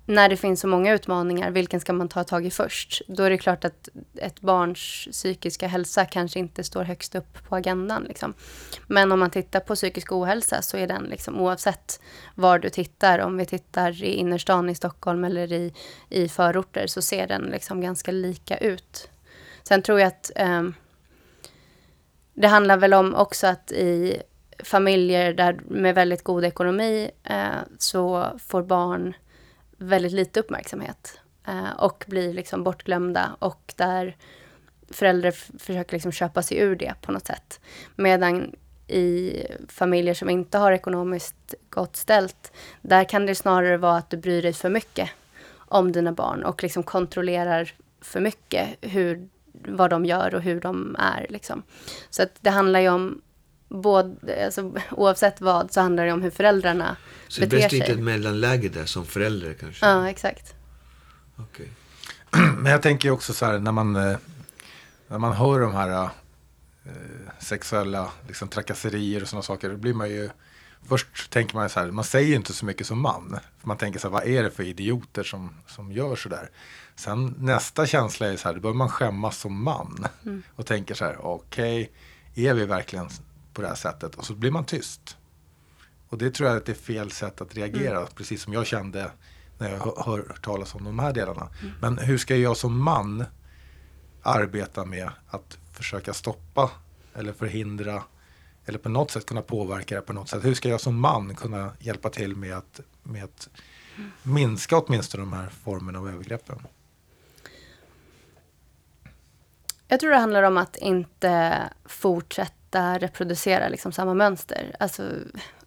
när 0.05 0.29
det 0.29 0.37
finns 0.37 0.59
så 0.59 0.67
många 0.67 0.93
utmaningar, 0.93 1.51
vilken 1.51 1.79
ska 1.79 1.93
man 1.93 2.09
ta 2.09 2.23
tag 2.23 2.45
i 2.45 2.51
först? 2.51 3.01
Då 3.07 3.23
är 3.23 3.29
det 3.29 3.37
klart 3.37 3.65
att 3.65 3.89
ett 4.15 4.41
barns 4.41 5.07
psykiska 5.11 5.67
hälsa 5.67 6.05
kanske 6.05 6.39
inte 6.39 6.63
står 6.63 6.83
högst 6.83 7.15
upp 7.15 7.47
på 7.49 7.55
agendan. 7.55 8.03
Liksom. 8.03 8.33
Men 8.87 9.11
om 9.11 9.19
man 9.19 9.29
tittar 9.29 9.59
på 9.59 9.75
psykisk 9.75 10.11
ohälsa 10.11 10.61
så 10.61 10.77
är 10.77 10.87
den 10.87 11.03
liksom, 11.03 11.39
oavsett 11.39 12.01
var 12.35 12.59
du 12.59 12.69
tittar, 12.69 13.19
om 13.19 13.37
vi 13.37 13.45
tittar 13.45 14.03
i 14.03 14.13
innerstan 14.13 14.69
i 14.69 14.75
Stockholm 14.75 15.23
eller 15.23 15.53
i, 15.53 15.73
i 16.09 16.29
förorter, 16.29 16.87
så 16.87 17.01
ser 17.01 17.27
den 17.27 17.41
liksom 17.41 17.81
ganska 17.81 18.11
lika 18.11 18.57
ut. 18.57 19.09
Sen 19.63 19.81
tror 19.81 19.99
jag 19.99 20.07
att 20.07 20.31
eh, 20.35 20.63
det 22.33 22.47
handlar 22.47 22.77
väl 22.77 22.93
om 22.93 23.15
också 23.15 23.47
att 23.47 23.71
i 23.71 24.21
familjer 24.63 25.33
där 25.33 25.59
med 25.67 25.95
väldigt 25.95 26.23
god 26.23 26.45
ekonomi 26.45 27.11
eh, 27.23 27.59
så 27.77 28.27
får 28.47 28.63
barn 28.63 29.13
väldigt 29.81 30.11
lite 30.11 30.39
uppmärksamhet 30.39 31.19
eh, 31.47 31.71
och 31.77 32.03
blir 32.07 32.33
liksom 32.33 32.63
bortglömda 32.63 33.35
och 33.39 33.73
där 33.77 34.15
föräldrar 34.89 35.29
f- 35.29 35.51
försöker 35.59 35.93
liksom 35.93 36.11
köpa 36.11 36.41
sig 36.41 36.57
ur 36.57 36.75
det 36.75 36.93
på 37.01 37.11
något 37.11 37.27
sätt. 37.27 37.59
Medan 37.95 38.55
i 38.87 39.33
familjer 39.67 40.13
som 40.13 40.29
inte 40.29 40.57
har 40.57 40.71
ekonomiskt 40.71 41.53
gott 41.69 41.95
ställt, 41.95 42.51
där 42.81 43.03
kan 43.03 43.25
det 43.25 43.35
snarare 43.35 43.77
vara 43.77 43.97
att 43.97 44.09
du 44.09 44.17
bryr 44.17 44.41
dig 44.41 44.53
för 44.53 44.69
mycket 44.69 45.09
om 45.55 45.91
dina 45.91 46.11
barn 46.11 46.43
och 46.43 46.63
liksom 46.63 46.83
kontrollerar 46.83 47.73
för 48.01 48.19
mycket 48.19 48.67
hur, 48.81 49.29
vad 49.53 49.89
de 49.89 50.05
gör 50.05 50.35
och 50.35 50.41
hur 50.41 50.61
de 50.61 50.95
är. 50.99 51.25
Liksom. 51.29 51.63
Så 52.09 52.23
att 52.23 52.31
det 52.41 52.49
handlar 52.49 52.79
ju 52.79 52.89
om, 52.89 53.21
både, 53.71 54.45
alltså, 54.45 54.73
oavsett 54.91 55.41
vad, 55.41 55.73
så 55.73 55.81
handlar 55.81 56.05
det 56.05 56.11
om 56.11 56.21
hur 56.21 56.29
föräldrarna 56.31 56.95
Så 57.27 57.39
det 57.41 57.45
är 57.45 57.49
beter 57.49 57.57
bäst 57.57 57.65
att 57.65 57.71
sig. 57.71 57.79
hitta 57.79 57.91
ett 57.91 57.99
mellanläge 57.99 58.69
där 58.69 58.85
som 58.85 59.05
förälder 59.05 59.53
kanske? 59.53 59.85
Ja, 59.85 60.09
exakt. 60.09 60.53
Okej. 61.35 61.69
Men 62.57 62.71
jag 62.71 62.81
tänker 62.81 63.09
ju 63.09 63.13
också 63.13 63.33
så 63.33 63.45
här 63.45 63.59
när 63.59 63.71
man, 63.71 63.95
eh, 63.95 64.17
när 65.07 65.17
man 65.17 65.33
hör 65.33 65.59
de 65.59 65.73
här 65.73 66.03
eh, 66.85 66.91
sexuella 67.39 68.11
liksom, 68.27 68.47
trakasserier 68.47 69.21
och 69.21 69.27
sådana 69.27 69.43
saker. 69.43 69.69
Då 69.69 69.77
blir 69.77 69.93
man 69.93 70.09
ju, 70.09 70.29
först 70.87 71.29
tänker 71.29 71.55
man 71.55 71.69
så 71.69 71.79
här, 71.79 71.91
man 71.91 72.03
säger 72.05 72.27
ju 72.27 72.35
inte 72.35 72.53
så 72.53 72.65
mycket 72.65 72.87
som 72.87 72.99
man. 73.01 73.39
För 73.59 73.67
man 73.67 73.77
tänker 73.77 73.99
så 73.99 74.07
här, 74.07 74.13
vad 74.13 74.27
är 74.27 74.43
det 74.43 74.51
för 74.51 74.63
idioter 74.63 75.23
som, 75.23 75.55
som 75.67 75.91
gör 75.91 76.15
så 76.15 76.29
där? 76.29 76.49
Sen 76.95 77.35
nästa 77.37 77.85
känsla 77.87 78.27
är 78.27 78.37
så 78.37 78.47
här, 78.47 78.55
då 78.55 78.61
börjar 78.61 78.75
man 78.75 78.89
skämmas 78.89 79.37
som 79.37 79.63
man. 79.63 80.07
Och 80.55 80.65
tänker 80.65 80.95
så 80.95 81.05
här, 81.05 81.25
okej, 81.25 81.91
är 82.35 82.53
vi 82.53 82.65
verkligen 82.65 83.09
på 83.53 83.61
det 83.61 83.67
här 83.67 83.75
sättet? 83.75 84.15
Och 84.15 84.25
så 84.25 84.33
blir 84.33 84.51
man 84.51 84.65
tyst. 84.65 85.17
Och 86.09 86.17
det 86.17 86.31
tror 86.31 86.49
jag 86.49 86.57
att 86.57 86.65
det 86.65 86.71
är 86.71 86.73
fel 86.73 87.11
sätt 87.11 87.41
att 87.41 87.55
reagera, 87.55 88.05
precis 88.05 88.43
som 88.43 88.53
jag 88.53 88.67
kände 88.67 89.11
när 89.57 89.69
jag 89.71 89.79
hör, 89.79 90.03
hör 90.05 90.37
talas 90.41 90.75
om 90.75 90.83
de 90.83 90.99
här 90.99 91.13
delarna. 91.13 91.49
Men 91.81 91.97
hur 91.97 92.17
ska 92.17 92.35
jag 92.35 92.57
som 92.57 92.83
man 92.83 93.25
arbeta 94.21 94.85
med 94.85 95.09
att 95.27 95.57
försöka 95.71 96.13
stoppa 96.13 96.71
eller 97.15 97.33
förhindra 97.33 98.03
eller 98.65 98.79
på 98.79 98.89
något 98.89 99.11
sätt 99.11 99.25
kunna 99.25 99.41
påverka 99.41 99.95
det 99.95 100.01
på 100.01 100.13
något 100.13 100.29
sätt. 100.29 100.45
Hur 100.45 100.53
ska 100.53 100.69
jag 100.69 100.81
som 100.81 100.99
man 100.99 101.35
kunna 101.35 101.71
hjälpa 101.79 102.09
till 102.09 102.35
med 102.35 102.57
att, 102.57 102.79
med 103.03 103.23
att 103.23 103.49
minska 104.23 104.77
åtminstone 104.77 105.23
de 105.23 105.33
här 105.33 105.49
formerna 105.49 105.99
av 105.99 106.09
övergreppen? 106.09 106.59
Jag 109.87 109.99
tror 109.99 110.09
det 110.09 110.17
handlar 110.17 110.43
om 110.43 110.57
att 110.57 110.75
inte 110.75 111.59
fortsätta 111.85 112.60
reproducera 112.75 113.69
liksom 113.69 113.91
samma 113.91 114.13
mönster. 114.13 114.75
Alltså, 114.79 115.11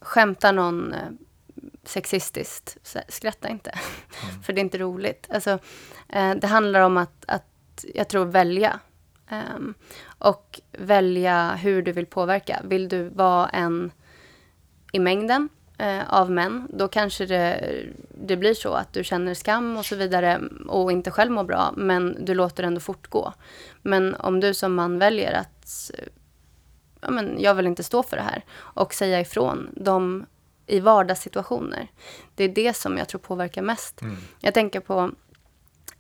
skämtar 0.00 0.52
någon 0.52 0.92
eh, 0.92 1.08
sexistiskt, 1.84 2.96
skratta 3.08 3.48
inte. 3.48 3.72
För 4.42 4.52
det 4.52 4.60
är 4.60 4.64
inte 4.64 4.78
roligt. 4.78 5.26
Alltså, 5.30 5.58
eh, 6.08 6.34
det 6.34 6.46
handlar 6.46 6.80
om 6.80 6.96
att, 6.96 7.24
att 7.26 7.84
jag 7.94 8.08
tror, 8.08 8.24
välja. 8.24 8.80
Ehm, 9.28 9.74
och 10.18 10.60
välja 10.72 11.54
hur 11.54 11.82
du 11.82 11.92
vill 11.92 12.06
påverka. 12.06 12.60
Vill 12.64 12.88
du 12.88 13.08
vara 13.08 13.48
en 13.48 13.92
i 14.92 14.98
mängden 14.98 15.48
eh, 15.78 16.14
av 16.14 16.30
män, 16.30 16.68
då 16.72 16.88
kanske 16.88 17.26
det, 17.26 17.74
det 18.08 18.36
blir 18.36 18.54
så 18.54 18.72
att 18.72 18.92
du 18.92 19.04
känner 19.04 19.34
skam 19.34 19.76
och 19.76 19.86
så 19.86 19.96
vidare 19.96 20.40
och 20.68 20.92
inte 20.92 21.10
själv 21.10 21.32
mår 21.32 21.44
bra, 21.44 21.74
men 21.76 22.24
du 22.24 22.34
låter 22.34 22.62
det 22.62 22.66
ändå 22.66 22.80
fortgå. 22.80 23.32
Men 23.82 24.14
om 24.14 24.40
du 24.40 24.54
som 24.54 24.74
man 24.74 24.98
väljer 24.98 25.32
att 25.32 25.90
ja, 27.04 27.10
men 27.10 27.40
jag 27.40 27.54
vill 27.54 27.66
inte 27.66 27.82
stå 27.84 28.02
för 28.02 28.16
det 28.16 28.22
här 28.22 28.44
och 28.54 28.94
säga 28.94 29.20
ifrån 29.20 29.70
de 29.76 30.26
i 30.66 30.80
vardagssituationer. 30.80 31.88
Det 32.34 32.44
är 32.44 32.48
det 32.48 32.76
som 32.76 32.98
jag 32.98 33.08
tror 33.08 33.20
påverkar 33.20 33.62
mest. 33.62 34.00
Jag 34.40 34.54
tänker 34.54 34.80
på 34.80 35.10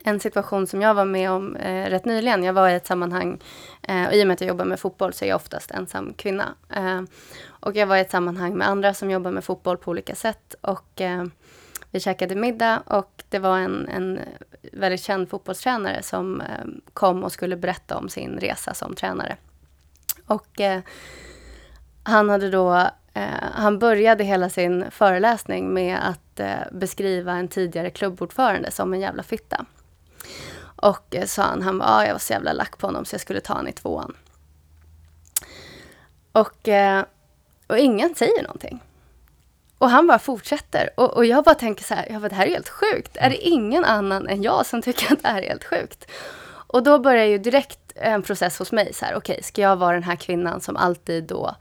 en 0.06 0.20
situation 0.20 0.66
som 0.66 0.82
jag 0.82 0.94
var 0.94 1.04
med 1.04 1.30
om 1.30 1.56
eh, 1.56 1.90
rätt 1.90 2.04
nyligen. 2.04 2.44
Jag 2.44 2.52
var 2.52 2.68
i 2.68 2.74
ett 2.74 2.86
sammanhang, 2.86 3.40
eh, 3.82 4.06
och 4.06 4.14
i 4.14 4.22
och 4.22 4.26
med 4.26 4.34
att 4.34 4.40
jag 4.40 4.48
jobbar 4.48 4.64
med 4.64 4.80
fotboll 4.80 5.12
så 5.12 5.24
är 5.24 5.28
jag 5.28 5.36
oftast 5.36 5.70
ensam 5.70 6.12
kvinna. 6.12 6.54
Eh, 6.70 7.02
och 7.46 7.76
jag 7.76 7.86
var 7.86 7.96
i 7.96 8.00
ett 8.00 8.10
sammanhang 8.10 8.54
med 8.54 8.68
andra 8.68 8.94
som 8.94 9.10
jobbar 9.10 9.30
med 9.30 9.44
fotboll 9.44 9.76
på 9.76 9.90
olika 9.90 10.14
sätt. 10.14 10.54
Och 10.60 11.00
eh, 11.00 11.24
vi 11.90 12.00
käkade 12.00 12.34
middag 12.34 12.82
och 12.86 13.24
det 13.28 13.38
var 13.38 13.58
en, 13.58 13.88
en 13.88 14.20
väldigt 14.72 15.02
känd 15.02 15.30
fotbollstränare 15.30 16.02
som 16.02 16.40
eh, 16.40 16.46
kom 16.92 17.24
och 17.24 17.32
skulle 17.32 17.56
berätta 17.56 17.96
om 17.96 18.08
sin 18.08 18.38
resa 18.38 18.74
som 18.74 18.94
tränare. 18.94 19.36
Och 20.26 20.60
eh, 20.60 20.80
han 22.02 22.28
hade 22.28 22.50
då 22.50 22.74
eh, 23.14 23.44
han 23.54 23.78
började 23.78 24.24
hela 24.24 24.48
sin 24.48 24.90
föreläsning 24.90 25.74
med 25.74 26.08
att 26.08 26.40
eh, 26.40 26.72
beskriva 26.72 27.32
en 27.32 27.48
tidigare 27.48 27.90
klubbordförande 27.90 28.70
som 28.70 28.94
en 28.94 29.00
jävla 29.00 29.22
fitta. 29.22 29.66
Och 30.76 31.16
eh, 31.16 31.26
sa 31.26 31.42
han, 31.42 31.62
han 31.62 31.78
var, 31.78 31.86
ah, 31.86 32.04
jag 32.04 32.12
var 32.12 32.18
så 32.18 32.32
jävla 32.32 32.52
lack 32.52 32.78
på 32.78 32.86
honom 32.86 33.04
så 33.04 33.14
jag 33.14 33.20
skulle 33.20 33.40
ta 33.40 33.52
honom 33.52 33.68
i 33.68 33.72
tvåan. 33.72 34.16
Och, 36.32 36.68
eh, 36.68 37.04
och 37.66 37.78
ingen 37.78 38.14
säger 38.14 38.42
någonting. 38.42 38.82
Och 39.78 39.90
han 39.90 40.06
bara 40.06 40.18
fortsätter. 40.18 40.90
Och, 40.96 41.16
och 41.16 41.24
jag 41.24 41.44
bara 41.44 41.54
tänker 41.54 41.84
så 41.84 41.94
här, 41.94 42.06
jag 42.10 42.20
bara, 42.20 42.28
det 42.28 42.34
här 42.34 42.46
är 42.46 42.50
helt 42.50 42.68
sjukt. 42.68 43.16
Är 43.16 43.30
det 43.30 43.36
ingen 43.36 43.84
annan 43.84 44.28
än 44.28 44.42
jag 44.42 44.66
som 44.66 44.82
tycker 44.82 45.12
att 45.12 45.22
det 45.22 45.28
här 45.28 45.42
är 45.42 45.48
helt 45.48 45.64
sjukt? 45.64 46.10
Och 46.74 46.82
då 46.82 46.98
börjar 46.98 47.24
ju 47.24 47.38
direkt 47.38 47.78
en 47.94 48.22
process 48.22 48.58
hos 48.58 48.72
mig. 48.72 48.94
så 48.94 49.04
här, 49.04 49.14
Okej, 49.16 49.32
okay, 49.32 49.42
ska 49.42 49.62
jag 49.62 49.76
vara 49.76 49.92
den 49.92 50.02
här 50.02 50.16
kvinnan 50.16 50.60
som 50.60 50.76
alltid 50.76 51.24
då 51.24 51.54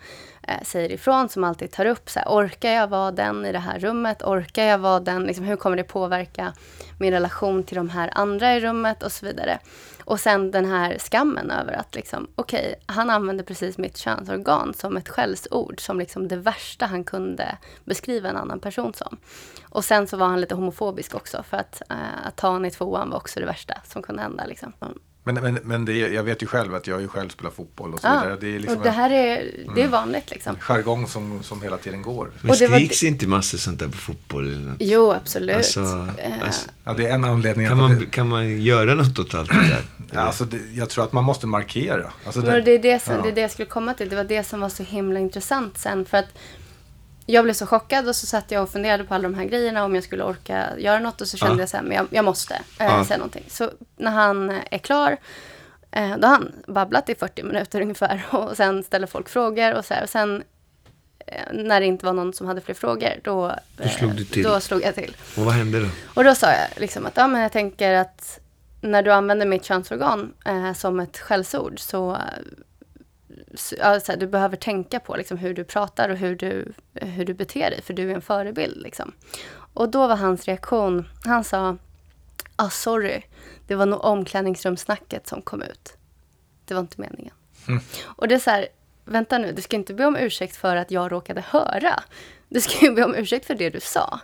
eh, 0.48 0.64
säger 0.64 0.92
ifrån, 0.92 1.30
som 1.30 1.44
alltid 1.44 1.72
tar 1.72 1.86
upp. 1.86 2.10
Så 2.10 2.20
här, 2.20 2.28
orkar 2.30 2.72
jag 2.72 2.88
vara 2.88 3.12
den 3.12 3.46
i 3.46 3.52
det 3.52 3.60
här 3.60 3.80
rummet? 3.80 4.22
Orkar 4.22 4.64
jag 4.64 4.78
vara 4.78 5.00
den? 5.00 5.24
Liksom, 5.24 5.46
hur 5.46 5.56
kommer 5.56 5.78
det 5.78 5.84
påverka 5.84 6.54
min 7.00 7.12
relation 7.12 7.64
till 7.64 7.76
de 7.76 7.90
här 7.90 8.10
andra 8.14 8.56
i 8.56 8.60
rummet? 8.60 9.04
Och 9.04 9.12
så 9.12 9.26
vidare. 9.26 9.60
Och 10.06 10.20
sen 10.20 10.52
den 10.52 10.66
här 10.66 10.98
skammen 11.00 11.52
över 11.52 11.74
att 11.74 11.96
liksom, 11.96 12.28
okej, 12.36 12.60
okay, 12.60 12.96
han 12.96 13.10
använde 13.10 13.44
precis 13.44 13.78
mitt 13.78 13.98
könsorgan 13.98 14.74
som 14.74 14.98
ett 14.98 15.10
skällsord, 15.10 15.82
som 15.82 16.00
liksom 16.00 16.28
det 16.28 16.38
värsta 16.38 16.86
han 16.86 17.04
kunde 17.04 17.58
beskriva 17.86 18.30
en 18.30 18.38
annan 18.38 18.60
person 18.60 18.94
som. 18.94 19.18
Och 19.70 19.86
sen 19.86 20.08
så 20.08 20.18
var 20.18 20.28
han 20.28 20.42
lite 20.42 20.56
homofobisk 20.56 21.16
också, 21.16 21.44
för 21.44 21.58
att, 21.58 21.82
eh, 21.90 22.28
att 22.28 22.36
ta 22.36 22.48
honom 22.48 22.66
i 22.66 22.72
tvåan 22.72 23.10
var 23.10 23.18
också 23.18 23.40
det 23.40 23.46
värsta 23.46 23.74
som 23.84 24.02
kunde 24.02 24.22
hända. 24.22 24.46
Liksom. 24.46 24.74
Men, 25.24 25.36
men, 25.36 25.60
men 25.64 25.86
det, 25.86 25.98
jag 25.98 26.24
vet 26.24 26.44
ju 26.44 26.48
själv 26.48 26.76
att 26.76 26.88
jag 26.88 27.02
ju 27.02 27.08
själv 27.08 27.30
spelar 27.30 27.52
fotboll 27.52 27.94
och 27.94 28.00
så 28.00 28.08
ja, 28.08 28.22
vidare. 28.22 28.38
Det 28.42 28.56
är 28.56 28.60
liksom 28.60 28.78
och 28.78 28.84
det 28.84 28.92
här 28.92 29.10
är, 29.10 29.52
det 29.76 29.82
är 29.82 29.88
vanligt 29.88 30.32
liksom. 30.32 30.56
Jargong 30.60 31.08
som, 31.08 31.44
som 31.44 31.62
hela 31.62 31.78
tiden 31.78 32.02
går. 32.02 32.32
Men 32.42 32.56
skriks 32.56 33.04
var... 33.04 33.10
inte 33.10 33.28
massor 33.28 33.58
sånt 33.58 33.80
där 33.80 33.88
på 33.88 33.98
fotboll? 33.98 34.48
Eller 34.48 34.70
något? 34.70 34.78
Jo, 34.80 35.12
absolut. 35.12 35.56
Alltså, 35.56 35.80
uh, 35.80 36.10
alltså, 36.44 36.70
ja, 36.84 36.94
det 36.94 37.08
är 37.08 37.14
en 37.14 37.24
anledning. 37.24 37.68
Kan 37.68 37.78
man, 37.78 38.06
kan 38.06 38.28
man 38.28 38.62
göra 38.62 38.96
något 38.96 39.20
åt 39.20 39.34
allt 39.34 39.50
det 39.50 39.56
där? 39.56 39.82
ja, 40.12 40.20
alltså 40.20 40.46
det, 40.46 40.60
jag 40.74 40.90
tror 40.90 41.04
att 41.04 41.14
man 41.14 41.24
måste 41.24 41.48
markera. 41.48 42.12
Alltså 42.26 42.42
det, 42.42 42.62
det, 42.62 42.72
är 42.72 42.80
det, 42.80 43.04
som, 43.04 43.16
ja. 43.16 43.22
det 43.22 43.30
är 43.30 43.36
det 43.36 43.42
jag 43.42 43.52
skulle 43.52 43.68
komma 43.68 43.94
till. 43.94 44.10
Det 44.10 44.16
var 44.16 44.24
det 44.24 44.44
som 44.44 44.60
var 44.60 44.70
så 44.70 44.84
himla 44.84 45.20
intressant 45.20 45.78
sen. 45.78 46.06
För 46.06 46.18
att 46.18 46.30
jag 47.26 47.44
blev 47.44 47.54
så 47.54 47.66
chockad 47.66 48.08
och 48.08 48.16
så 48.16 48.26
satt 48.26 48.52
jag 48.52 48.64
och 48.64 48.70
funderade 48.70 49.04
på 49.04 49.14
alla 49.14 49.24
de 49.24 49.34
här 49.34 49.46
grejerna 49.46 49.84
om 49.84 49.96
jag 49.96 50.04
skulle 50.04 50.24
orka 50.24 50.70
göra 50.78 51.00
något 51.00 51.22
och 51.22 51.28
så 51.28 51.38
kände 51.38 51.56
ja. 51.56 51.60
jag 51.60 51.70
så 51.70 51.78
här, 51.78 51.84
men 51.84 51.98
jag, 51.98 52.08
jag 52.10 52.26
måste 52.26 52.54
äh, 52.54 52.86
ja. 52.86 53.06
säga 53.06 53.18
någonting. 53.18 53.46
Så 53.48 53.72
när 53.98 54.12
han 54.12 54.50
är 54.72 54.78
klar 54.78 55.18
Eh, 55.96 56.18
då 56.18 56.28
har 56.28 56.34
han 56.34 56.52
babblat 56.68 57.10
i 57.10 57.16
40 57.16 57.44
minuter 57.44 57.82
ungefär 57.82 58.26
och 58.32 58.58
sen 58.58 58.84
ställer 58.84 59.08
folk 59.08 59.30
frågor 59.30 59.74
och 59.74 59.86
så 59.86 59.94
här. 59.94 60.04
Och 60.04 60.10
sen 60.10 60.44
eh, 61.28 61.54
när 61.54 61.80
det 61.80 61.86
inte 61.86 62.06
var 62.06 62.14
någon 62.14 62.34
som 62.34 62.48
hade 62.48 62.62
fler 62.62 62.76
frågor, 62.76 63.14
då, 63.24 63.56
då, 63.78 63.90
slog, 63.90 64.16
du 64.16 64.26
till. 64.26 64.44
då 64.44 64.60
slog 64.60 64.84
jag 64.84 64.96
till. 64.96 65.16
Och 65.38 65.46
vad 65.46 65.54
hände 65.54 65.80
då? 65.80 65.88
Och 66.14 66.24
då 66.24 66.36
sa 66.36 66.48
jag 66.48 66.68
liksom 66.78 67.06
att 67.06 67.18
ja, 67.18 67.28
men 67.28 67.42
jag 67.42 67.52
tänker 67.52 67.94
att 67.94 68.40
när 68.82 69.04
du 69.04 69.12
använder 69.12 69.46
mitt 69.46 69.66
könsorgan 69.66 70.34
eh, 70.46 70.74
som 70.74 71.00
ett 71.00 71.18
skällsord 71.18 71.80
så, 71.80 72.18
alltså, 73.82 74.16
du 74.16 74.28
behöver 74.28 74.58
tänka 74.58 75.00
på 75.00 75.16
liksom, 75.16 75.38
hur 75.38 75.54
du 75.54 75.64
pratar 75.64 76.10
och 76.10 76.18
hur 76.18 76.36
du, 76.36 76.74
hur 76.94 77.26
du 77.26 77.34
beter 77.34 77.70
dig, 77.70 77.82
för 77.82 77.94
du 77.94 78.12
är 78.12 78.16
en 78.16 78.22
förebild. 78.22 78.82
Liksom. 78.82 79.12
Och 79.74 79.90
då 79.90 80.08
var 80.08 80.16
hans 80.16 80.46
reaktion, 80.46 81.10
han 81.26 81.44
sa, 81.44 81.78
ah, 82.56 82.70
sorry, 82.70 83.24
det 83.68 83.76
var 83.76 83.86
nog 83.86 84.06
omklädningsrumssnacket 84.06 85.28
som 85.28 85.42
kom 85.42 85.62
ut. 85.62 85.98
Det 86.66 86.74
var 86.74 86.82
inte 86.82 87.02
meningen. 87.02 87.34
Mm. 87.68 87.82
Och 88.04 88.28
det 88.28 88.36
är 88.36 88.40
så 88.40 88.50
här, 88.50 88.68
vänta 89.06 89.38
nu, 89.38 89.52
du 89.52 89.62
ska 89.62 89.76
inte 89.76 89.94
be 89.94 90.06
om 90.06 90.16
ursäkt 90.16 90.56
för 90.56 90.76
att 90.76 90.92
jag 90.92 91.12
råkade 91.12 91.42
höra. 91.42 92.04
Du 92.50 92.62
ska 92.62 92.86
ju 92.86 92.94
be 92.94 93.04
om 93.04 93.16
ursäkt 93.16 93.46
för 93.46 93.56
det 93.56 93.70
du 93.70 93.80
sa. 93.80 94.20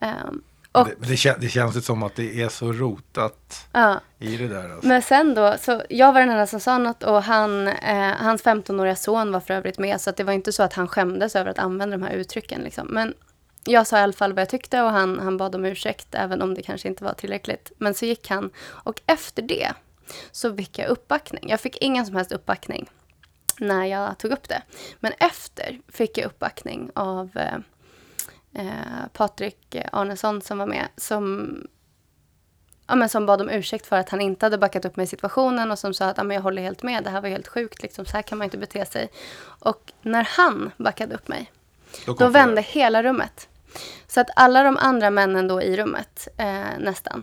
Um, 0.00 0.42
och, 0.74 0.88
det, 0.88 1.08
det, 1.08 1.16
kän, 1.16 1.34
det 1.40 1.48
känns 1.48 1.86
som 1.86 2.02
att 2.02 2.16
det 2.16 2.42
är 2.42 2.48
så 2.48 2.72
rotat 2.72 3.68
ja. 3.72 4.00
i 4.18 4.36
det 4.36 4.48
där. 4.48 4.70
Alltså. 4.70 4.88
Men 4.88 5.02
sen 5.02 5.34
då, 5.34 5.54
så 5.60 5.82
jag 5.88 6.12
var 6.12 6.20
den 6.20 6.30
enda 6.30 6.46
som 6.46 6.60
sa 6.60 6.78
något 6.78 7.02
och 7.02 7.22
han, 7.22 7.68
eh, 7.68 8.12
hans 8.18 8.44
15-åriga 8.44 8.96
son 8.96 9.32
var 9.32 9.40
för 9.40 9.54
övrigt 9.54 9.78
med. 9.78 10.00
Så 10.00 10.10
det 10.10 10.24
var 10.24 10.32
inte 10.32 10.52
så 10.52 10.62
att 10.62 10.72
han 10.72 10.88
skämdes 10.88 11.36
över 11.36 11.50
att 11.50 11.58
använda 11.58 11.96
de 11.96 12.02
här 12.04 12.12
uttrycken. 12.12 12.60
Liksom. 12.60 12.86
Men 12.90 13.14
jag 13.64 13.86
sa 13.86 13.98
i 13.98 14.00
alla 14.00 14.12
fall 14.12 14.32
vad 14.32 14.40
jag 14.40 14.48
tyckte 14.48 14.82
och 14.82 14.90
han, 14.90 15.18
han 15.18 15.36
bad 15.36 15.54
om 15.54 15.64
ursäkt, 15.64 16.08
även 16.14 16.42
om 16.42 16.54
det 16.54 16.62
kanske 16.62 16.88
inte 16.88 17.04
var 17.04 17.12
tillräckligt. 17.12 17.72
Men 17.78 17.94
så 17.94 18.06
gick 18.06 18.30
han 18.30 18.50
och 18.66 19.00
efter 19.06 19.42
det 19.42 19.72
så 20.32 20.56
fick 20.56 20.78
jag 20.78 20.88
uppbackning. 20.88 21.48
Jag 21.48 21.60
fick 21.60 21.76
ingen 21.76 22.06
som 22.06 22.16
helst 22.16 22.32
uppbackning 22.32 22.90
när 23.58 23.84
jag 23.84 24.18
tog 24.18 24.32
upp 24.32 24.48
det. 24.48 24.62
Men 25.00 25.12
efter 25.18 25.80
fick 25.88 26.18
jag 26.18 26.26
uppbackning 26.26 26.90
av 26.94 27.30
eh, 27.34 27.58
eh, 28.54 29.06
Patrik 29.12 29.76
Arnesson 29.92 30.40
som 30.40 30.58
var 30.58 30.66
med, 30.66 30.88
som, 30.96 31.56
ja, 32.86 32.94
men 32.94 33.08
som 33.08 33.26
bad 33.26 33.40
om 33.40 33.50
ursäkt 33.50 33.86
för 33.86 33.96
att 33.96 34.08
han 34.08 34.20
inte 34.20 34.46
hade 34.46 34.58
backat 34.58 34.84
upp 34.84 34.96
mig 34.96 35.04
i 35.04 35.06
situationen 35.06 35.70
och 35.70 35.78
som 35.78 35.94
sa 35.94 36.06
att 36.06 36.16
ja, 36.16 36.24
men 36.24 36.34
jag 36.34 36.42
håller 36.42 36.62
helt 36.62 36.82
med, 36.82 37.04
det 37.04 37.10
här 37.10 37.20
var 37.20 37.28
helt 37.28 37.48
sjukt, 37.48 37.82
liksom, 37.82 38.06
så 38.06 38.12
här 38.12 38.22
kan 38.22 38.38
man 38.38 38.44
inte 38.44 38.58
bete 38.58 38.86
sig. 38.86 39.08
Och 39.42 39.92
när 40.02 40.28
han 40.30 40.70
backade 40.76 41.14
upp 41.14 41.28
mig, 41.28 41.52
då, 42.06 42.14
då 42.14 42.28
vände 42.28 42.60
hela 42.60 43.02
rummet. 43.02 43.48
Så 44.06 44.20
att 44.20 44.30
alla 44.36 44.62
de 44.62 44.76
andra 44.76 45.10
männen 45.10 45.48
då 45.48 45.62
i 45.62 45.76
rummet, 45.76 46.28
eh, 46.36 46.78
nästan, 46.78 47.22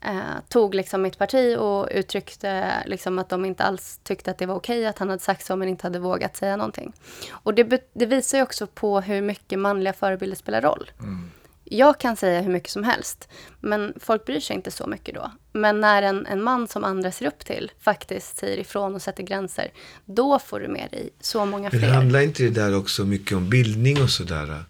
eh, 0.00 0.40
tog 0.48 0.74
liksom 0.74 1.02
mitt 1.02 1.18
parti 1.18 1.56
och 1.58 1.88
uttryckte 1.90 2.72
liksom 2.86 3.18
att 3.18 3.28
de 3.28 3.44
inte 3.44 3.64
alls 3.64 4.00
tyckte 4.02 4.30
att 4.30 4.38
det 4.38 4.46
var 4.46 4.54
okej 4.54 4.86
att 4.86 4.98
han 4.98 5.08
hade 5.08 5.22
sagt 5.22 5.46
så 5.46 5.56
men 5.56 5.68
inte 5.68 5.86
hade 5.86 5.98
vågat 5.98 6.36
säga 6.36 6.56
någonting. 6.56 6.92
Och 7.30 7.54
det, 7.54 7.90
det 7.92 8.06
visar 8.06 8.38
ju 8.38 8.44
också 8.44 8.66
på 8.66 9.00
hur 9.00 9.22
mycket 9.22 9.58
manliga 9.58 9.92
förebilder 9.92 10.36
spelar 10.36 10.62
roll. 10.62 10.90
Mm. 11.00 11.30
Jag 11.70 12.00
kan 12.00 12.16
säga 12.16 12.40
hur 12.40 12.52
mycket 12.52 12.70
som 12.70 12.84
helst, 12.84 13.28
men 13.60 13.94
folk 14.00 14.26
bryr 14.26 14.40
sig 14.40 14.56
inte 14.56 14.70
så 14.70 14.86
mycket 14.86 15.14
då. 15.14 15.32
Men 15.52 15.80
när 15.80 16.02
en, 16.02 16.26
en 16.26 16.42
man 16.42 16.68
som 16.68 16.84
andra 16.84 17.12
ser 17.12 17.26
upp 17.26 17.44
till 17.44 17.70
faktiskt 17.80 18.38
säger 18.38 18.58
ifrån 18.58 18.94
och 18.94 19.02
sätter 19.02 19.22
gränser, 19.22 19.70
då 20.04 20.38
får 20.38 20.60
du 20.60 20.68
med 20.68 20.88
dig 20.90 21.10
så 21.20 21.44
många 21.44 21.70
fler. 21.70 21.80
Men 21.80 21.90
handlar 21.90 22.20
inte 22.20 22.42
det 22.42 22.50
där 22.50 22.76
också 22.76 23.04
mycket 23.04 23.36
om 23.36 23.50
bildning 23.50 24.02
och 24.02 24.10
sådär? 24.10 24.64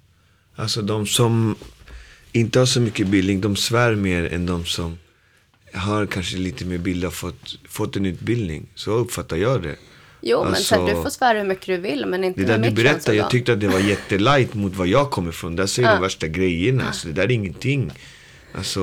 Alltså 0.56 0.82
de 0.82 1.06
som 1.06 1.56
inte 2.32 2.58
har 2.58 2.66
så 2.66 2.80
mycket 2.80 3.06
bildning, 3.06 3.40
de 3.40 3.56
svär 3.56 3.94
mer 3.94 4.34
än 4.34 4.46
de 4.46 4.64
som 4.64 4.98
har 5.72 6.06
kanske 6.06 6.36
lite 6.36 6.64
mer 6.64 6.78
bild 6.78 7.04
och 7.04 7.14
fått, 7.14 7.58
fått 7.68 7.96
en 7.96 8.06
utbildning. 8.06 8.66
Så 8.74 8.90
uppfattar 8.90 9.36
jag 9.36 9.62
det. 9.62 9.76
Jo, 10.20 10.38
alltså, 10.38 10.52
men 10.52 10.62
så 10.62 10.86
här, 10.86 10.94
du 10.94 11.02
får 11.02 11.10
svära 11.10 11.38
hur 11.38 11.44
mycket 11.44 11.66
du 11.66 11.76
vill, 11.76 12.06
men 12.06 12.24
inte 12.24 12.40
Det 12.40 12.46
där 12.46 12.58
du 12.58 12.70
berättar, 12.70 13.12
jag 13.12 13.30
tyckte 13.30 13.52
att 13.52 13.60
det 13.60 13.68
var 13.68 13.78
jättelight 13.88 14.54
mot 14.54 14.74
vad 14.74 14.86
jag 14.86 15.10
kommer 15.10 15.30
ifrån. 15.30 15.56
Där 15.56 15.66
säger 15.66 15.88
ja. 15.88 15.94
de 15.94 16.02
värsta 16.02 16.26
grejerna, 16.26 16.92
så 16.92 17.08
det 17.08 17.14
där 17.14 17.22
är 17.22 17.30
ingenting. 17.30 17.92
Alltså, 18.54 18.80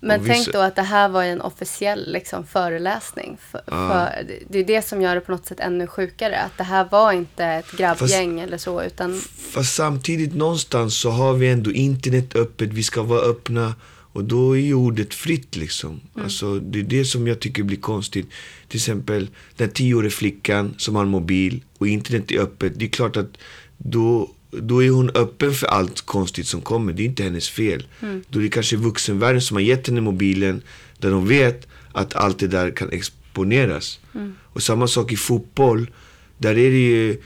Men 0.00 0.24
tänk 0.26 0.38
vissa... 0.38 0.52
då 0.52 0.58
att 0.58 0.76
det 0.76 0.82
här 0.82 1.08
var 1.08 1.24
en 1.24 1.40
officiell 1.40 2.12
liksom, 2.12 2.46
föreläsning. 2.46 3.38
För, 3.50 3.60
ja. 3.66 3.72
för, 3.72 4.26
det 4.48 4.58
är 4.58 4.64
det 4.64 4.82
som 4.82 5.02
gör 5.02 5.14
det 5.14 5.20
på 5.20 5.32
något 5.32 5.46
sätt 5.46 5.60
ännu 5.60 5.86
sjukare. 5.86 6.38
Att 6.40 6.58
det 6.58 6.64
här 6.64 6.86
var 6.90 7.12
inte 7.12 7.44
ett 7.44 7.72
grabbgäng 7.72 8.36
fast, 8.36 8.46
eller 8.46 8.58
så. 8.58 8.82
Utan... 8.82 9.20
Fast 9.50 9.74
samtidigt 9.74 10.34
någonstans 10.34 11.00
så 11.00 11.10
har 11.10 11.32
vi 11.32 11.48
ändå 11.48 11.72
internet 11.72 12.36
öppet. 12.36 12.68
Vi 12.68 12.82
ska 12.82 13.02
vara 13.02 13.20
öppna. 13.20 13.74
Och 14.16 14.24
då 14.24 14.56
är 14.56 14.60
ju 14.60 14.74
ordet 14.74 15.14
fritt 15.14 15.56
liksom. 15.56 15.90
Mm. 15.90 16.24
Alltså, 16.24 16.60
det 16.60 16.78
är 16.78 16.82
det 16.82 17.04
som 17.04 17.26
jag 17.26 17.40
tycker 17.40 17.62
blir 17.62 17.76
konstigt. 17.76 18.26
Till 18.68 18.78
exempel 18.78 19.28
den 19.56 19.70
tioåriga 19.70 20.10
flickan 20.10 20.74
som 20.78 20.94
har 20.94 21.02
en 21.02 21.08
mobil 21.08 21.62
och 21.78 21.88
internet 21.88 22.30
är 22.30 22.40
öppet. 22.40 22.72
Det 22.76 22.84
är 22.84 22.88
klart 22.88 23.16
att 23.16 23.38
då 23.78 24.30
då 24.50 24.84
är 24.84 24.90
hon 24.90 25.10
öppen 25.10 25.52
för 25.52 25.66
allt 25.66 26.00
konstigt 26.00 26.46
som 26.46 26.60
kommer. 26.60 26.92
Det 26.92 27.02
är 27.02 27.04
inte 27.04 27.22
hennes 27.22 27.48
fel. 27.48 27.86
Mm. 28.02 28.24
Då 28.28 28.38
är 28.38 28.42
det 28.42 28.48
kanske 28.48 28.76
vuxenvärlden 28.76 29.42
som 29.42 29.56
har 29.56 29.62
gett 29.62 29.86
henne 29.86 30.00
mobilen 30.00 30.62
där 30.98 31.10
de 31.10 31.28
vet 31.28 31.66
att 31.92 32.14
allt 32.14 32.38
det 32.38 32.48
där 32.48 32.70
kan 32.70 32.92
exponeras. 32.92 34.00
Mm. 34.14 34.34
Och 34.42 34.62
samma 34.62 34.88
sak 34.88 35.12
i 35.12 35.16
fotboll. 35.16 35.90
Där 36.38 36.58
är 36.58 36.70
det 36.70 36.86
ju, 36.88 37.20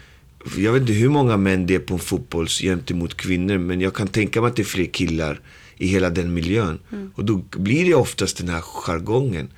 jag 0.57 0.73
vet 0.73 0.81
inte 0.81 0.93
hur 0.93 1.09
många 1.09 1.37
män 1.37 1.67
det 1.67 1.75
är 1.75 1.79
på 1.79 1.95
en 1.95 2.01
fotboll 2.01 2.47
gentemot 2.47 3.15
kvinnor. 3.15 3.59
Men 3.59 3.81
jag 3.81 3.95
kan 3.95 4.09
tänka 4.09 4.41
mig 4.41 4.49
att 4.49 4.57
det 4.57 4.63
är 4.63 4.65
fler 4.65 4.85
killar 4.93 5.41
i 5.81 5.87
hela 5.87 6.11
den 6.11 6.35
miljön. 6.35 6.79
Mm. 6.93 7.11
Och 7.15 7.25
då 7.25 7.43
blir 7.51 7.85
det 7.85 7.95
oftast 7.95 8.37
den 8.37 8.49
här 8.49 8.61
jargongen. 8.61 9.49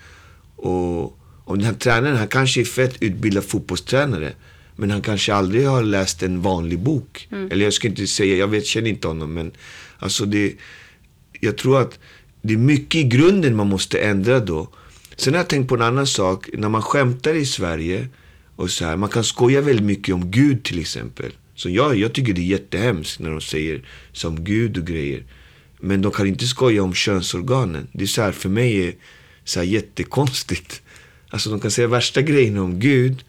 Och 0.57 1.19
om 1.45 1.59
den 1.59 1.63
här 1.63 1.75
tränaren, 1.75 2.17
han 2.17 2.29
kanske 2.29 2.61
är 2.61 2.65
fett 2.65 3.03
utbildad 3.03 3.45
fotbollstränare. 3.45 4.33
Men 4.77 4.91
han 4.91 5.03
kanske 5.03 5.35
aldrig 5.35 5.67
har 5.67 5.83
läst 5.83 6.23
en 6.23 6.43
vanlig 6.43 6.79
bok. 6.79 7.29
Mm. 7.31 7.51
Eller 7.51 7.65
jag 7.65 7.73
ska 7.73 7.89
inte 7.89 8.07
säga, 8.07 8.37
jag 8.37 8.49
vet, 8.49 8.67
känner 8.67 8.91
inte 8.91 9.09
honom. 9.09 9.35
Men 9.35 9.53
alltså 9.99 10.25
det, 10.25 10.55
jag 11.41 11.59
tror 11.59 11.81
att 11.81 11.99
det 12.43 12.55
är 12.55 12.59
mycket 12.59 12.95
i 12.95 13.05
grunden 13.05 13.57
man 13.57 13.69
måste 13.69 13.99
ändra 13.99 14.41
då. 14.41 14.69
Sen 15.17 15.35
har 15.35 15.41
jag 15.41 15.49
tänkt 15.49 15.69
på 15.69 15.75
en 15.75 15.83
annan 15.83 16.07
sak. 16.07 16.49
När 16.53 16.69
man 16.69 16.83
skämtar 16.83 17.35
i 17.35 17.47
Sverige. 17.47 18.09
och 18.57 18.71
så 18.71 18.85
här, 18.85 18.97
Man 18.97 19.09
kan 19.09 19.25
skoja 19.25 19.61
väldigt 19.61 19.87
mycket 19.87 20.15
om 20.15 20.31
Gud 20.31 20.65
till 20.65 20.81
exempel. 20.81 21.33
Så 21.55 21.71
jag, 21.71 21.97
jag 21.97 22.13
tycker 22.13 22.33
det 22.33 22.41
är 22.41 22.57
jättehemskt 22.59 23.21
när 23.21 23.31
de 23.31 23.41
säger 23.41 23.83
som 24.13 24.45
Gud 24.45 24.79
och 24.79 24.87
grejer. 24.87 25.23
Men 25.85 26.03
de 26.03 26.12
kan 26.12 26.27
inte 26.27 26.47
skoja 26.47 26.83
om 26.83 26.95
könsorganen. 26.95 27.88
Det 27.92 28.05
är 28.05 28.07
så 28.07 28.23
här, 28.23 28.33
för 28.33 28.49
mig 28.49 28.88
är 28.88 28.95
så 29.45 29.61
här 29.61 29.66
jättekonstigt. 29.66 30.83
Alltså 31.29 31.51
de 31.51 31.61
kan 31.61 31.71
säga 31.71 31.88
värsta 31.88 32.23
grejerna 32.23 32.62
om 32.62 32.81
Gud, 32.81 33.25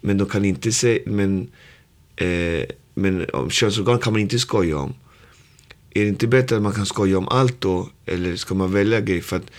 men 0.00 0.18
de 0.18 0.28
kan 0.28 0.44
inte 0.44 0.72
säga, 0.72 1.00
men, 1.06 1.48
eh, 2.16 2.64
men 2.94 3.26
om 3.32 3.50
könsorgan 3.50 3.98
kan 3.98 4.12
man 4.12 4.22
inte 4.22 4.38
skoja 4.38 4.78
om. 4.78 4.94
Är 5.90 6.02
det 6.02 6.08
inte 6.08 6.26
bättre 6.26 6.56
att 6.56 6.62
man 6.62 6.72
kan 6.72 6.86
skoja 6.86 7.18
om 7.18 7.28
allt 7.28 7.60
då? 7.60 7.90
Eller 8.06 8.36
ska 8.36 8.54
man 8.54 8.72
välja 8.72 9.00
grejer? 9.00 9.22
För 9.22 9.36
att 9.36 9.50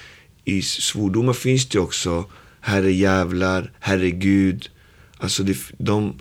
i 0.45 0.61
svordomar 0.61 1.33
finns 1.33 1.69
det 1.69 1.79
också 1.79 2.25
herre 2.61 2.91
jävlar, 2.91 3.71
herregud. 3.79 4.69
Alltså 5.17 5.43
det, 5.43 5.57
de, 5.77 6.19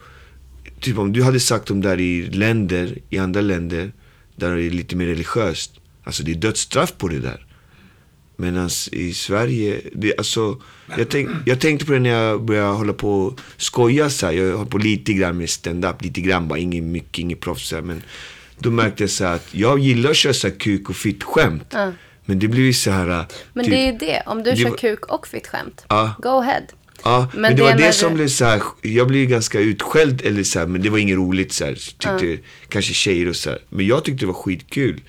typ 0.81 0.98
om 0.98 1.12
du 1.12 1.22
hade 1.22 1.40
sagt 1.40 1.66
dem 1.66 1.81
där 1.81 2.00
i 2.00 2.31
länder, 2.31 2.98
i 3.11 3.18
andra 3.18 3.40
länder, 3.40 3.92
där 4.37 4.57
det 4.57 4.62
är 4.62 4.70
lite 4.70 4.96
mer 4.96 5.07
religiöst. 5.07 5.81
Alltså 6.09 6.23
det 6.23 6.31
är 6.33 6.35
dödsstraff 6.35 6.92
på 6.99 7.09
det 7.09 7.18
där. 7.18 7.47
Medan 8.37 8.71
i 8.92 9.12
Sverige, 9.12 9.81
det, 9.92 10.18
alltså, 10.18 10.61
jag, 10.99 11.09
tänk, 11.09 11.29
jag 11.47 11.61
tänkte 11.61 11.87
på 11.87 11.92
det 11.92 11.99
när 11.99 12.11
jag 12.11 12.42
började 12.44 12.68
hålla 12.77 12.92
på 12.92 13.21
och 13.23 13.40
skoja 13.57 14.11
så 14.11 14.27
här. 14.27 14.33
Jag 14.33 14.57
höll 14.59 14.66
på 14.66 14.79
lite 14.79 15.12
grann 15.12 15.37
med 15.38 15.51
stand-up, 15.51 16.03
lite 16.03 16.21
grann 16.21 16.49
bara, 16.49 16.59
inget 16.59 16.85
mycket, 16.85 17.18
inget 17.18 17.40
proffs 17.40 17.73
här, 17.73 17.83
Men 17.83 18.03
då 18.59 18.71
märkte 18.71 19.03
jag 19.03 19.11
så 19.11 19.25
här 19.25 19.35
att 19.35 19.49
jag 19.55 19.79
gillar 19.79 20.11
att 20.11 20.16
köra 20.16 20.33
så 20.35 20.49
här 20.49 20.55
kuk 20.55 20.90
och 20.90 20.97
fitt-skämt. 20.97 21.66
Ja. 21.71 21.92
Men 22.25 22.38
det 22.38 22.49
blir 22.49 22.62
ju 22.62 22.73
så 22.73 22.90
här... 22.90 23.25
Men 23.53 23.64
typ- 23.64 23.75
det 23.75 23.79
är 23.81 23.92
ju 23.92 23.99
det. 23.99 24.23
Om 24.27 24.42
du 24.42 24.51
Det 24.51 24.57
kör 24.57 24.71
var- 24.71 24.77
kuk 24.77 25.07
och 25.07 25.27
fitt 25.29 25.47
skämt. 25.47 25.85
Ja. 25.88 26.14
Go 26.23 26.29
ahead. 26.29 26.62
Ja, 27.05 27.29
men, 27.33 27.42
Men 27.42 27.57
det 27.57 27.62
var 27.62 27.75
det 27.75 27.92
som 27.92 28.09
du- 28.11 28.14
blev 28.16 28.29
så 28.29 28.44
här, 28.44 28.62
jag 28.83 29.07
blev 29.09 29.29
ganska 29.29 29.61
utskälld 29.61 30.23
eller 30.25 30.42
så 30.42 30.59
här, 30.59 30.66
men 30.66 30.83
det 30.83 30.90
var 30.90 30.99
inget 30.99 31.16
roligt 31.16 31.53
så 31.53 31.64
här, 31.64 31.75
tyckte 31.75 32.38
kanske 32.68 32.94
tjejer 32.94 33.29
och 33.29 33.37
så 33.37 33.51
här. 33.51 33.59
Men 33.68 33.87
jag 33.87 34.05
tyckte 34.05 34.23
det 34.23 34.27
var 34.27 34.35
skitkul. 34.35 35.01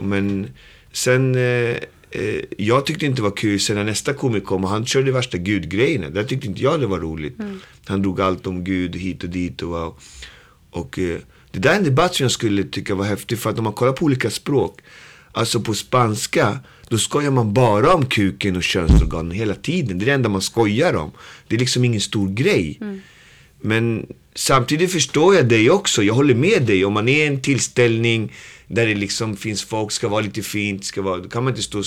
Men 0.00 0.50
sen, 0.92 1.34
eh, 1.34 1.76
eh, 2.10 2.44
jag 2.58 2.86
tyckte 2.86 3.06
inte 3.06 3.18
det 3.18 3.22
var 3.22 3.36
kul 3.36 3.60
sen 3.60 3.76
när 3.76 3.84
nästa 3.84 4.14
komiker 4.14 4.46
kom 4.46 4.64
och 4.64 4.70
han 4.70 4.86
körde 4.86 5.12
värsta 5.12 5.38
gudgrejerna. 5.38 6.10
Där 6.10 6.24
tyckte 6.24 6.46
inte 6.46 6.62
jag 6.62 6.80
det 6.80 6.86
var 6.86 7.00
roligt. 7.00 7.36
Han 7.86 8.02
drog 8.02 8.20
allt 8.20 8.46
om 8.46 8.64
Gud 8.64 8.96
hit 8.96 9.24
och 9.24 9.30
dit 9.30 9.62
och 9.62 9.68
wow. 9.68 9.98
Och 10.70 10.98
eh, 10.98 11.18
det 11.50 11.58
där 11.58 11.72
är 11.72 11.76
en 11.76 11.84
debatt 11.84 12.14
som 12.14 12.24
jag 12.24 12.32
skulle 12.32 12.64
tycka 12.64 12.94
var 12.94 13.04
häftig 13.04 13.38
för 13.38 13.50
att 13.50 13.58
om 13.58 13.64
man 13.64 13.72
kollar 13.72 13.92
på 13.92 14.04
olika 14.04 14.30
språk. 14.30 14.80
Alltså 15.32 15.60
på 15.60 15.74
spanska, 15.74 16.58
då 16.88 16.98
skojar 16.98 17.30
man 17.30 17.54
bara 17.54 17.94
om 17.94 18.06
kuken 18.06 18.56
och 18.56 18.62
könsorganen 18.62 19.30
hela 19.30 19.54
tiden. 19.54 19.98
Det 19.98 20.04
är 20.04 20.06
det 20.06 20.12
enda 20.12 20.28
man 20.28 20.42
skojar 20.42 20.94
om. 20.94 21.10
Det 21.48 21.54
är 21.56 21.60
liksom 21.60 21.84
ingen 21.84 22.00
stor 22.00 22.28
grej. 22.28 22.80
Men 23.60 24.06
samtidigt 24.38 24.92
förstår 24.92 25.34
jag 25.34 25.48
dig 25.48 25.70
också. 25.70 26.02
Jag 26.02 26.14
håller 26.14 26.34
med 26.34 26.62
dig. 26.62 26.84
Om 26.84 26.92
man 26.92 27.08
är 27.08 27.26
en 27.26 27.40
tillställning 27.42 28.32
där 28.66 28.86
det 28.86 28.94
liksom 28.94 29.36
finns 29.36 29.64
folk, 29.64 29.92
ska 29.92 30.08
vara 30.08 30.20
lite 30.20 30.42
fint, 30.42 30.84
ska 30.84 31.02
vara, 31.02 31.16
då 31.16 31.28
kan 31.28 31.44
man 31.44 31.52
inte 31.52 31.62
stå 31.62 31.78
och 31.78 31.84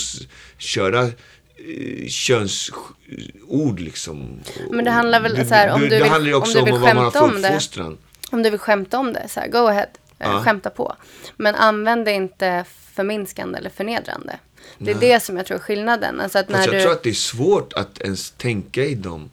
köra 0.58 1.02
eh, 1.04 2.08
könsord 2.08 3.80
liksom. 3.80 4.40
Men 4.70 4.86
det 4.86 4.92
handlar 4.92 5.22
väl 5.22 5.48
så 5.48 5.54
här, 5.54 5.70
om 5.74 5.82
du 5.82 5.90
vill- 5.90 6.04
handlar 6.04 6.28
ju 6.30 6.34
om 6.36 6.42
också 6.42 6.54
du 6.54 6.60
om, 6.60 6.66
vill 6.66 6.74
vad 6.74 6.82
man 6.96 6.98
har 7.04 7.12
skämta 7.12 7.20
för 7.20 7.82
om 7.84 7.92
det. 7.92 7.98
Om 8.32 8.44
du 8.44 8.50
vill 8.50 8.60
skämta 8.60 9.00
om 9.00 9.14
det, 9.14 9.28
så 9.30 9.40
här, 9.40 9.48
go 9.48 9.58
ahead. 9.58 9.84
Eh, 9.84 10.28
Ja. 10.30 10.44
Skämta 10.44 10.70
på. 10.70 10.96
Men 11.38 11.56
använd 11.56 12.06
det 12.06 12.12
inte 12.14 12.66
förminskande 12.96 13.58
eller 13.58 13.70
förnedrande. 13.70 14.40
Det 14.78 14.92
är 14.92 14.96
det 14.96 15.24
som 15.24 15.38
jag 15.38 15.46
tror 15.46 15.58
är 15.58 15.62
skillnaden. 15.62 16.20
Alltså 16.20 16.40
att 16.40 16.50
när 16.50 16.56
Fast 16.58 16.68
jag 16.68 16.76
du... 16.76 16.82
tror 16.84 16.92
att 16.92 17.04
det 17.04 17.10
är 17.10 17.14
svårt 17.14 17.74
att 17.74 18.02
ens 18.02 18.32
tänka 18.32 18.84
i 18.86 18.96
dem. 18.96 19.30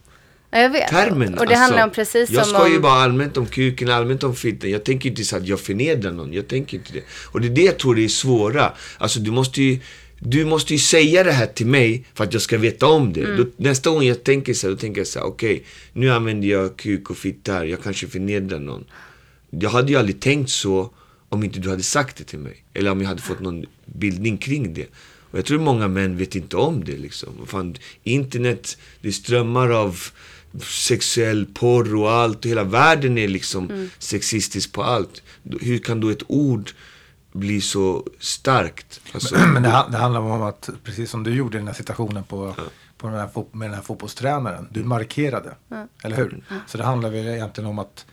Ja, 0.51 0.59
jag 0.59 0.69
vet. 0.69 0.87
termen. 0.87 1.33
Och 1.33 1.35
det 1.35 1.41
alltså, 1.41 1.55
handlar 1.55 1.83
om 1.83 1.89
precis 1.89 2.29
jag 2.29 2.45
som 2.45 2.55
ska 2.55 2.69
ju 2.69 2.75
om... 2.75 2.81
bara 2.81 2.93
allmänt 2.93 3.37
om 3.37 3.45
kuken, 3.45 3.89
allmänt 3.89 4.23
om 4.23 4.35
fitten. 4.35 4.71
Jag 4.71 4.83
tänker 4.83 5.09
inte 5.09 5.23
så 5.23 5.37
att 5.37 5.47
jag 5.47 5.59
förnedrar 5.59 6.11
någon. 6.11 6.33
Jag 6.33 6.47
tänker 6.47 6.77
inte 6.77 6.93
det. 6.93 7.03
Och 7.25 7.41
det 7.41 7.47
är 7.47 7.51
det 7.51 7.61
jag 7.61 7.77
tror 7.77 7.95
det 7.95 8.03
är 8.03 8.07
svåra. 8.07 8.73
Alltså 8.97 9.19
du 9.19 9.31
måste 9.31 9.61
ju, 9.61 9.79
du 10.19 10.45
måste 10.45 10.73
ju 10.73 10.79
säga 10.79 11.23
det 11.23 11.31
här 11.31 11.45
till 11.45 11.67
mig 11.67 12.05
för 12.13 12.23
att 12.23 12.33
jag 12.33 12.41
ska 12.41 12.57
veta 12.57 12.87
om 12.87 13.13
det. 13.13 13.23
Mm. 13.23 13.37
Då, 13.37 13.45
nästa 13.57 13.89
gång 13.89 14.03
jag 14.03 14.23
tänker 14.23 14.53
så 14.53 14.67
här, 14.67 14.71
då 14.71 14.77
tänker 14.79 15.01
jag 15.01 15.07
så 15.07 15.19
här, 15.19 15.25
okej, 15.25 15.63
nu 15.93 16.11
använder 16.11 16.47
jag 16.47 16.77
kuk 16.77 17.09
och 17.09 17.17
fitta 17.17 17.53
här. 17.53 17.65
Jag 17.65 17.83
kanske 17.83 18.07
förnedrar 18.07 18.59
någon. 18.59 18.85
Jag 19.49 19.69
hade 19.69 19.91
ju 19.91 19.97
aldrig 19.97 20.19
tänkt 20.19 20.49
så 20.49 20.93
om 21.29 21.43
inte 21.43 21.59
du 21.59 21.69
hade 21.69 21.83
sagt 21.83 22.17
det 22.17 22.23
till 22.23 22.39
mig. 22.39 22.63
Eller 22.73 22.91
om 22.91 23.01
jag 23.01 23.07
hade 23.07 23.21
fått 23.21 23.39
någon 23.39 23.65
bildning 23.85 24.37
kring 24.37 24.73
det. 24.73 24.85
Och 25.31 25.37
jag 25.37 25.45
tror 25.45 25.59
många 25.59 25.87
män 25.87 26.17
vet 26.17 26.35
inte 26.35 26.57
om 26.57 26.83
det 26.83 26.97
liksom. 26.97 27.29
Fan, 27.45 27.75
internet, 28.03 28.77
det 29.01 29.11
strömmar 29.11 29.69
av 29.69 29.99
sexuell 30.63 31.45
porr 31.45 31.95
och 31.95 32.11
allt. 32.11 32.45
Och 32.45 32.51
hela 32.51 32.63
världen 32.63 33.17
är 33.17 33.27
liksom 33.27 33.89
sexistisk 33.99 34.71
på 34.73 34.83
allt. 34.83 35.21
Hur 35.61 35.77
kan 35.77 35.99
då 35.99 36.09
ett 36.09 36.23
ord 36.27 36.71
bli 37.31 37.61
så 37.61 38.07
starkt? 38.19 39.01
Alltså, 39.13 39.35
Men 39.53 39.63
det, 39.63 39.85
det 39.91 39.97
handlar 39.97 40.21
om 40.21 40.41
att, 40.41 40.69
precis 40.83 41.09
som 41.09 41.23
du 41.23 41.33
gjorde 41.35 41.57
i 41.57 41.59
den 41.59 41.67
här 41.67 41.73
situationen 41.75 42.23
på, 42.23 42.55
på 42.97 43.07
den 43.07 43.15
här, 43.19 43.29
med 43.51 43.69
den 43.69 43.75
här 43.75 43.83
fotbollstränaren. 43.83 44.67
Du 44.71 44.83
markerade, 44.83 45.55
eller 46.03 46.17
hur? 46.17 46.43
Så 46.67 46.77
det 46.77 46.83
handlar 46.83 47.09
väl 47.09 47.27
egentligen 47.27 47.69
om 47.69 47.79
att 47.79 48.05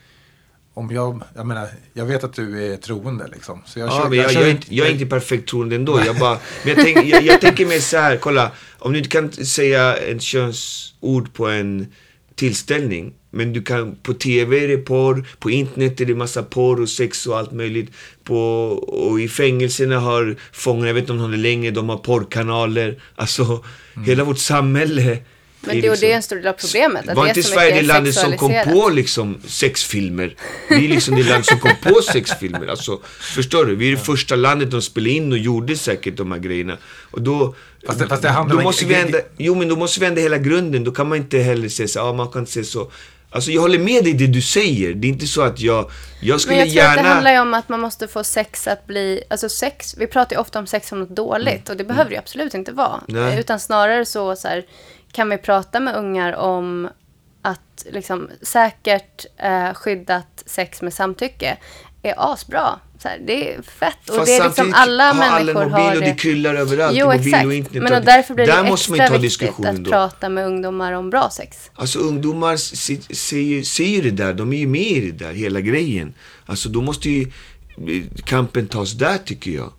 om 0.74 0.90
jag, 0.90 1.22
jag 1.34 1.46
menar, 1.46 1.68
jag 1.92 2.06
vet 2.06 2.24
att 2.24 2.32
du 2.32 2.72
är 2.72 2.76
troende 2.76 3.28
liksom. 3.32 3.62
Så 3.66 3.78
jag, 3.78 3.88
Ja, 3.88 4.02
kör- 4.02 4.08
men 4.08 4.18
jag, 4.18 4.30
kör 4.30 4.40
jag, 4.40 4.48
är 4.48 4.50
inte- 4.52 4.64
inte, 4.66 4.74
jag 4.74 4.86
är 4.88 4.92
inte 4.92 5.06
perfekt 5.06 5.48
troende 5.48 5.76
ändå. 5.76 6.00
Jag, 6.06 6.18
bara, 6.18 6.38
men 6.64 6.74
jag, 6.74 6.84
tänk, 6.84 7.06
jag, 7.06 7.22
jag 7.22 7.40
tänker 7.40 7.66
mig 7.66 7.80
så 7.80 7.96
här, 7.96 8.16
kolla. 8.16 8.50
Om 8.78 8.92
du 8.92 8.98
inte 8.98 9.10
kan 9.10 9.32
säga 9.32 9.96
ett 9.96 10.22
könsord 10.22 11.32
på 11.34 11.46
en 11.48 11.92
tillställning. 12.36 13.14
Men 13.30 13.52
du 13.52 13.62
kan, 13.62 13.96
på 14.02 14.14
TV 14.14 14.64
är 14.64 14.68
det 14.68 14.76
porr, 14.76 15.24
på 15.38 15.50
internet 15.50 16.00
är 16.00 16.04
det 16.04 16.14
massa 16.14 16.42
porr 16.42 16.80
och 16.80 16.88
sex 16.88 17.26
och 17.26 17.38
allt 17.38 17.52
möjligt. 17.52 17.90
På, 18.24 18.38
och 18.78 19.20
i 19.20 19.28
fängelserna 19.28 19.98
har 19.98 20.36
fångarna, 20.52 20.86
jag 20.86 20.94
vet 20.94 21.02
inte 21.02 21.12
om 21.12 21.18
de 21.18 21.24
har 21.24 21.30
det 21.30 21.36
länge, 21.36 21.70
de 21.70 21.88
har 21.88 21.96
porrkanaler. 21.96 23.02
Alltså, 23.16 23.64
hela 24.06 24.24
vårt 24.24 24.38
samhälle. 24.38 25.18
Men 25.60 25.80
det, 25.80 25.90
och 25.90 25.96
det 25.96 26.12
är 26.12 26.16
en 26.16 26.22
stor 26.22 26.36
del 26.36 26.46
av 26.46 26.52
problemet. 26.52 27.08
Att 27.08 27.16
Var 27.16 27.24
det 27.24 27.28
är 27.28 27.30
inte 27.30 27.42
så 27.42 27.52
Sverige 27.52 27.74
det 27.74 27.82
landet 27.82 28.14
som 28.14 28.36
kom 28.36 28.54
på 28.64 28.88
liksom 28.88 29.38
sexfilmer? 29.46 30.34
Vi 30.68 30.84
är 30.84 30.88
liksom 30.88 31.16
det 31.16 31.22
land 31.22 31.44
som 31.44 31.58
kom 31.58 31.72
på 31.82 32.02
sexfilmer. 32.02 32.66
Alltså, 32.66 33.00
förstår 33.20 33.64
du? 33.64 33.74
Vi 33.76 33.86
är 33.88 33.90
det 33.90 34.02
första 34.02 34.36
landet 34.36 34.70
de 34.70 34.82
spelade 34.82 35.10
in 35.10 35.32
och 35.32 35.38
gjorde 35.38 35.76
säkert 35.76 36.16
de 36.16 36.32
här 36.32 36.38
grejerna. 36.38 36.76
Och 37.10 37.22
då... 37.22 37.54
Fast 37.86 37.98
det- 37.98 38.08
fast 38.08 38.22
det 38.22 38.28
handlar 38.28 38.52
då 38.54 38.58
om- 38.58 38.64
måste 38.64 38.84
vi 38.84 38.94
ändra, 38.94 39.18
jo 39.36 39.54
men 39.54 39.68
då 39.68 39.76
måste 39.76 40.00
vi 40.00 40.06
ändra 40.06 40.20
hela 40.22 40.38
grunden. 40.38 40.84
Då 40.84 40.90
kan 40.90 41.08
man 41.08 41.18
inte 41.18 41.38
heller 41.38 41.68
säga 41.68 41.88
så, 41.88 41.98
ja 41.98 42.12
man 42.12 42.28
kan 42.28 42.40
inte 42.42 42.52
säga 42.52 42.64
så. 42.64 42.90
Alltså 43.30 43.50
jag 43.50 43.60
håller 43.60 43.78
med 43.78 44.04
dig 44.04 44.10
i 44.10 44.16
det 44.16 44.26
du 44.26 44.42
säger. 44.42 44.94
Det 44.94 45.06
är 45.06 45.08
inte 45.08 45.26
så 45.26 45.42
att 45.42 45.60
jag, 45.60 45.90
jag 46.22 46.40
skulle 46.40 46.56
Men 46.56 46.64
jag 46.66 46.68
tror 46.68 46.76
gärna... 46.84 46.92
att 46.92 47.04
det 47.06 47.08
handlar 47.08 47.32
ju 47.32 47.38
om 47.40 47.54
att 47.54 47.68
man 47.68 47.80
måste 47.80 48.08
få 48.08 48.24
sex 48.24 48.66
att 48.68 48.86
bli, 48.86 49.22
alltså 49.30 49.48
sex, 49.48 49.94
vi 49.98 50.06
pratar 50.06 50.36
ju 50.36 50.40
ofta 50.40 50.58
om 50.58 50.66
sex 50.66 50.88
som 50.88 51.00
något 51.00 51.08
dåligt 51.16 51.68
och 51.68 51.76
det 51.76 51.84
behöver 51.84 52.10
det 52.10 52.14
ju 52.14 52.18
absolut 52.18 52.54
inte 52.54 52.72
vara. 52.72 53.00
Mm. 53.08 53.22
Nej. 53.26 53.40
Utan 53.40 53.60
snarare 53.60 54.04
så, 54.06 54.36
så 54.36 54.48
här, 54.48 54.64
kan 55.12 55.28
vi 55.30 55.38
prata 55.38 55.80
med 55.80 55.96
ungar 55.96 56.32
om 56.32 56.88
att 57.42 57.86
liksom 57.90 58.30
säkert 58.42 59.26
eh, 59.36 59.74
skyddat 59.74 60.42
sex 60.46 60.82
med 60.82 60.94
samtycke 60.94 61.56
är 62.08 62.32
asbra. 62.32 62.78
Så 63.02 63.08
här, 63.08 63.18
det 63.26 63.54
är 63.54 63.62
fett 63.62 64.08
och 64.10 64.16
Fast 64.16 64.26
det 64.26 64.36
är 64.36 64.44
liksom 64.44 64.72
alla 64.74 65.12
har 65.12 65.24
alla 65.24 65.44
människor 65.44 65.62
en 65.62 65.70
mobil 65.70 65.84
har 65.84 65.94
och 65.94 66.00
det. 66.00 66.06
det 66.06 66.14
kryllar 66.14 66.54
överallt. 66.54 66.96
Jo, 66.98 67.06
mobil 67.06 67.20
exakt. 67.26 67.46
och 67.46 67.54
internet. 67.54 67.82
Men 67.82 67.98
och 67.98 68.04
därför 68.04 68.34
blir 68.34 68.46
Där 68.46 68.62
det 68.62 68.68
måste 68.68 68.90
man 68.90 68.98
ju 68.98 69.02
extra 69.02 69.18
viktigt 69.18 69.66
att 69.66 69.76
då. 69.76 69.90
prata 69.90 70.28
med 70.28 70.46
ungdomar 70.46 70.92
om 70.92 71.10
bra 71.10 71.30
sex. 71.32 71.56
Alltså 71.74 71.98
ungdomar 71.98 72.56
se- 72.56 73.14
ser 73.14 73.38
ju, 73.38 73.64
ser 73.64 73.84
ju 73.84 74.00
det 74.02 74.10
där, 74.10 74.34
de 74.34 74.52
är 74.52 74.56
ju 74.56 74.66
med 74.66 74.80
i 74.82 75.10
det 75.10 75.24
där, 75.24 75.32
hela 75.32 75.60
grejen. 75.60 76.14
Alltså 76.46 76.68
då 76.68 76.80
måste 76.82 77.10
ju 77.10 77.22
eh, 77.22 78.02
kampen 78.24 78.66
tas 78.66 78.92
där 78.92 79.18
tycker 79.18 79.50
jag. 79.50 79.72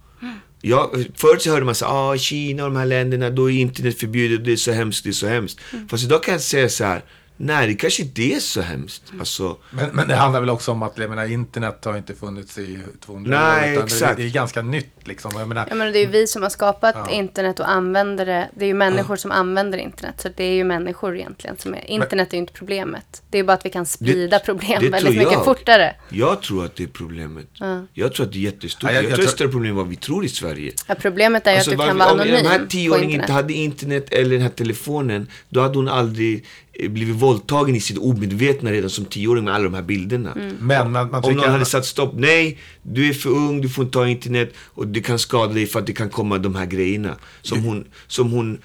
Ja, 0.61 0.91
förut 1.15 1.41
så 1.41 1.49
hörde 1.51 1.65
man 1.65 1.75
så 1.75 1.85
ah, 1.85 2.17
Kina 2.17 2.63
och 2.63 2.71
de 2.71 2.77
här 2.79 2.85
länderna, 2.85 3.29
då 3.29 3.51
är 3.51 3.55
internet 3.55 3.99
förbjudet, 3.99 4.45
det 4.45 4.51
är 4.51 4.55
så 4.55 4.71
hemskt, 4.71 5.03
det 5.03 5.09
är 5.09 5.13
så 5.13 5.27
hemskt. 5.27 5.59
Fast 5.89 6.03
idag 6.03 6.23
kan 6.23 6.31
jag 6.31 6.41
säga 6.41 6.69
så 6.69 6.83
här, 6.83 7.01
nej 7.37 7.67
det 7.67 7.73
kanske 7.75 8.01
inte 8.03 8.21
är 8.21 8.39
så 8.39 8.61
hemskt. 8.61 9.03
Alltså, 9.19 9.57
Men, 9.71 9.89
men 9.93 10.07
det 10.07 10.15
handlar 10.15 10.39
väl 10.39 10.49
också 10.49 10.71
om 10.71 10.83
att 10.83 10.97
jag 10.97 11.09
menar, 11.09 11.25
internet 11.31 11.85
har 11.85 11.97
inte 11.97 12.15
funnits 12.15 12.57
i 12.57 12.79
200 13.05 13.39
Nej, 13.55 13.69
år. 13.69 13.73
utan 13.73 13.85
exakt. 13.85 14.17
Det, 14.17 14.23
det 14.23 14.29
är 14.29 14.31
ganska 14.31 14.61
nytt 14.61 15.07
liksom. 15.07 15.31
Jag 15.37 15.47
menar, 15.47 15.65
Ja, 15.69 15.75
men 15.75 15.91
det 15.93 15.99
är 15.99 16.05
ju 16.05 16.11
vi 16.11 16.27
som 16.27 16.43
har 16.43 16.49
skapat 16.49 16.95
Ja. 16.95 17.09
internet 17.11 17.59
och 17.59 17.69
använder 17.69 18.25
det. 18.25 18.49
Det 18.55 18.65
är 18.65 18.67
ju 18.67 18.73
människor 18.73 19.15
som 19.15 19.31
använder 19.31 19.77
internet. 19.77 20.15
Så 20.17 20.29
det 20.35 20.43
är 20.43 20.53
ju 20.53 20.63
människor 20.63 21.15
egentligen 21.17 21.57
som 21.57 21.73
är... 21.73 21.89
Internet 21.89 22.27
är 22.29 22.33
ju 22.33 22.39
inte 22.41 22.53
problemet. 22.53 23.21
Det 23.29 23.37
är 23.39 23.43
bara 23.43 23.53
att 23.53 23.65
vi 23.65 23.69
kan 23.69 23.85
sprida 23.85 24.39
problem 24.39 24.81
det 24.81 24.89
väldigt 24.89 25.17
mycket 25.17 25.33
jag. 25.33 25.45
fortare. 25.45 25.95
jag 26.09 26.41
tror 26.41 26.65
att 26.65 26.75
det 26.75 26.83
är 26.83 26.87
problemet. 26.87 27.47
Jag 27.93 28.13
tror 28.13 28.25
att 28.25 28.31
det 28.33 28.37
är 28.39 28.41
jättestort. 28.41 28.83
Ja, 28.83 28.91
jag, 28.95 29.03
jag- 29.03 29.09
jag 29.11 29.15
tror 29.15 29.25
det 29.25 29.29
är 29.29 29.33
större 29.35 29.47
problem 29.49 29.69
än 29.71 29.75
vad 29.77 29.87
vi 29.87 29.95
tror 29.95 30.25
i 30.25 30.29
Sverige. 30.29 30.71
Ja, 30.87 30.95
problemet 30.95 31.47
är 31.47 31.51
ju 31.51 31.57
Alltså, 31.57 31.71
att 31.71 31.77
du 31.77 31.85
kan 31.87 31.97
varför- 31.97 32.15
vara 32.15 32.21
om 32.23 32.27
den 32.31 32.45
här 32.45 32.49
anonym 32.55 32.67
tioåringen 32.67 33.21
inte 33.21 33.33
hade 33.33 33.53
internet 33.53 34.13
eller 34.13 34.29
den 34.31 34.41
här 34.41 34.49
telefonen, 34.49 35.27
då 35.49 35.61
hade 35.61 35.77
hon 35.77 35.87
aldrig 35.89 36.45
blivit 36.79 37.15
våldtagen 37.15 37.75
i 37.75 37.79
sitt 37.79 37.97
omedvetna 37.97 38.71
redan 38.71 38.89
som 38.89 39.05
tioåring 39.05 39.43
med 39.43 39.53
alla 39.53 39.63
de 39.63 39.73
här 39.73 39.81
bilderna. 39.81 40.31
Mm. 40.31 40.55
men 40.61 40.91
man, 40.91 41.11
man 41.11 41.23
Om 41.23 41.33
någon 41.33 41.49
hade 41.49 41.61
att- 41.61 41.67
satt 41.67 41.85
stopp, 41.85 42.13
nej, 42.15 42.57
du 42.81 43.09
är 43.09 43.13
för 43.13 43.29
ung, 43.29 43.61
du 43.61 43.69
får 43.69 43.85
inte 43.85 43.97
ha 43.97 44.07
internet 44.07 44.53
och 44.57 44.87
det 44.87 45.01
kan 45.01 45.19
skada 45.19 45.53
dig 45.53 45.65
för 45.65 45.79
att 45.79 45.85
det 45.87 45.93
kan 45.93 46.09
komma 46.09 46.37
de 46.37 46.55
här 46.55 46.65
grejerna. 46.65 47.15
Som 47.41 47.63
hon, 47.63 47.85
som 48.07 48.31
hon, 48.31 48.57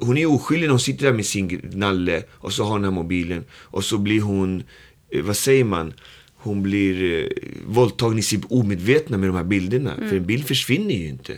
hon 0.00 0.18
är 0.18 0.26
oskyldig 0.26 0.66
när 0.66 0.70
hon 0.70 0.80
sitter 0.80 1.06
där 1.06 1.12
med 1.12 1.26
sin 1.26 1.60
nalle 1.72 2.22
och 2.30 2.52
så 2.52 2.62
har 2.64 2.70
hon 2.70 2.82
den 2.82 2.92
här 2.92 3.02
mobilen 3.02 3.44
och 3.52 3.84
så 3.84 3.98
blir 3.98 4.20
hon, 4.20 4.62
eh, 5.10 5.22
vad 5.22 5.36
säger 5.36 5.64
man? 5.64 5.92
Hon 6.36 6.62
blir 6.62 7.22
eh, 7.22 7.28
våldtagen 7.66 8.18
i 8.18 8.22
sitt 8.22 8.44
omedvetna 8.50 9.16
med 9.18 9.28
de 9.28 9.36
här 9.36 9.44
bilderna. 9.44 9.94
Mm. 9.94 10.08
För 10.08 10.16
en 10.16 10.26
bild 10.26 10.46
försvinner 10.46 10.94
ju 10.94 11.08
inte. 11.08 11.32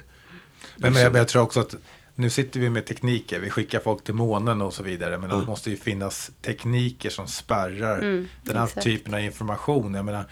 Men, 0.77 0.93
men, 0.93 1.03
jag, 1.03 1.13
men 1.13 1.19
jag 1.19 1.29
tror 1.29 1.43
också 1.43 1.61
att 1.61 1.75
nu 2.21 2.31
sitter 2.31 2.61
vi 2.61 2.71
med 2.71 2.87
tekniker, 2.87 3.41
vi 3.41 3.51
skickar 3.51 3.81
folk 3.81 4.05
till 4.05 4.15
månen 4.15 4.63
och 4.63 4.75
så 4.75 4.83
vidare. 4.83 5.19
Men 5.19 5.31
Ja. 5.31 5.37
det 5.37 5.47
måste 5.47 5.71
ju 5.71 5.77
finnas 5.77 6.31
tekniker 6.43 7.11
som 7.11 7.27
spärrar 7.27 7.99
Mm, 7.99 8.29
den 8.45 8.57
här 8.57 8.65
exakt. 8.65 8.85
typen 8.85 9.15
av 9.15 9.21
information. 9.21 9.95
Jag 9.95 10.05
menar, 10.05 10.25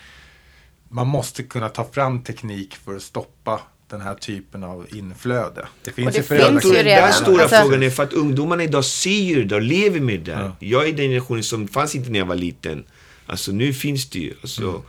man 0.88 1.06
måste 1.06 1.42
kunna 1.42 1.68
ta 1.68 1.84
fram 1.84 2.22
teknik 2.22 2.74
för 2.74 2.96
att 2.96 3.02
stoppa 3.02 3.60
den 3.90 4.00
här 4.00 4.14
typen 4.14 4.64
av 4.64 4.86
inflöde. 4.90 5.68
Det 5.84 5.90
finns 5.92 6.12
det 6.12 6.16
ju 6.18 6.22
finns 6.22 6.64
ju 6.64 6.68
den 6.72 6.84
där 6.84 6.84
redan. 6.84 7.12
stora 7.12 7.42
Alltså- 7.42 7.56
frågan 7.62 7.82
är 7.82 7.90
för 7.90 8.02
att 8.02 8.12
ungdomarna 8.12 8.62
idag 8.62 8.84
ser 8.84 9.10
ju 9.10 9.44
det 9.44 9.54
och 9.54 9.62
lever 9.62 10.00
med 10.00 10.20
det. 10.20 10.30
Ja. 10.32 10.56
Jag 10.58 10.88
är 10.88 10.92
den 10.92 11.06
generationen 11.08 11.42
som 11.42 11.68
fanns 11.68 11.94
inte 11.94 12.10
när 12.10 12.18
jag 12.18 12.26
var 12.26 12.34
liten. 12.34 12.84
Alltså 13.26 13.52
nu 13.52 13.72
finns 13.72 14.10
det 14.10 14.18
ju. 14.18 14.34
Alltså, 14.42 14.82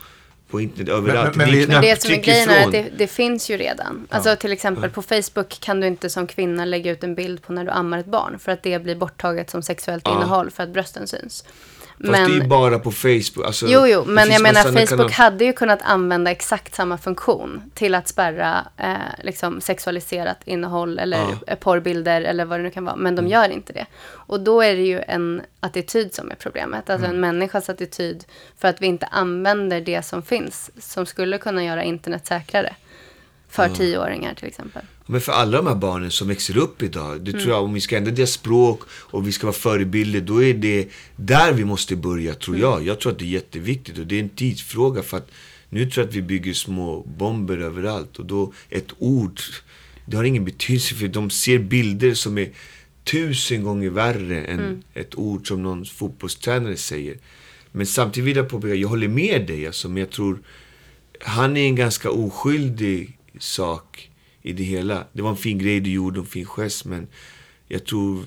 På 0.49 0.61
internet 0.61 0.89
överallt. 0.89 1.35
men 1.35 1.51
det 1.51 1.63
är 1.63 1.67
Men 1.67 1.81
det 1.81 2.01
som 2.01 2.11
är 2.11 2.17
grejen 2.17 2.49
är 2.49 2.65
att 2.65 2.71
det, 2.71 2.89
det 2.97 3.07
finns 3.07 3.49
ju 3.49 3.57
redan. 3.57 4.07
Alltså 4.09 4.35
till 4.35 4.51
exempel 4.51 4.89
på 4.89 5.01
Facebook 5.01 5.59
kan 5.59 5.79
du 5.79 5.87
inte 5.87 6.09
som 6.09 6.27
kvinna 6.27 6.65
lägga 6.65 6.91
ut 6.91 7.03
en 7.03 7.15
bild 7.15 7.41
på 7.41 7.53
när 7.53 7.63
du 7.65 7.71
ammar 7.71 7.97
ett 7.97 8.05
barn. 8.05 8.39
För 8.39 8.51
att 8.51 8.63
det 8.63 8.83
blir 8.83 8.95
borttaget 8.95 9.49
som 9.49 9.61
sexuellt 9.61 10.03
Ja. 10.05 10.15
innehåll 10.15 10.51
för 10.51 10.63
att 10.63 10.69
brösten 10.69 11.07
syns. 11.07 11.45
Fast 12.05 12.13
det 12.13 12.17
är 12.19 12.29
ju 12.29 12.47
bara 12.47 12.79
på 12.79 12.91
Facebook. 12.91 13.45
Alltså, 13.45 13.65
Jo, 13.69 13.87
jo, 13.87 14.03
men 14.05 14.31
jag 14.31 14.41
menar 14.41 14.63
Facebook 14.63 14.87
kanaler. 14.89 15.09
hade 15.09 15.45
ju 15.45 15.53
kunnat 15.53 15.79
använda 15.83 16.31
exakt 16.31 16.75
samma 16.75 16.97
funktion 16.97 17.61
till 17.73 17.95
att 17.95 18.07
spärra 18.07 18.65
eh, 18.77 18.93
liksom 19.23 19.61
sexualiserat 19.61 20.37
innehåll 20.45 20.99
eller 20.99 21.17
Ja. 21.17 21.31
eh, 21.47 21.55
porrbilder 21.57 22.21
eller 22.21 22.45
vad 22.45 22.59
det 22.59 22.63
nu 22.63 22.71
kan 22.71 22.85
vara. 22.85 22.95
Men 22.95 23.15
de 23.15 23.19
Mm. 23.19 23.31
gör 23.31 23.49
inte 23.49 23.73
det. 23.73 23.85
Och 24.11 24.39
då 24.39 24.61
är 24.61 24.75
det 24.75 24.81
ju 24.81 25.01
en 25.07 25.41
attityd 25.59 26.13
som 26.13 26.31
är 26.31 26.35
problemet. 26.35 26.89
Alltså 26.89 27.05
Mm. 27.07 27.15
en 27.15 27.21
människas 27.21 27.69
attityd 27.69 28.25
för 28.57 28.67
att 28.67 28.81
vi 28.81 28.87
inte 28.87 29.05
använder 29.05 29.81
det 29.81 30.01
som 30.05 30.21
finns 30.21 30.71
som 30.79 31.05
skulle 31.05 31.37
kunna 31.37 31.63
göra 31.65 31.83
internet 31.83 32.27
säkrare. 32.27 32.75
För 33.49 33.69
tioåringar 33.69 34.33
till 34.33 34.47
exempel. 34.47 34.81
Men 35.11 35.21
för 35.21 35.31
alla 35.31 35.57
de 35.57 35.67
här 35.67 35.75
barnen 35.75 36.11
som 36.11 36.27
växer 36.27 36.57
upp 36.57 36.83
idag, 36.83 37.21
det 37.21 37.31
Mm. 37.31 37.41
tror 37.41 37.53
jag, 37.53 37.63
om 37.63 37.73
vi 37.73 37.81
ska 37.81 37.97
ändra 37.97 38.11
deras 38.11 38.31
språk 38.31 38.81
och 38.89 39.27
vi 39.27 39.31
ska 39.31 39.47
vara 39.47 39.55
förebilder, 39.55 40.21
då 40.21 40.43
är 40.43 40.53
det 40.53 40.87
där 41.15 41.53
vi 41.53 41.65
måste 41.65 41.95
börja, 41.95 42.33
tror 42.33 42.55
Mm. 42.55 42.69
jag. 42.69 42.85
Jag 42.85 42.99
tror 42.99 43.11
att 43.11 43.19
det 43.19 43.25
är 43.25 43.29
jätteviktigt 43.29 43.97
och 43.97 44.07
det 44.07 44.15
är 44.15 44.19
en 44.19 44.29
tidsfråga 44.29 45.03
för 45.03 45.17
att 45.17 45.31
nu 45.69 45.85
tror 45.89 46.03
jag 46.03 46.09
att 46.09 46.15
vi 46.15 46.21
bygger 46.21 46.53
små 46.53 47.01
bomber 47.17 47.57
överallt 47.57 48.19
och 48.19 48.25
då 48.25 48.53
ett 48.69 48.87
ord, 48.97 49.39
det 50.05 50.17
har 50.17 50.23
ingen 50.23 50.45
betydelse 50.45 50.95
för 50.95 51.07
de 51.07 51.29
ser 51.29 51.59
bilder 51.59 52.13
som 52.13 52.37
är 52.37 52.49
tusen 53.03 53.63
gånger 53.63 53.89
värre 53.89 54.43
än 54.45 54.59
Mm. 54.59 54.81
ett 54.93 55.15
ord 55.15 55.47
som 55.47 55.63
någon 55.63 55.85
fotbollstränare 55.85 56.77
säger. 56.77 57.17
Men 57.71 57.85
samtidigt 57.85 58.27
vill 58.27 58.37
jag 58.37 58.49
påpeka, 58.49 58.73
jag 58.75 58.89
håller 58.89 59.07
med 59.07 59.47
dig 59.47 59.67
alltså, 59.67 59.89
men 59.89 59.97
jag 59.97 60.09
tror 60.09 60.39
han 61.21 61.57
är 61.57 61.65
en 61.65 61.75
ganska 61.75 62.09
oskyldig 62.11 63.17
sak 63.39 64.08
i 64.41 64.53
det 64.53 64.63
hela. 64.63 65.03
Det 65.13 65.21
var 65.21 65.29
en 65.29 65.35
fin 65.37 65.57
grej 65.59 65.79
du 65.79 65.91
gjorde, 65.91 66.19
en 66.19 66.25
fin 66.25 66.45
gest, 66.45 66.85
men 66.85 67.07
jag 67.67 67.85
tror 67.85 68.23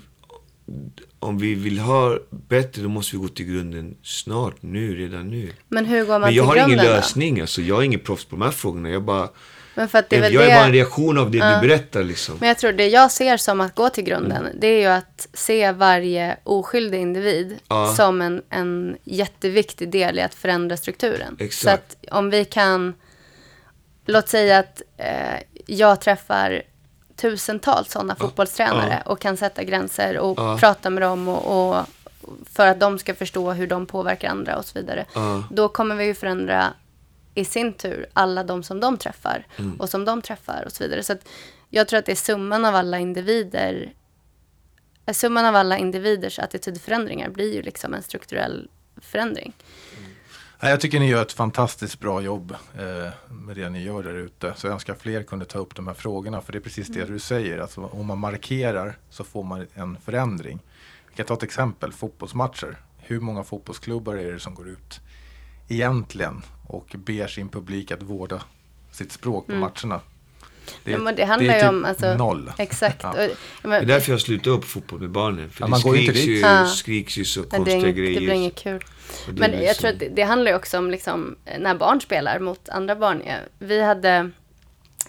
om 1.19 1.39
vi 1.39 1.55
vill 1.55 1.79
ha 1.79 2.19
bättre, 2.31 2.83
då 2.83 2.89
måste 2.89 3.17
vi 3.17 3.23
gå 3.23 3.29
till 3.29 3.47
grunden 3.47 3.97
snart, 4.03 4.55
nu, 4.63 4.97
redan 4.97 5.31
nu. 5.31 5.51
Men 5.69 5.87
hur 5.87 6.05
går 6.05 6.13
man 6.13 6.21
Men 6.21 6.35
jag 6.35 6.53
till 6.53 6.61
har 6.61 6.69
ingen 6.69 6.79
då? 6.85 6.91
lösning, 6.91 7.41
alltså. 7.41 7.63
Jag 7.63 7.79
är 7.79 7.83
ingen 7.83 8.01
proffs 8.01 8.25
på 8.25 8.37
de 8.37 8.43
här 8.43 8.51
frågorna. 8.51 8.91
Jag 8.91 9.03
bara... 9.03 9.29
Men 9.75 9.89
för 9.89 9.99
att 9.99 10.11
det 10.11 10.17
är 10.17 10.31
jag 10.31 10.45
är 10.45 10.49
det... 10.49 10.55
bara 10.55 10.65
en 10.67 10.73
reaktion 10.73 11.19
av 11.19 11.31
det 11.31 11.39
du 11.39 11.69
berättar 11.69 12.03
liksom. 12.05 12.37
Men 12.41 12.49
jag 12.49 12.59
tror 12.59 12.73
det 12.73 12.87
jag 12.89 13.11
ser 13.13 13.37
som 13.37 13.61
att 13.61 13.75
gå 13.75 13.89
till 13.89 14.05
grunden, 14.05 14.37
Mm. 14.47 14.57
det 14.61 14.67
är 14.67 14.81
ju 14.81 14.87
att 14.87 15.29
se 15.35 15.73
varje 15.73 16.37
oskyldig 16.45 17.01
individ 17.01 17.57
Ja. 17.69 17.95
som 17.97 18.23
en, 18.23 18.43
en 18.51 18.97
jätteviktig 19.05 19.91
del 19.91 20.19
i 20.19 20.23
att 20.23 20.35
förändra 20.35 20.77
strukturen. 20.77 21.37
Exakt. 21.41 21.63
Så 21.63 22.09
att 22.09 22.15
om 22.15 22.31
vi 22.31 22.45
kan, 22.45 22.95
låt 24.07 24.29
säga 24.29 24.59
att 24.59 24.83
eh, 24.97 25.41
jag 25.67 26.01
träffar 26.01 26.63
tusentals 27.17 27.91
sådana 27.93 28.15
fotbollstränare 28.17 29.03
och 29.07 29.21
kan 29.21 29.37
sätta 29.37 29.65
gränser 29.65 30.19
och 30.19 30.39
Ja. 30.39 30.57
prata 30.61 30.91
med 30.91 31.03
dem 31.03 31.29
och, 31.29 31.71
och 31.71 31.87
för 32.53 32.67
att 32.67 32.81
de 32.81 32.99
ska 32.99 33.15
förstå 33.15 33.53
hur 33.53 33.67
de 33.67 33.87
påverkar 33.87 34.29
andra 34.31 34.57
och 34.59 34.65
så 34.65 34.79
vidare. 34.79 35.07
Ja. 35.15 35.45
Då 35.51 35.69
kommer 35.69 35.95
vi 35.95 36.05
ju 36.05 36.15
förändra 36.15 36.73
i 37.35 37.45
sin 37.45 37.73
tur 37.73 38.07
alla 38.13 38.45
de 38.45 38.63
som 38.63 38.81
de 38.81 38.97
träffar 38.99 39.47
Mm. 39.59 39.81
och 39.81 39.89
som 39.91 40.05
de 40.05 40.23
träffar 40.23 40.63
och 40.67 40.73
så 40.73 40.85
vidare. 40.85 41.03
Så 41.03 41.15
jag 41.69 41.89
tror 41.89 41.99
att 41.99 42.07
det 42.07 42.13
är 42.13 42.17
summan 42.17 42.65
av 42.65 42.75
alla 42.75 42.99
individer 42.99 43.93
Summan 45.13 45.47
av 45.47 45.57
alla 45.57 45.79
individers 45.79 46.39
attitydförändringar 46.39 47.29
blir 47.29 47.55
ju 47.55 47.63
liksom 47.63 47.95
en 47.95 48.03
strukturell 48.03 48.69
förändring. 49.01 49.53
Nej, 50.01 50.12
Jag 50.65 50.81
tycker 50.81 51.01
ni 51.01 51.09
gör 51.09 51.23
ett 51.23 51.33
fantastiskt 51.33 52.01
bra 52.01 52.21
jobb 52.21 52.57
eh, 52.79 53.13
med 53.29 53.57
det 53.57 53.71
ni 53.71 53.83
gör 53.83 54.03
där 54.03 54.15
ute. 54.15 54.55
Så 54.57 54.67
jag 54.67 54.75
önskar 54.75 54.95
fler 54.95 55.23
kunde 55.23 55.45
ta 55.45 55.59
upp 55.59 55.75
de 55.75 55.87
här 55.87 55.95
frågorna. 55.95 56.41
För 56.41 56.53
det 56.53 56.59
är 56.59 56.61
precis 56.61 56.89
det 56.89 57.05
du 57.05 57.19
säger. 57.19 57.59
Alltså, 57.59 57.81
om 57.81 58.07
man 58.07 58.19
markerar 58.19 58.99
så 59.11 59.25
får 59.25 59.43
man 59.43 59.67
en 59.75 59.97
förändring. 60.01 60.59
Vi 61.09 61.15
kan 61.17 61.27
ta 61.27 61.35
ett 61.35 61.43
exempel, 61.43 61.93
fotbollsmatcher. 61.93 62.77
Hur 62.99 63.21
många 63.21 63.45
fotbollsklubbar 63.45 64.15
är 64.15 64.33
det 64.33 64.41
som 64.41 64.55
går 64.55 64.69
ut 64.69 65.01
egentligen 65.69 66.43
och 66.67 66.97
ber 66.99 67.27
sin 67.27 67.49
publik 67.49 67.91
att 67.91 68.03
vårda 68.03 68.43
sitt 68.91 69.13
språk 69.13 69.47
på 69.47 69.53
matcherna? 69.53 70.01
Det, 70.85 70.91
Ja, 70.91 70.99
men 70.99 71.17
det 71.17 71.25
handlar 71.25 71.55
är 71.55 71.57
ju 71.59 71.61
typ 71.61 71.69
om... 71.71 71.85
Alltså, 71.85 72.15
noll. 72.15 72.53
Exakt. 72.59 73.01
Ja. 73.03 73.11
Och, 73.11 73.17
ja, 73.17 73.27
Det 73.63 73.67
är 73.67 73.69
men, 73.69 73.87
därför 73.87 74.13
jag 74.13 74.21
slutar 74.21 74.51
upp 74.51 74.65
fotboll 74.65 75.01
med 75.01 75.11
barnen. 75.11 75.51
För 75.51 75.65
Ja, 75.65 75.69
det 75.69 75.81
skriks 75.81 76.19
ju, 76.27 76.39
Ja. 76.41 76.67
skriks 76.67 77.17
ju 77.19 77.25
så 77.25 77.41
men 77.41 77.49
det, 77.51 77.57
är 77.57 77.59
konstiga 77.59 77.77
inget, 77.85 77.97
grejer. 77.97 78.21
det 78.21 78.27
blir 78.27 78.35
inget 78.35 78.55
kul. 78.55 78.85
Det 79.27 79.41
Men 79.41 79.51
blir 79.51 79.63
jag 79.63 79.77
tror 79.77 79.91
att 79.91 79.99
det, 79.99 80.09
det 80.09 80.23
handlar 80.23 80.51
ju 80.51 80.57
också 80.57 80.79
om 80.79 80.91
liksom, 80.91 81.37
när 81.59 81.75
barn 81.75 82.01
spelar 82.01 82.39
mot 82.39 82.69
andra 82.69 82.97
barn. 82.97 83.23
Ja, 83.27 83.35
Vi 83.59 83.83
hade... 83.83 84.31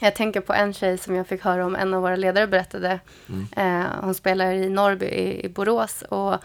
Jag 0.01 0.15
tänker 0.15 0.41
på 0.41 0.53
en 0.53 0.73
tjej 0.73 0.97
som 0.97 1.15
jag 1.15 1.27
fick 1.27 1.41
höra 1.41 1.65
om, 1.65 1.75
en 1.75 1.93
av 1.93 2.01
våra 2.01 2.15
ledare 2.15 2.47
berättade. 2.47 2.99
Mm. 3.29 3.81
Eh, 3.81 3.87
hon 4.01 4.13
spelar 4.13 4.51
i 4.53 4.69
Norrby 4.69 5.05
i, 5.05 5.45
i 5.45 5.49
Borås 5.49 6.03
och 6.09 6.35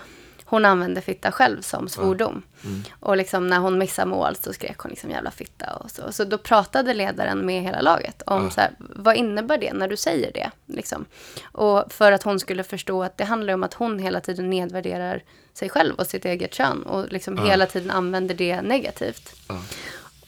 hon 0.51 0.65
använde 0.65 1.01
fitta 1.01 1.33
själv 1.33 1.63
som 1.63 1.89
svordom. 1.89 2.43
Mm. 2.65 2.83
Och 3.01 3.17
liksom 3.17 3.47
när 3.47 3.59
hon 3.59 3.79
missade 3.79 4.11
mål 4.11 4.37
så 4.37 4.53
skrek 4.53 4.79
hon 4.79 4.91
liksom 4.91 5.11
jävla 5.11 5.31
fitta 5.31 5.75
och 5.77 5.91
så. 5.91 6.13
Så 6.13 6.25
då 6.25 6.39
pratade 6.39 6.95
ledaren 6.95 7.47
med 7.47 7.63
hela 7.63 7.81
laget 7.81 8.23
om 8.27 8.45
Ja. 8.45 8.51
så 8.51 8.61
här, 8.61 8.71
vad 8.79 9.17
innebär 9.17 9.59
det 9.59 9.73
när 9.73 9.89
du 9.89 9.97
säger 9.97 10.33
det? 10.33 10.51
Liksom. 10.67 11.05
Och 11.43 11.93
för 11.93 12.13
att 12.13 12.23
hon 12.23 12.41
skulle 12.41 12.65
förstå 12.65 13.03
att 13.03 13.19
det 13.19 13.25
handlar 13.25 13.55
om 13.55 13.63
att 13.63 13.75
hon 13.75 13.99
hela 13.99 14.21
tiden 14.21 14.51
nedvärderar 14.51 15.23
sig 15.55 15.69
själv 15.69 15.95
och 15.95 16.07
sitt 16.07 16.25
eget 16.25 16.55
kön 16.55 16.83
och 16.83 17.13
liksom 17.13 17.39
hela 17.39 17.67
tiden 17.67 17.91
använder 17.91 18.35
det 18.35 18.63
negativt. 18.63 19.35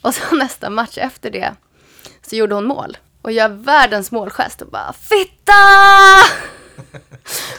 Och 0.02 0.14
så 0.14 0.34
nästa 0.36 0.70
match 0.70 0.98
efter 0.98 1.30
det 1.30 1.54
så 2.22 2.36
gjorde 2.36 2.54
hon 2.54 2.64
mål. 2.64 2.96
Och 3.22 3.32
gör 3.32 3.48
världens 3.48 4.10
målgest 4.12 4.62
och 4.62 4.68
bara 4.68 4.92
Fitta! 4.92 5.52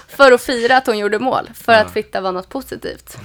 För 0.07 0.31
att 0.31 0.41
fira 0.41 0.77
att 0.77 0.87
hon 0.87 0.97
gjorde 0.97 1.19
mål. 1.19 1.49
För 1.53 1.73
att 1.73 1.93
fitta 1.93 2.21
var 2.21 2.31
något 2.31 2.49
positivt. 2.49 3.17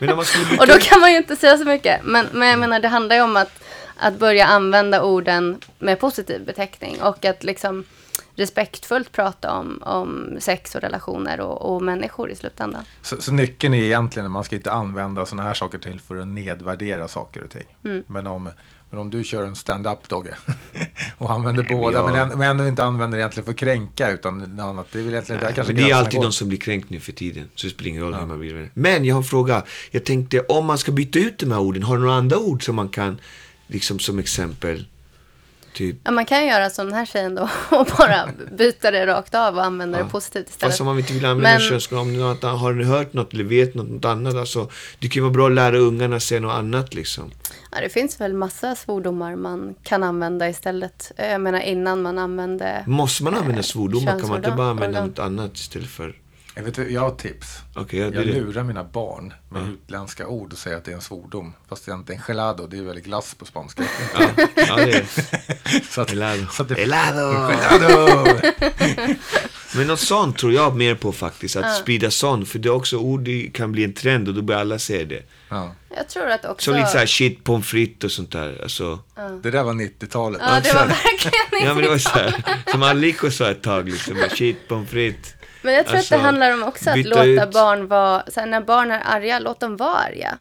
Och 0.60 0.66
då 0.66 0.78
kan 0.78 1.00
man 1.00 1.10
ju 1.10 1.16
inte 1.16 1.36
säga 1.36 1.58
så 1.58 1.64
mycket. 1.64 2.00
Men, 2.04 2.26
men 2.32 2.48
jag 2.48 2.58
menar 2.58 2.80
det 2.80 2.88
handlar 2.88 3.16
ju 3.16 3.22
om 3.22 3.36
att, 3.36 3.62
att 3.96 4.18
börja 4.18 4.46
använda 4.46 5.02
orden 5.02 5.60
med 5.78 6.00
positiv 6.00 6.44
beteckning. 6.44 7.02
Och 7.02 7.24
att 7.24 7.44
liksom 7.44 7.84
respektfullt 8.36 9.12
prata 9.12 9.52
om, 9.52 9.82
om 9.82 10.36
sex 10.40 10.74
och 10.74 10.80
relationer 10.80 11.40
och, 11.40 11.74
och 11.74 11.82
människor 11.82 12.30
i 12.30 12.36
slutändan. 12.36 12.84
Så, 13.02 13.22
så 13.22 13.32
nyckeln 13.32 13.74
är 13.74 13.82
egentligen 13.82 14.26
att 14.26 14.32
man 14.32 14.44
ska 14.44 14.56
inte 14.56 14.72
använda 14.72 15.26
sådana 15.26 15.48
här 15.48 15.54
saker 15.54 15.78
till 15.78 16.00
för 16.00 16.16
att 16.16 16.28
nedvärdera 16.28 17.08
saker 17.08 17.42
och 17.42 17.50
ting. 17.50 17.76
Mm. 17.84 18.04
Men, 18.06 18.26
om, 18.26 18.48
men 18.90 19.00
om 19.00 19.10
du 19.10 19.24
kör 19.24 19.42
en 19.44 19.56
stand-up 19.56 20.08
Dogge 20.08 20.34
och 21.18 21.30
använder 21.30 21.62
båda 21.70 21.98
ja. 21.98 22.06
men, 22.06 22.14
än- 22.30 22.38
men 22.38 22.50
ändå 22.50 22.68
inte 22.68 22.84
använder 22.84 23.18
egentligen 23.18 23.44
för 23.44 23.52
att 23.52 23.58
kränka 23.58 24.10
utan 24.10 24.38
något 24.38 24.64
annat. 24.64 24.86
Det 24.92 24.98
är 24.98 25.02
väl 25.02 25.12
egentligen 25.12 25.40
där 25.42 25.52
kanske 25.52 25.72
det 25.72 25.90
är 25.90 25.94
alltid 25.94 26.20
de 26.20 26.32
som 26.32 26.48
blir 26.48 26.58
kränkt 26.58 26.90
nu 26.90 27.00
för 27.00 27.12
tiden. 27.12 27.48
Så 27.54 27.66
det 27.66 27.72
spelar 27.72 27.88
ingen 27.88 28.02
roll 28.02 28.14
hur 28.14 28.26
man 28.26 28.38
blir. 28.40 28.70
Men 28.74 29.04
jag 29.04 29.14
har 29.14 29.20
en 29.20 29.24
fråga. 29.28 29.62
Jag 29.90 30.04
tänkte, 30.04 30.40
om 30.40 30.66
man 30.66 30.78
ska 30.78 30.92
byta 30.92 31.18
ut 31.18 31.38
de 31.38 31.52
här 31.52 31.58
orden, 31.60 31.82
har 31.82 31.96
du 31.96 32.02
några 32.02 32.16
andra 32.16 32.38
ord 32.38 32.64
som 32.64 32.76
man 32.76 32.88
kan, 32.88 33.20
liksom 33.66 33.98
som 33.98 34.18
exempel? 34.18 34.86
Typ, 35.72 35.96
Ja, 36.04 36.10
man 36.10 36.24
kan 36.24 36.46
göra 36.46 36.70
som 36.70 36.86
den 36.86 36.94
här 36.94 37.06
tjejen 37.06 37.34
då 37.34 37.42
och 37.70 37.86
bara 37.98 38.28
byta 38.58 38.90
det 38.90 39.06
rakt 39.06 39.34
av 39.34 39.56
och 39.56 39.64
använda 39.64 39.98
det 39.98 40.04
positivt 40.10 40.48
istället. 40.48 40.72
fast 40.72 40.80
om 40.80 40.86
man 40.86 40.98
inte 40.98 41.12
vill 41.12 41.24
använda 41.24 41.58
Men- 41.90 42.18
annat- 42.20 42.42
har 42.60 42.72
du 42.72 42.84
hört 42.84 43.12
något 43.12 43.32
eller 43.34 43.44
vet 43.44 43.74
något, 43.74 43.88
något 43.88 44.04
annat? 44.04 44.34
Alltså, 44.34 44.70
det 44.98 45.08
kan 45.08 45.14
ju 45.14 45.20
vara 45.20 45.32
bra 45.32 45.46
att 45.46 45.52
lära 45.52 45.78
ungarna 45.78 46.20
säga 46.20 46.40
något 46.40 46.52
annat 46.54 46.94
liksom. 46.94 47.30
Ja, 47.76 47.82
det 47.82 47.88
finns 47.88 48.20
väl 48.20 48.34
massa 48.34 48.74
svordomar 48.74 49.36
man 49.36 49.74
kan 49.82 50.02
använda 50.02 50.48
istället. 50.48 51.12
Eh, 51.16 51.26
Jag 51.30 51.40
menar 51.40 51.60
innan 51.60 52.02
man 52.02 52.18
använde... 52.18 52.84
Måste 52.86 53.24
man 53.24 53.34
använda 53.34 53.62
svordomar? 53.62 54.18
Kan 54.20 54.28
man 54.28 54.36
inte 54.38 54.50
bara 54.50 54.70
använda 54.70 55.06
något 55.06 55.18
annat 55.18 55.56
istället 55.56 55.88
för... 55.88 56.16
Jag, 56.54 56.62
vet, 56.62 56.90
jag 56.90 57.00
har 57.00 57.08
ett 57.08 57.18
tips. 57.18 57.58
Är 57.76 57.94
Jag 57.96 58.12
det. 58.12 58.24
lurar 58.24 58.62
mina 58.62 58.84
barn 58.84 59.32
med 59.48 59.62
utländska 59.68 60.26
ord 60.26 60.52
och 60.52 60.58
säger 60.58 60.76
att 60.76 60.84
det 60.84 60.90
är 60.90 60.94
en 60.94 61.00
svordom. 61.00 61.52
Fast 61.68 61.86
det 61.86 61.92
är 61.92 61.96
inte 61.96 62.12
en 62.12 62.18
gelado, 62.20 62.66
det 62.66 62.78
är 62.78 62.82
väl 62.82 63.00
glass 63.00 63.34
på 63.34 63.44
spanska. 63.44 63.82
Ja, 64.18 64.28
ja, 64.56 64.76
det 64.76 64.92
är 64.96 65.04
så 65.92 66.00
att, 66.00 66.10
Helado. 66.10 66.46
så 66.52 66.62
att 66.62 66.68
det, 66.68 66.74
Helado. 66.74 67.50
Gelado! 67.50 68.26
Men 69.76 69.86
något 69.86 70.00
sånt 70.00 70.38
tror 70.38 70.52
jag 70.52 70.76
mer 70.76 70.94
på 70.94 71.12
faktiskt. 71.12 71.56
Att 71.56 71.76
sprida 71.76 72.10
sånt. 72.10 72.48
För 72.48 72.58
det 72.58 72.68
är 72.68 72.72
också 72.72 72.96
ord 72.96 73.20
det 73.20 73.50
kan 73.52 73.72
bli 73.72 73.84
en 73.84 73.92
trend 73.92 74.28
och 74.28 74.34
då 74.34 74.42
börjar 74.42 74.60
alla 74.60 74.78
säga 74.78 75.04
det. 75.04 75.22
Ja. 75.48 75.74
Jag 75.96 76.08
tror 76.08 76.28
att 76.30 76.44
också... 76.44 76.70
Som 76.70 76.74
lite 76.80 76.90
såhär 76.90 77.06
shit 77.06 77.44
pommes 77.44 77.66
frites 77.66 78.04
och 78.04 78.10
sånt 78.12 78.32
där. 78.32 78.60
Alltså, 78.62 78.98
Det 79.42 79.50
där 79.50 79.62
var 79.62 79.72
90-talet. 79.72 80.40
Ja, 80.44 80.60
det 80.60 80.72
var 80.74 80.86
verkligen 80.86 81.66
ja 81.68 81.74
men 81.74 81.82
det 81.82 81.88
var 81.88 81.98
såhär. 81.98 82.42
Som 82.70 82.82
Aliko 82.82 83.30
sa 83.30 83.50
ett 83.50 83.62
tag 83.62 83.88
liksom. 83.88 84.16
Shit 84.34 84.68
pommes 84.68 84.90
frites. 84.90 85.34
Men 85.62 85.74
jag 85.74 85.86
tror 85.86 85.96
Alltså, 85.96 86.14
att 86.14 86.20
det 86.20 86.24
handlar 86.24 86.52
om 86.54 86.62
också 86.62 86.90
att 86.90 87.04
låta 87.04 87.24
ut- 87.24 87.52
barn 87.52 87.88
vara, 87.88 88.22
så 88.28 88.40
här, 88.40 88.46
när 88.46 88.60
barn 88.60 88.90
är 88.90 89.02
arga, 89.04 89.38
låt 89.38 89.60
dem 89.60 89.76
vara 89.76 89.94
arga. 89.96 90.38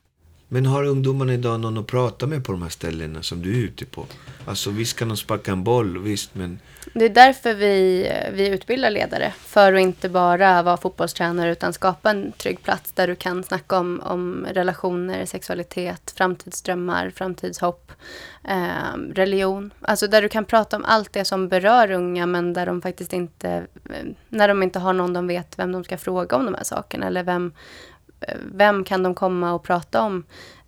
Men 0.47 0.65
har 0.65 0.83
ungdomarna 0.83 1.33
idag 1.33 1.59
någon 1.59 1.77
att 1.77 1.87
prata 1.87 2.27
med 2.27 2.45
på 2.45 2.51
de 2.51 2.61
här 2.61 2.69
ställena 2.69 3.23
som 3.23 3.41
du 3.41 3.53
är 3.53 3.63
ute 3.63 3.85
på? 3.85 4.05
Alltså 4.45 4.69
visst 4.69 4.97
kan 4.97 5.07
de 5.07 5.17
sparka 5.17 5.51
en 5.51 5.63
boll, 5.63 5.97
visst 5.97 6.29
men... 6.35 6.59
Det 6.93 7.05
är 7.05 7.09
därför 7.09 7.53
vi, 7.53 8.11
vi 8.33 8.47
utbildar 8.47 8.89
ledare. 8.89 9.33
För 9.37 9.73
att 9.73 9.81
inte 9.81 10.09
bara 10.09 10.63
vara 10.63 10.77
fotbollstränare 10.77 11.51
utan 11.51 11.73
skapa 11.73 12.09
en 12.09 12.31
trygg 12.31 12.63
plats 12.63 12.91
där 12.91 13.07
du 13.07 13.15
kan 13.15 13.43
snacka 13.43 13.77
om, 13.77 14.01
om 14.05 14.47
relationer, 14.51 15.25
sexualitet, 15.25 16.13
framtidsdrömmar, 16.17 17.09
framtidshopp, 17.09 17.91
eh, 18.43 18.97
religion. 19.13 19.73
Alltså 19.81 20.07
där 20.07 20.21
du 20.21 20.29
kan 20.29 20.45
prata 20.45 20.77
om 20.77 20.85
allt 20.85 21.13
det 21.13 21.25
som 21.25 21.47
berör 21.47 21.91
unga 21.91 22.25
men 22.25 22.53
där 22.53 22.65
de 22.65 22.81
faktiskt 22.81 23.13
inte, 23.13 23.49
ehm, 23.49 24.15
när 24.29 24.47
de 24.47 24.63
inte 24.63 24.79
har 24.79 24.93
någon 24.93 25.13
de 25.13 25.27
vet 25.27 25.59
vem 25.59 25.71
de 25.71 25.83
ska 25.83 25.97
fråga 25.97 26.35
om 26.35 26.45
de 26.45 26.53
här 26.53 26.63
sakerna 26.63 27.07
eller 27.07 27.23
vem, 27.23 27.53
eh, 28.21 28.37
vem 28.53 28.83
kan 28.83 29.03
de 29.03 29.15
komma 29.15 29.53
och 29.53 29.63
prata 29.63 30.01
om 30.01 30.23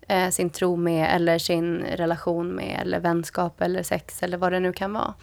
eh, 0.08 0.30
sin 0.30 0.50
tro 0.50 0.76
med 0.76 1.16
eller 1.16 1.38
sin 1.38 1.78
relation 1.78 2.48
med 2.48 2.78
eller 2.82 3.00
vänskap 3.00 3.62
eller 3.62 3.82
sex 3.82 4.22
eller 4.22 4.38
vad 4.38 4.52
det 4.52 4.60
nu 4.60 4.72
kan 4.72 4.92
vara. 4.92 5.14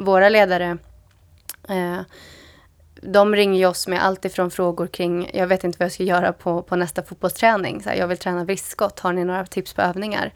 Våra 0.00 0.28
ledare 0.28 0.78
eh, 1.68 2.00
de 3.02 3.36
ringer 3.36 3.66
oss 3.68 3.88
med 3.88 4.04
allt 4.04 4.24
ifrån 4.24 4.50
frågor 4.50 4.86
kring, 4.86 5.30
jag 5.34 5.46
vet 5.46 5.64
inte 5.64 5.78
vad 5.78 5.84
jag 5.84 5.92
ska 5.92 6.02
göra 6.02 6.32
på, 6.32 6.62
på 6.62 6.76
nästa 6.76 7.02
fotbollsträning. 7.02 7.82
Så 7.82 7.88
här, 7.88 7.96
jag 7.96 8.06
vill 8.06 8.18
träna 8.18 8.44
vriskskott, 8.44 9.00
har 9.00 9.12
ni 9.12 9.24
några 9.24 9.46
tips 9.46 9.72
på 9.72 9.82
övningar? 9.82 10.32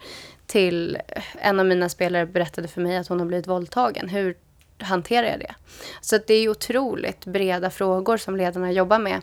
Till 0.47 0.97
en 1.41 1.59
av 1.59 1.65
mina 1.65 1.89
spelare 1.89 2.25
berättade 2.25 2.67
för 2.67 2.81
mig 2.81 2.97
att 2.97 3.07
hon 3.07 3.19
har 3.19 3.27
blivit 3.27 3.47
våldtagen. 3.47 4.09
Hur 4.09 4.37
hanterar 4.79 5.27
jag 5.27 5.39
det? 5.39 5.55
Så 6.01 6.15
att 6.15 6.27
det 6.27 6.33
är 6.33 6.41
ju 6.41 6.49
otroligt 6.49 7.25
breda 7.25 7.69
frågor 7.69 8.17
som 8.17 8.35
ledarna 8.35 8.71
jobbar 8.71 8.99
med. 8.99 9.21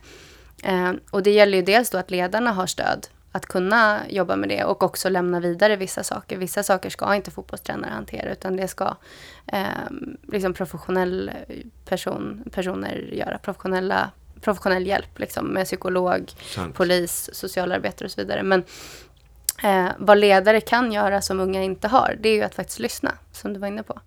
Eh, 0.65 0.93
och 1.11 1.23
det 1.23 1.31
gäller 1.31 1.59
ju 1.59 1.65
dels 1.65 1.91
då 1.91 1.99
att 1.99 2.11
ledarna 2.11 2.53
har 2.53 2.67
stöd 2.67 3.07
att 3.33 3.47
kunna 3.47 4.01
jobba 4.09 4.37
med 4.37 4.49
det 4.49 4.65
och 4.65 4.83
också 4.83 5.09
lämna 5.09 5.41
vidare 5.41 5.77
vissa 5.77 6.05
saker. 6.05 6.37
Vissa 6.37 6.63
saker 6.63 6.91
ska 6.91 7.15
inte 7.15 7.31
fotbollstränare 7.31 7.91
hantera 7.91 8.33
utan 8.33 8.57
det 8.57 8.69
ska 8.69 8.97
eh, 9.47 9.65
liksom 10.33 10.55
professionell 10.55 11.31
person, 11.85 12.45
personer 12.53 13.11
göra. 13.13 13.39
Professionella, 13.39 14.11
professionell 14.41 14.87
hjälp 14.87 15.19
liksom, 15.19 15.47
med 15.47 15.65
psykolog, 15.67 16.33
Sant. 16.55 16.75
polis, 16.75 17.31
socialarbetare 17.33 18.05
och 18.07 18.11
så 18.11 18.21
vidare. 18.21 18.43
Men 18.43 18.65
eh, 19.63 19.93
vad 19.99 20.19
ledare 20.19 20.61
kan 20.61 20.93
göra 20.93 21.23
som 21.23 21.41
unga 21.41 21.63
inte 21.63 21.89
har, 21.89 22.19
det 22.21 22.29
är 22.29 22.35
ju 22.35 22.43
att 22.43 22.55
faktiskt 22.55 22.79
lyssna, 22.79 23.13
som 23.33 23.53
du 23.53 23.61
var 23.61 23.69
inne 23.69 23.83
på. 23.83 24.01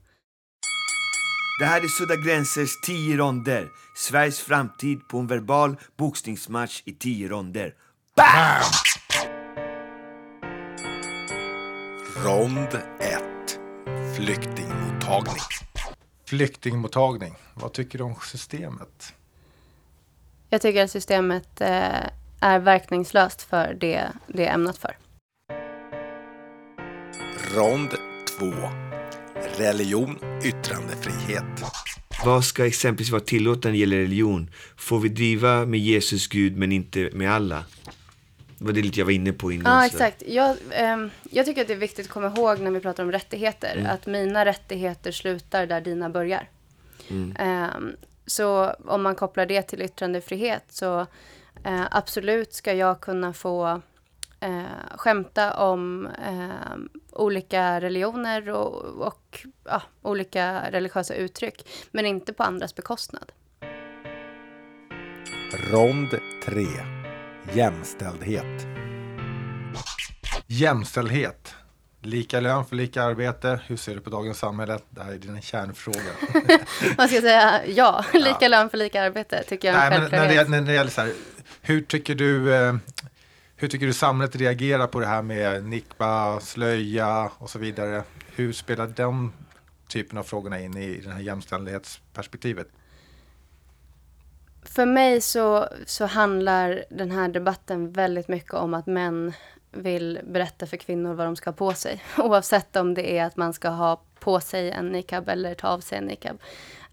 Det 1.60 1.66
här 1.66 1.84
är 1.84 1.88
Sudda 1.88 2.16
Gränsers 2.16 2.82
10 2.82 3.18
ronder. 3.18 3.68
Sveriges 3.96 4.40
framtid 4.40 5.08
på 5.08 5.18
en 5.20 5.28
verbal 5.28 5.76
boxningsmatch 5.98 6.82
i 6.86 6.94
10 6.94 7.30
ronder. 7.30 7.74
Rond 12.24 12.68
1. 12.99 13.59
Flyktingmottagning. 14.16 15.41
Flyktingmottagning. 16.26 17.34
Vad 17.53 17.74
tycker 17.74 17.97
du 17.97 18.03
om 18.03 18.16
systemet? 18.32 19.13
Jag 20.49 20.61
tycker 20.61 20.84
att 20.84 20.91
systemet 20.91 21.61
eh, 21.61 22.07
är 22.39 22.59
verkningslöst 22.59 23.41
för 23.41 23.78
det 23.80 24.11
det 24.28 24.45
är 24.45 24.53
ämnat 24.53 24.78
för. 24.78 24.97
Rond 27.55 27.89
2. 28.39 28.45
Religion, 29.57 30.20
yttrandefrihet. 30.43 31.63
Vad 32.26 32.45
ska 32.45 32.68
exempelvis 32.68 33.11
vara 33.11 33.22
tillåtet 33.22 33.63
när 33.63 33.72
det 33.72 33.78
gäller 33.78 33.97
religion? 33.97 34.49
Får 34.76 34.99
vi 34.99 35.09
driva 35.09 35.66
med 35.66 35.80
Jesus 35.80 36.28
Gud 36.28 36.57
men 36.57 36.72
inte 36.72 37.09
med 37.13 37.32
alla? 37.34 37.66
Det 38.66 38.70
var 38.70 38.74
det 38.74 38.82
lite 38.82 38.99
jag 38.99 39.05
var 39.05 39.11
inne 39.11 39.34
på 39.34 39.51
innan. 39.51 39.74
Ja, 39.74 39.86
exakt. 39.86 40.24
Jag, 40.28 40.55
ehm, 40.72 41.09
jag 41.32 41.45
tycker 41.45 41.61
att 41.61 41.68
det 41.68 41.74
är 41.74 41.78
viktigt 41.78 42.05
att 42.05 42.11
komma 42.11 42.28
ihåg 42.28 42.59
när 42.59 42.72
vi 42.72 42.80
pratar 42.80 43.03
om 43.03 43.11
rättigheter, 43.11 43.76
Mm. 43.78 43.91
att 43.91 44.05
mina 44.05 44.45
rättigheter 44.45 45.11
slutar 45.11 45.66
där 45.66 45.82
dina 45.82 46.09
börjar. 46.09 46.49
Mm. 47.09 47.36
Ehm, 47.39 47.95
så 48.26 48.74
om 48.86 49.03
man 49.03 49.16
kopplar 49.16 49.45
det 49.45 49.61
till 49.61 49.82
yttrandefrihet 49.82 50.63
så 50.70 50.99
eh, 51.63 51.84
absolut 51.91 52.53
ska 52.53 52.74
jag 52.74 53.01
kunna 53.01 53.34
få 53.34 53.82
eh, 54.39 54.63
skämta 54.97 55.53
om 55.57 56.07
eh, 56.28 56.76
olika 57.11 57.82
religioner 57.82 58.49
och, 58.49 58.84
och 59.07 59.45
ja, 59.63 59.82
olika 60.01 60.72
religiösa 60.72 61.16
uttryck, 61.16 61.68
men 61.91 62.05
inte 62.05 62.34
på 62.34 62.43
andras 62.43 62.76
bekostnad. 62.76 63.32
Rond 65.72 66.09
3. 66.45 66.66
Jämställdhet. 67.54 68.68
Jämställdhet. 70.48 71.56
Lika 72.02 72.39
lön 72.39 72.66
för 72.66 72.76
lika 72.76 73.04
arbete. 73.04 73.60
Hur 73.68 73.78
ser 73.78 73.96
du 73.96 74.02
på 74.02 74.10
dagens 74.10 74.38
samhälle? 74.38 74.80
Det 74.89 75.04
här 75.04 75.12
är 75.12 75.18
din 75.18 75.41
kärnfråga. 75.41 76.00
Man 76.98 77.08
ska 77.08 77.22
säga 77.22 77.66
ja, 77.68 78.06
lika 78.14 78.48
lön 78.48 78.70
för 78.70 78.78
lika 78.78 79.04
arbete 79.04 79.43
tycker 79.43 79.68
jag 79.68 79.78
är 79.78 79.86
en 79.86 79.89
Nej, 79.89 80.00
men 80.00 80.12
när 80.12 80.20
det, 80.20 80.36
självklarhet. 80.36 80.50
när 80.50 80.62
det 80.62 80.74
gäller 80.74 80.91
så 80.91 81.02
här, 81.02 81.14
hur 81.62 81.82
tycker 81.82 82.16
du 82.16 82.56
eh, 82.56 82.76
hur 83.56 83.68
tycker 83.68 83.86
du 83.88 83.93
samhället 83.93 84.36
reagerar 84.36 84.88
på 84.88 85.00
det 85.00 85.06
här 85.06 85.22
med 85.22 85.64
nikba, 85.64 86.39
slöja 86.39 87.32
och 87.38 87.50
så 87.50 87.60
vidare? 87.60 88.04
Hur 88.36 88.54
spelar 88.54 88.88
den 88.88 89.32
typen 89.88 90.18
av 90.18 90.24
frågorna 90.24 90.60
in 90.62 90.78
i 90.78 91.02
det 91.06 91.12
här 91.12 91.20
jämställdhetsperspektivet? 91.20 92.68
För 94.76 94.86
mig 94.86 95.22
så, 95.22 95.68
så 95.86 96.06
handlar 96.06 96.86
den 96.90 97.12
här 97.12 97.28
debatten 97.28 97.92
väldigt 97.92 98.28
mycket 98.28 98.54
om 98.54 98.74
att 98.74 98.86
män 98.86 99.34
vill 99.72 100.20
berätta 100.24 100.66
för 100.66 100.78
kvinnor 100.78 101.14
vad 101.14 101.28
de 101.28 101.36
ska 101.36 101.50
ha 101.50 101.56
på 101.56 101.74
sig. 101.74 102.04
Oavsett 102.18 102.76
om 102.76 102.94
det 102.94 103.18
är 103.18 103.26
att 103.26 103.38
man 103.38 103.54
ska 103.54 103.70
ha 103.70 104.02
på 104.20 104.40
sig 104.40 104.72
en 104.72 104.90
niqab 104.90 105.30
eller 105.30 105.54
ta 105.54 105.68
av 105.68 105.80
sig 105.80 105.98
en 105.98 106.04
niqab. 106.06 106.38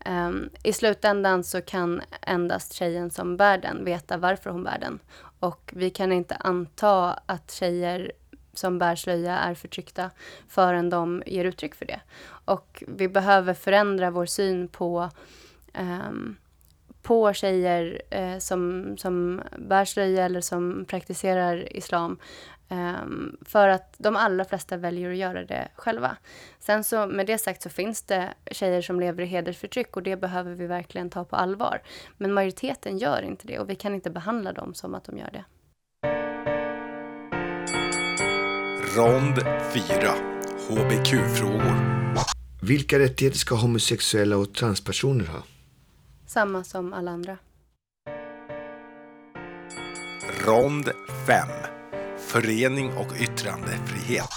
Um, 0.07 0.51
I 0.63 0.73
slutändan 0.73 1.45
så 1.45 1.61
kan 1.61 2.03
endast 2.21 2.73
tjejen 2.73 3.11
som 3.11 3.37
bär 3.37 3.59
den 3.59 3.85
veta 3.85 4.17
varför 4.17 4.51
hon 4.51 4.65
bär 4.65 4.79
den. 4.79 4.99
Och 5.41 5.73
vi 5.77 5.91
kan 5.91 6.13
inte 6.13 6.35
anta 6.35 7.13
att 7.27 7.51
tjejer 7.51 8.13
som 8.55 8.79
bär 8.79 8.97
slöja 8.97 9.39
är 9.39 9.55
förtryckta 9.55 10.11
förrän 10.49 10.91
de 10.91 11.23
ger 11.27 11.45
uttryck 11.45 11.75
för 11.75 11.87
det. 11.87 12.01
Och 12.45 12.85
vi 12.89 13.09
behöver 13.09 13.55
förändra 13.55 14.11
vår 14.11 14.27
syn 14.27 14.69
på 14.69 15.11
um, 15.79 16.37
på 17.03 17.33
tjejer 17.33 18.03
eh, 18.11 18.39
som, 18.39 18.95
som 18.99 19.43
bär 19.59 19.85
slöja 19.85 20.25
eller 20.25 20.41
som 20.41 20.85
praktiserar 20.89 21.77
islam. 21.77 22.19
ehm, 22.69 23.37
för 23.47 23.69
att 23.69 23.95
de 23.99 24.17
allra 24.17 24.45
flesta 24.45 24.77
väljer 24.77 25.11
att 25.11 25.17
göra 25.17 25.45
det 25.45 25.69
själva. 25.75 26.17
Sen 26.59 26.85
så 26.85 27.07
med 27.07 27.27
det 27.27 27.39
sagt 27.39 27.63
så 27.63 27.69
finns 27.71 28.03
det 28.03 28.29
tjejer 28.51 28.83
som 28.83 29.01
lever 29.01 29.23
i 29.23 29.27
hedersförtryck 29.27 29.97
och 29.97 30.03
det 30.03 30.17
behöver 30.17 30.55
vi 30.55 30.67
verkligen 30.67 31.11
ta 31.11 31.25
på 31.25 31.37
allvar. 31.37 31.83
Men 32.17 32.33
majoriteten 32.33 32.99
gör 32.99 33.23
inte 33.23 33.47
det 33.47 33.59
och 33.59 33.71
vi 33.71 33.75
kan 33.75 33.95
inte 33.95 34.11
behandla 34.11 34.53
dem 34.53 34.75
som 34.75 34.95
att 34.95 35.05
de 35.05 35.19
gör 35.19 35.31
det. 35.33 35.45
Rond 38.97 39.39
4. 39.73 40.15
HBQ-frågor. 40.69 42.03
Vilka 42.63 42.99
rättigheter 42.99 43.39
ska 43.39 43.55
homosexuella 43.55 44.37
och 44.37 44.55
transpersoner 44.55 45.27
ha? 45.27 45.43
Samma 46.33 46.65
som 46.65 46.93
alla 46.93 47.11
andra. 47.11 47.39
Rond 50.47 50.91
5. 51.27 51.49
Förening 52.19 52.93
och 52.97 53.17
yttrandefrihet. 53.21 54.29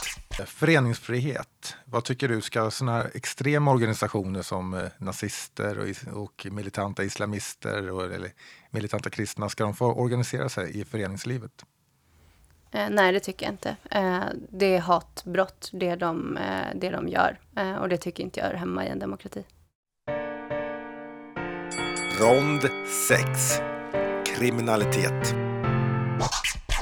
Föreningsfrihet. 0.45 1.75
Vad 1.85 2.03
tycker 2.03 2.27
du? 2.27 2.41
Ska 2.41 2.71
sådana 2.71 2.97
här 2.97 3.11
extrema 3.13 3.71
organisationer 3.71 4.41
som 4.41 4.73
eh, 4.73 4.83
nazister 4.97 5.79
och, 5.79 6.21
och 6.23 6.47
militanta 6.51 7.03
islamister 7.03 7.91
och, 7.91 8.03
eller 8.03 8.31
militanta 8.69 9.09
kristna, 9.09 9.49
ska 9.49 9.63
de 9.63 9.73
få 9.73 9.93
organisera 9.93 10.49
sig 10.49 10.79
i 10.79 10.85
föreningslivet? 10.85 11.65
Eh, 12.71 12.89
nej, 12.89 13.11
det 13.11 13.19
tycker 13.19 13.45
jag 13.45 13.53
inte. 13.53 13.75
Eh, 13.91 14.23
det 14.49 14.75
är 14.75 14.79
hatbrott, 14.79 15.69
det 15.73 15.95
de, 15.95 16.37
eh, 16.37 16.67
det 16.75 16.89
de 16.89 17.07
gör. 17.07 17.39
Eh, 17.55 17.75
och 17.75 17.89
det 17.89 17.97
tycker 17.97 18.23
inte 18.23 18.39
jag 18.39 18.49
är 18.49 18.53
hemma 18.53 18.85
i 18.85 18.89
en 18.89 18.99
demokrati. 18.99 19.43
Rond 22.19 22.61
6. 22.87 23.59
Kriminalitet. 24.25 25.35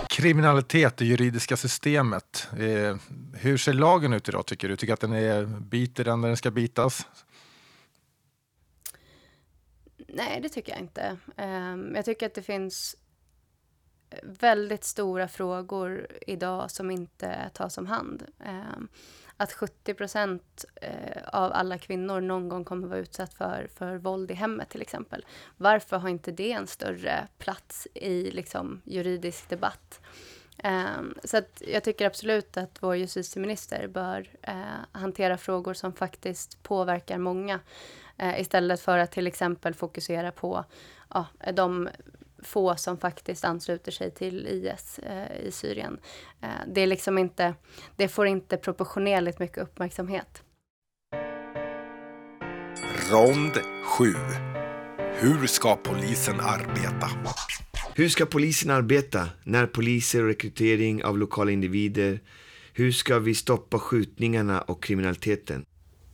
Kriminalitet, 0.09 0.97
det 0.97 1.05
juridiska 1.05 1.57
systemet. 1.57 2.47
Eh, 2.51 2.97
hur 3.33 3.57
ser 3.57 3.73
lagen 3.73 4.13
ut 4.13 4.29
idag 4.29 4.45
tycker 4.45 4.69
du? 4.69 4.75
Tycker 4.75 4.93
att 4.93 4.99
den 4.99 5.13
är, 5.13 5.45
biter 5.45 6.03
den 6.03 6.21
när 6.21 6.27
den 6.27 6.37
ska 6.37 6.51
bitas? 6.51 7.07
Nej, 10.07 10.39
det 10.41 10.49
tycker 10.49 10.71
jag 10.71 10.81
inte. 10.81 11.17
Um, 11.37 11.95
jag 11.95 12.05
tycker 12.05 12.25
att 12.25 12.33
det 12.33 12.41
finns 12.41 12.95
väldigt 14.23 14.83
stora 14.83 15.27
frågor 15.27 16.07
idag 16.27 16.71
som 16.71 16.91
inte 16.91 17.49
tas 17.53 17.77
om 17.77 17.85
hand. 17.85 18.23
Um, 18.39 18.87
att 19.37 19.53
70 19.53 19.93
procent 19.93 20.65
eh, 20.81 21.23
av 21.27 21.53
alla 21.53 21.77
kvinnor 21.77 22.21
någon 22.21 22.49
gång 22.49 22.65
kommer 22.65 22.87
vara 22.87 22.99
utsatt 22.99 23.33
för, 23.33 23.69
för 23.75 23.95
våld 23.95 24.31
i 24.31 24.33
hemmet 24.33 24.69
till 24.69 24.81
exempel. 24.81 25.25
Varför 25.57 25.97
har 25.97 26.09
inte 26.09 26.31
det 26.31 26.51
en 26.51 26.67
större 26.67 27.27
plats 27.37 27.87
i 27.93 28.31
liksom, 28.31 28.81
juridisk 28.85 29.49
debatt? 29.49 29.99
Um, 30.63 31.15
så 31.23 31.37
att 31.37 31.61
jag 31.67 31.83
tycker 31.83 32.05
absolut 32.05 32.57
att 32.57 32.83
vår 32.83 32.95
justitieminister 32.95 33.87
bör 33.87 34.29
uh, 34.47 34.55
hantera 34.91 35.37
frågor 35.37 35.73
som 35.73 35.93
faktiskt 35.93 36.63
påverkar 36.63 37.17
många 37.17 37.59
uh, 38.21 38.41
istället 38.41 38.81
för 38.81 38.97
att 38.97 39.11
till 39.11 39.27
exempel 39.27 39.73
fokusera 39.73 40.31
på 40.31 40.65
uh, 41.15 41.53
de 41.53 41.89
få 42.43 42.75
som 42.75 42.97
faktiskt 42.97 43.45
ansluter 43.45 43.91
sig 43.91 44.11
till 44.11 44.47
IS 44.47 44.99
uh, 45.09 45.47
i 45.47 45.51
Syrien. 45.51 45.99
det, 46.67 46.81
är 46.81 46.87
liksom 46.87 47.17
inte, 47.17 47.53
det 47.95 48.07
får 48.07 48.27
inte 48.27 48.57
proportionerligt 48.57 49.39
mycket 49.39 49.57
uppmärksamhet. 49.57 50.43
Rond 53.11 53.53
7. 53.83 54.13
Hur 55.15 55.47
ska 55.47 55.75
polisen 55.75 56.39
arbeta? 56.39 57.09
Hur 57.95 58.09
ska 58.09 58.25
polisen 58.25 58.71
arbeta? 58.71 59.29
Närpoliser 59.43 60.21
och 60.21 60.27
rekrytering 60.27 61.03
av 61.03 61.17
lokala 61.17 61.51
individer? 61.51 62.19
Hur 62.73 62.91
ska 62.91 63.19
vi 63.19 63.35
stoppa 63.35 63.79
skjutningarna 63.79 64.61
och 64.61 64.83
kriminaliteten? 64.83 65.65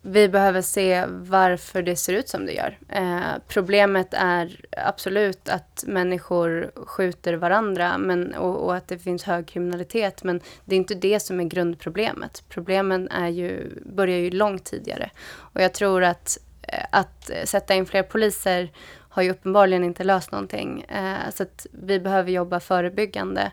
Vi 0.01 0.29
behöver 0.29 0.61
se 0.61 1.05
varför 1.07 1.81
det 1.81 1.95
ser 1.95 2.13
ut 2.13 2.29
som 2.29 2.45
det 2.45 2.51
gör. 2.51 2.77
Eh, 2.89 3.41
problemet 3.47 4.13
är 4.13 4.59
absolut 4.77 5.49
att 5.49 5.83
människor 5.87 6.71
skjuter 6.75 7.33
varandra 7.33 7.97
men, 7.97 8.35
och, 8.35 8.65
och, 8.65 8.75
att 8.75 8.87
det 8.87 8.99
finns 8.99 9.23
hög 9.23 9.47
kriminalitet. 9.47 10.23
Men 10.23 10.41
det 10.65 10.75
är 10.75 10.77
inte 10.77 10.95
det 10.95 11.19
som 11.19 11.39
är 11.39 11.43
grundproblemet. 11.43 12.43
Problemen 12.49 13.09
är 13.09 13.27
ju, 13.27 13.69
börjar 13.85 14.17
ju 14.17 14.29
långt 14.29 14.65
tidigare. 14.65 15.09
Och 15.35 15.61
jag 15.61 15.73
tror 15.73 16.03
att, 16.03 16.37
eh, 16.61 16.85
att 16.91 17.31
sätta 17.45 17.75
in 17.75 17.85
fler 17.85 18.03
poliser 18.03 18.71
har 19.09 19.23
ju 19.23 19.31
uppenbarligen 19.31 19.83
inte 19.83 20.03
löst 20.03 20.31
någonting. 20.31 20.81
Eh, 20.81 21.29
så 21.33 21.43
att 21.43 21.67
vi 21.71 21.99
behöver 21.99 22.31
jobba 22.31 22.59
förebyggande 22.59 23.41
eh, 23.41 23.51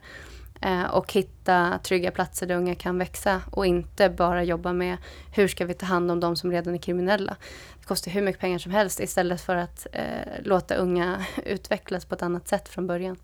och 0.91 1.13
hitta 1.13 1.79
trygga 1.79 2.11
platser 2.11 2.47
där 2.47 2.57
unga 2.57 2.75
kan 2.75 2.99
växa 2.99 3.43
och 3.51 3.67
inte 3.67 4.11
bara 4.11 4.45
jobba 4.45 4.73
med 4.73 4.97
hur 5.33 5.49
ska 5.49 5.65
vi 5.65 5.75
ta 5.75 5.87
hand 5.87 6.11
om 6.11 6.21
de 6.21 6.37
som 6.37 6.51
redan 6.51 6.75
är 6.75 6.79
kriminella. 6.79 7.37
Det 7.81 7.87
kostar 7.87 8.11
hur 8.11 8.23
mycket 8.23 8.41
pengar 8.41 8.59
som 8.59 8.73
helst 8.73 9.01
istället 9.01 9.41
för 9.41 9.57
att 9.57 9.87
eh, 9.93 10.05
låta 10.43 10.75
unga 10.75 11.27
utvecklas 11.45 12.05
på 12.05 12.15
ett 12.15 12.23
annat 12.23 12.49
sätt 12.49 12.69
från 12.69 12.87
början. 12.87 13.17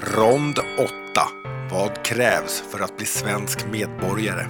Rond 0.00 0.58
8. 0.58 0.92
Vad 1.70 2.04
krävs 2.04 2.60
för 2.60 2.84
att 2.84 2.96
bli 2.96 3.06
svensk 3.06 3.66
medborgare? 3.72 4.46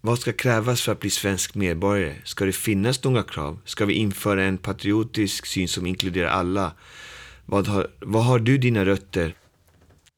Vad 0.00 0.18
ska 0.18 0.32
krävas 0.32 0.82
för 0.82 0.92
att 0.92 1.00
bli 1.00 1.10
svensk 1.10 1.54
medborgare? 1.54 2.14
Ska 2.24 2.44
det 2.44 2.52
finnas 2.52 3.04
några 3.04 3.22
krav? 3.22 3.58
Ska 3.64 3.84
vi 3.84 3.94
införa 3.94 4.44
en 4.44 4.58
patriotisk 4.58 5.46
syn 5.46 5.68
som 5.68 5.86
inkluderar 5.86 6.28
alla? 6.28 6.72
Vad 7.46 7.68
har, 7.68 7.88
vad 8.00 8.24
har 8.24 8.38
du 8.38 8.58
dina 8.58 8.84
rötter? 8.84 9.34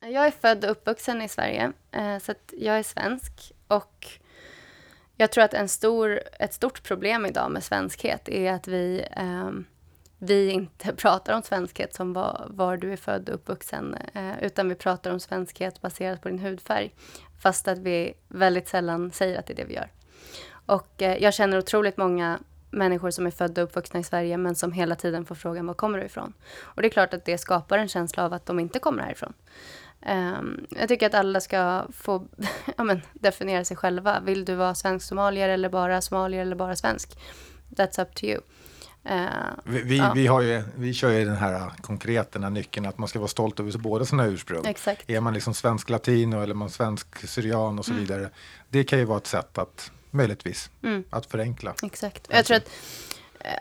Jag 0.07 0.27
är 0.27 0.31
född 0.31 0.65
och 0.65 0.71
uppvuxen 0.71 1.23
i 1.23 1.29
Sverige, 1.29 1.73
eh, 1.93 2.19
så 2.19 2.35
jag 2.53 2.79
är 2.79 2.83
svensk. 2.83 3.53
Och 3.69 4.07
jag 5.17 5.33
tror 5.33 5.45
att 5.45 5.55
en 5.55 5.69
stor, 5.69 6.21
ett 6.39 6.55
stort 6.55 6.83
problem 6.83 7.27
idag 7.27 7.51
med 7.51 7.65
svenskhet 7.65 8.29
är 8.29 8.53
att 8.53 8.69
vi, 8.69 9.05
eh, 9.11 9.51
vi 10.19 10.51
inte 10.51 10.93
pratar 10.97 11.35
om 11.35 11.43
svenskhet 11.43 11.95
som 11.95 12.13
var, 12.13 12.47
var 12.51 12.77
du 12.77 12.93
är 12.93 12.97
född 12.97 13.29
och 13.29 13.35
uppvuxen, 13.35 13.97
eh, 14.15 14.45
utan 14.45 14.69
vi 14.69 14.75
pratar 14.75 15.11
om 15.11 15.21
svenskhet 15.21 15.81
baserat 15.81 16.23
på 16.23 16.29
din 16.29 16.39
hudfärg. 16.39 16.95
Fast 17.43 17.69
att 17.69 17.79
vi 17.79 18.15
väldigt 18.29 18.69
sällan 18.69 19.11
säger 19.11 19.39
att 19.39 19.47
det 19.47 19.53
är 19.53 19.57
det 19.57 19.65
vi 19.65 19.75
gör. 19.75 19.91
Och 20.67 21.03
eh, 21.03 21.23
jag 21.23 21.35
känner 21.35 21.59
otroligt 21.59 21.97
många 21.97 22.39
människor 22.71 23.11
som 23.11 23.27
är 23.27 23.31
födda 23.31 23.63
och 23.63 23.69
uppvuxna 23.69 24.01
i 24.01 24.05
Sverige 24.05 24.37
men 24.37 24.55
som 24.55 24.73
hela 24.73 24.95
tiden 24.95 25.25
får 25.25 25.35
frågan 25.35 25.67
var 25.67 25.75
kommer 25.75 25.99
du 25.99 26.05
ifrån? 26.05 26.33
Och 26.61 26.83
det 26.83 26.89
är 26.89 26.91
klart 26.91 27.15
att 27.15 27.25
det 27.25 27.39
skapar 27.39 27.79
en 27.79 27.89
känsla 27.89 28.25
av 28.25 28.33
att 28.33 28.47
de 28.47 28.61
inte 28.61 28.79
kommer 28.79 29.03
härifrån. 29.03 29.33
Um, 30.07 30.67
jag 30.71 30.89
tycker 30.89 31.07
att 31.07 31.15
alla 31.15 31.41
ska 31.41 31.87
få 31.93 32.27
ja, 32.77 32.85
men, 32.85 33.03
definiera 33.13 33.65
sig 33.65 33.77
själva. 33.77 34.21
Vill 34.21 34.45
du 34.45 34.55
vara 34.55 34.75
svensk 34.75 35.07
somalier 35.07 35.49
eller 35.49 35.69
bara 35.69 36.01
somalier 36.01 36.43
eller 36.43 36.57
bara 36.57 36.77
svensk? 36.77 37.19
That's 37.69 38.03
up 38.03 38.15
to 38.15 38.25
you. 38.25 38.41
Uh, 39.11 39.27
vi, 39.65 39.83
vi, 39.83 39.99
ja. 39.99 40.13
vi, 40.15 40.27
har 40.27 40.41
ju, 40.41 40.63
vi 40.77 40.95
kör 40.95 41.11
ju 41.11 41.25
den 41.25 41.37
här 41.37 41.73
konkreta 41.81 42.31
den 42.33 42.43
här 42.43 42.51
nyckeln 42.51 42.87
att 42.87 42.99
man 42.99 43.09
ska 43.09 43.19
vara 43.19 43.29
stolt 43.29 43.61
över 43.61 43.79
båda 43.79 44.05
sina 44.05 44.27
ursprung. 44.27 44.67
Exakt. 44.67 45.11
Är 45.11 45.21
man 45.21 45.35
liksom 45.35 45.55
svensk 45.55 45.91
latino 45.91 46.43
eller 46.43 46.55
man 46.55 46.71
svensk 46.71 47.29
syrian 47.29 47.79
och 47.79 47.85
så 47.85 47.91
mm. 47.93 48.05
vidare. 48.05 48.31
Det 48.69 48.85
kan 48.85 48.99
ju 48.99 49.05
vara 49.05 49.19
ett 49.19 49.27
sätt 49.27 49.59
att 49.59 49.91
möjligtvis 50.11 50.71
mm. 50.83 51.05
att 51.11 51.27
förenkla. 51.27 51.75
Exakt. 51.83 52.27
Jag 52.31 52.45
tror 52.45 52.57
att 52.57 52.71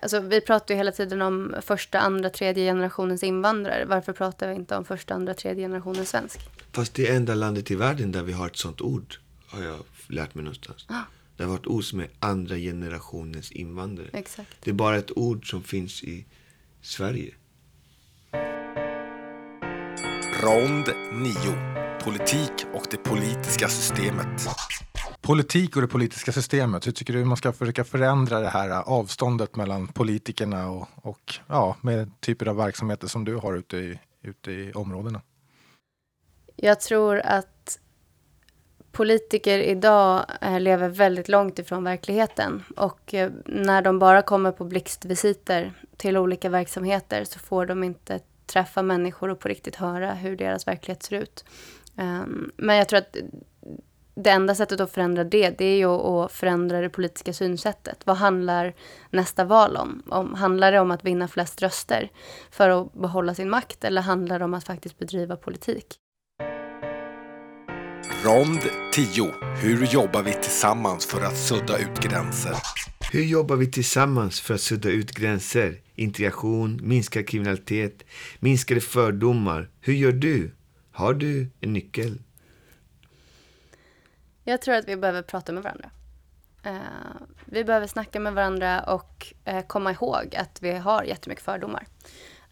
Alltså, 0.02 0.20
vi 0.20 0.42
pratar 0.42 0.74
ju 0.74 0.78
hela 0.78 0.92
tiden 0.92 1.22
om 1.22 1.56
första, 1.62 2.00
andra, 2.00 2.30
tredje 2.30 2.66
generationens 2.66 3.24
invandrare. 3.24 3.86
Varför 3.86 4.14
pratar 4.14 4.50
vi 4.50 4.56
inte 4.56 4.76
om 4.76 4.86
första, 4.86 5.14
andra, 5.14 5.34
tredje 5.34 5.64
generationens 5.64 6.10
svensk? 6.10 6.40
Fast 6.72 6.94
det 6.94 7.08
är 7.08 7.16
enda 7.16 7.34
landet 7.34 7.72
i 7.72 7.76
världen 7.76 8.12
där 8.12 8.24
vi 8.24 8.34
har 8.34 8.48
ett 8.48 8.58
sånt 8.58 8.82
ord, 8.82 9.16
har 9.48 9.64
jag 9.64 9.80
lärt 10.08 10.36
mig 10.36 10.44
någonstans. 10.44 10.86
Ah. 10.90 11.02
Det 11.38 11.44
har 11.44 11.52
varit 11.52 11.68
ord 11.68 11.84
som 11.84 12.00
är 12.00 12.10
andra 12.20 12.56
generationens 12.56 13.52
invandrare. 13.52 14.10
Exakt. 14.14 14.50
Det 14.64 14.72
är 14.72 14.76
bara 14.76 14.98
ett 14.98 15.18
ord 15.18 15.50
som 15.50 15.64
finns 15.64 16.04
i 16.04 16.26
Sverige. 16.82 17.34
Rond 20.44 20.90
9. 21.14 21.34
Politik 22.04 22.52
och 22.74 22.86
det 22.92 22.98
politiska 22.98 23.68
systemet. 23.68 24.48
Politik 25.22 25.76
och 25.76 25.82
det 25.82 25.88
politiska 25.88 26.32
systemet. 26.32 26.88
Hur 26.88 26.92
tycker 26.92 27.14
du 27.14 27.26
man 27.26 27.38
ska 27.38 27.54
försöka 27.54 27.84
förändra 27.84 28.40
det 28.40 28.50
här 28.50 28.70
avståndet 28.70 29.56
mellan 29.56 29.88
politikerna 29.88 30.70
och, 30.70 30.88
och 30.96 31.36
ja, 31.48 31.76
med 31.82 32.12
typer 32.20 32.46
av 32.46 32.56
verksamheter 32.56 33.08
som 33.08 33.26
du 33.26 33.36
har 33.36 33.54
ute 33.54 33.78
i, 33.78 34.00
ute 34.22 34.52
i 34.52 34.72
områdena? 34.72 35.22
Jag 36.56 36.80
tror 36.80 37.20
att 37.20 37.80
politiker 38.92 39.60
idag 39.60 40.26
eh, 40.42 40.60
lever 40.60 40.90
väldigt 40.90 41.30
långt 41.30 41.60
ifrån 41.60 41.84
verkligheten. 41.84 42.64
Och 42.76 43.14
eh, 43.14 43.32
när 43.46 43.82
de 43.82 44.00
bara 44.00 44.22
kommer 44.22 44.52
på 44.52 44.66
blixtvisiter 44.66 45.74
till 45.98 46.18
olika 46.18 46.50
verksamheter 46.50 47.24
så 47.24 47.40
får 47.40 47.66
de 47.66 47.84
inte 47.84 48.20
träffa 48.46 48.82
människor 48.82 49.30
och 49.30 49.40
på 49.40 49.48
riktigt 49.48 49.76
höra 49.76 50.14
hur 50.14 50.38
deras 50.38 50.68
verklighet 50.68 51.04
ser 51.04 51.16
ut. 51.16 51.46
Ehm, 51.98 52.52
men 52.58 52.76
jag 52.76 52.90
tror 52.90 53.00
att 53.00 53.18
det 54.24 54.30
enda 54.30 54.56
sättet 54.56 54.80
att 54.80 54.92
förändra 54.92 55.24
det, 55.24 55.50
det 55.58 55.66
är 55.66 55.78
ju 55.78 55.86
att 55.86 56.32
förändra 56.32 56.82
det 56.82 56.90
politiska 56.90 57.34
synsättet. 57.34 58.02
Vad 58.06 58.18
handlar 58.18 58.74
nästa 59.10 59.44
val 59.44 59.78
om? 59.78 60.04
om? 60.10 60.34
Handlar 60.34 60.72
det 60.72 60.80
om 60.80 60.92
att 60.92 61.06
vinna 61.06 61.28
flest 61.28 61.62
röster 61.62 62.12
för 62.52 62.70
att 62.70 62.94
behålla 62.94 63.36
sin 63.36 63.50
makt 63.50 63.84
eller 63.84 64.02
handlar 64.02 64.40
det 64.40 64.46
om 64.46 64.54
att 64.54 64.64
faktiskt 64.64 65.00
bedriva 65.00 65.36
politik? 65.36 65.86
Rond 68.24 68.60
10. 68.94 69.32
Hur 69.62 69.86
jobbar 69.86 70.24
vi 70.24 70.34
tillsammans 70.34 71.06
för 71.06 71.22
att 71.22 71.38
sudda 71.38 71.78
ut 71.78 72.00
gränser? 72.00 72.56
Hur 73.12 73.24
jobbar 73.24 73.56
vi 73.56 73.72
tillsammans 73.72 74.42
för 74.42 74.54
att 74.54 74.62
sudda 74.62 74.90
ut 74.90 75.12
gränser? 75.12 75.78
Integration, 75.96 76.80
minskad 76.84 77.28
kriminalitet, 77.28 78.04
minskade 78.40 78.82
fördomar. 78.82 79.70
Hur 79.82 79.94
gör 79.94 80.12
du? 80.12 80.52
Har 80.92 81.14
du 81.14 81.50
en 81.60 81.74
nyckel? 81.74 82.20
Jag 84.44 84.62
tror 84.62 84.76
att 84.76 84.88
vi 84.88 84.96
behöver 84.96 85.22
prata 85.22 85.52
med 85.52 85.64
varandra. 85.64 85.90
Uh, 86.66 87.28
vi 87.46 87.64
behöver 87.64 87.88
snacka 87.88 88.20
med 88.20 88.34
varandra 88.34 88.82
och 88.82 89.34
uh, 89.50 89.62
komma 89.62 89.92
ihåg 89.92 90.36
att 90.36 90.62
vi 90.62 90.72
har 90.72 91.04
jättemycket 91.04 91.46
fördomar. 91.46 91.88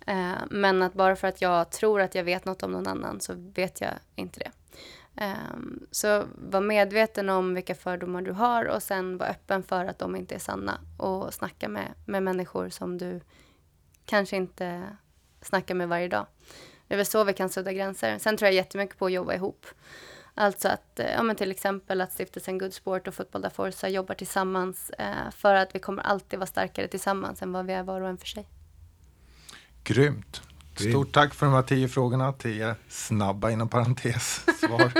Uh, 0.09 0.37
men 0.49 0.81
att 0.81 0.93
bara 0.93 1.15
för 1.15 1.27
att 1.27 1.41
jag 1.41 1.71
tror 1.71 2.01
att 2.01 2.15
jag 2.15 2.23
vet 2.23 2.45
något 2.45 2.63
om 2.63 2.71
någon 2.71 2.87
annan 2.87 3.21
så 3.21 3.33
vet 3.35 3.81
jag 3.81 3.91
inte 4.15 4.39
det. 4.39 4.51
Så 5.91 6.25
var 6.35 6.61
medveten 6.61 7.29
om 7.29 7.53
vilka 7.53 7.75
fördomar 7.75 8.21
du 8.21 8.31
har 8.31 8.65
och 8.65 8.83
sen 8.83 9.17
var 9.17 9.27
öppen 9.27 9.63
för 9.63 9.85
att 9.85 9.99
de 9.99 10.15
inte 10.15 10.35
är 10.35 10.39
sanna. 10.39 10.79
Och 10.97 11.33
snacka 11.33 11.69
med, 11.69 11.93
med 12.05 12.23
människor 12.23 12.69
som 12.69 12.97
du 12.97 13.21
kanske 14.05 14.35
inte 14.35 14.83
snackar 15.41 15.75
med 15.75 15.89
varje 15.89 16.07
dag. 16.07 16.25
Det 16.87 16.93
är 16.93 16.97
väl 16.97 17.05
så 17.05 17.23
vi 17.23 17.33
kan 17.33 17.49
sudda 17.49 17.73
gränser. 17.73 18.17
Sen 18.17 18.37
tror 18.37 18.47
jag 18.47 18.53
jättemycket 18.55 18.97
på 18.97 19.05
att 19.05 19.11
jobba 19.11 19.33
ihop. 19.33 19.65
Alltså 20.39 20.67
att, 20.67 20.99
eh, 20.99 21.11
ja 21.11 21.23
men 21.23 21.35
till 21.35 21.51
exempel 21.51 22.01
att 22.01 22.11
stiftelsen 22.11 22.57
Good 22.57 22.73
Sport 22.73 23.07
och 23.07 23.13
Fotboll 23.13 23.41
da 23.41 23.49
Forza 23.49 23.89
jobbar 23.89 24.15
tillsammans 24.15 24.89
eh, 24.89 25.31
för 25.37 25.55
att 25.55 25.75
vi 25.75 25.79
kommer 25.79 26.03
alltid 26.03 26.39
vara 26.39 26.47
starkare 26.47 26.87
tillsammans 26.87 27.41
än 27.41 27.51
vad 27.51 27.65
vi 27.65 27.73
är 27.73 27.83
var 27.83 28.01
och 28.01 28.09
en 28.09 28.17
för 28.17 28.27
sig. 28.27 28.47
Grymt. 29.83 30.41
Stort 30.75 31.11
tack 31.11 31.33
för 31.33 31.45
de 31.45 31.55
här 31.55 31.61
tio 31.61 31.87
frågorna. 31.87 32.33
Tio 32.33 32.75
snabba 32.89 33.51
inom 33.51 33.69
parentes 33.69 34.45
svar. 34.59 34.91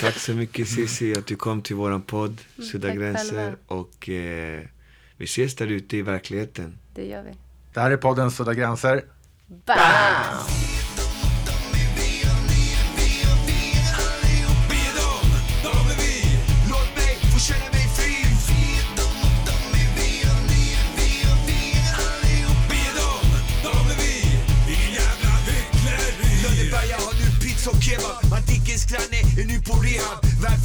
tack 0.00 0.14
så 0.14 0.32
mycket 0.32 0.68
Cissi 0.68 1.18
att 1.18 1.26
du 1.26 1.36
kom 1.36 1.62
till 1.62 1.76
våran 1.76 2.02
podd 2.02 2.40
mm, 2.56 2.68
Sudda 2.68 2.94
gränser. 2.94 3.56
Och 3.66 4.08
eh, 4.08 4.62
Vi 5.16 5.24
ses 5.24 5.56
där 5.56 5.66
ute 5.66 5.96
i 5.96 6.02
verkligheten. 6.02 6.78
Det 6.94 7.06
gör 7.06 7.22
vi. 7.22 7.32
Det 7.74 7.80
här 7.80 7.90
är 7.90 7.96
podden 7.96 8.30
Sudda 8.30 8.54
gränser. 8.54 9.04
Bam! 9.46 10.77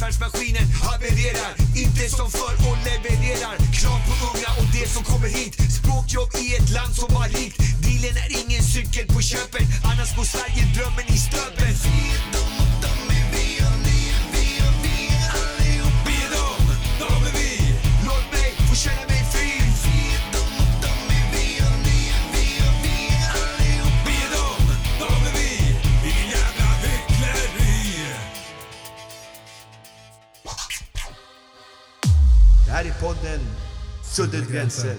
Välfärdsmaskinen 0.04 0.68
havererar. 0.82 1.52
Inte 1.76 2.04
som 2.16 2.30
förr 2.30 2.56
och 2.68 2.78
levererar. 2.86 3.56
Krav 3.78 4.00
på 4.08 4.12
unga 4.28 4.50
och 4.60 4.68
det 4.76 4.88
som 4.88 5.04
kommer 5.04 5.28
hit. 5.28 5.54
Språkjobb 5.78 6.30
i 6.44 6.54
ett 6.56 6.70
land 6.70 6.94
som 6.94 7.14
var 7.14 7.28
rikt 7.28 7.58
Dealen 7.82 8.16
är 8.24 8.30
ingen 8.42 8.62
cykel 8.62 9.06
på 9.14 9.20
köpet. 9.20 9.66
Annars 9.84 10.16
går 10.16 10.24
Sverige 10.24 10.62
drömmen 10.74 11.06
i 11.14 11.18
stöpet. 11.18 11.76
vi 13.32 13.93
podden 33.04 33.40
Suddet 34.02 34.48
gränser 34.48 34.96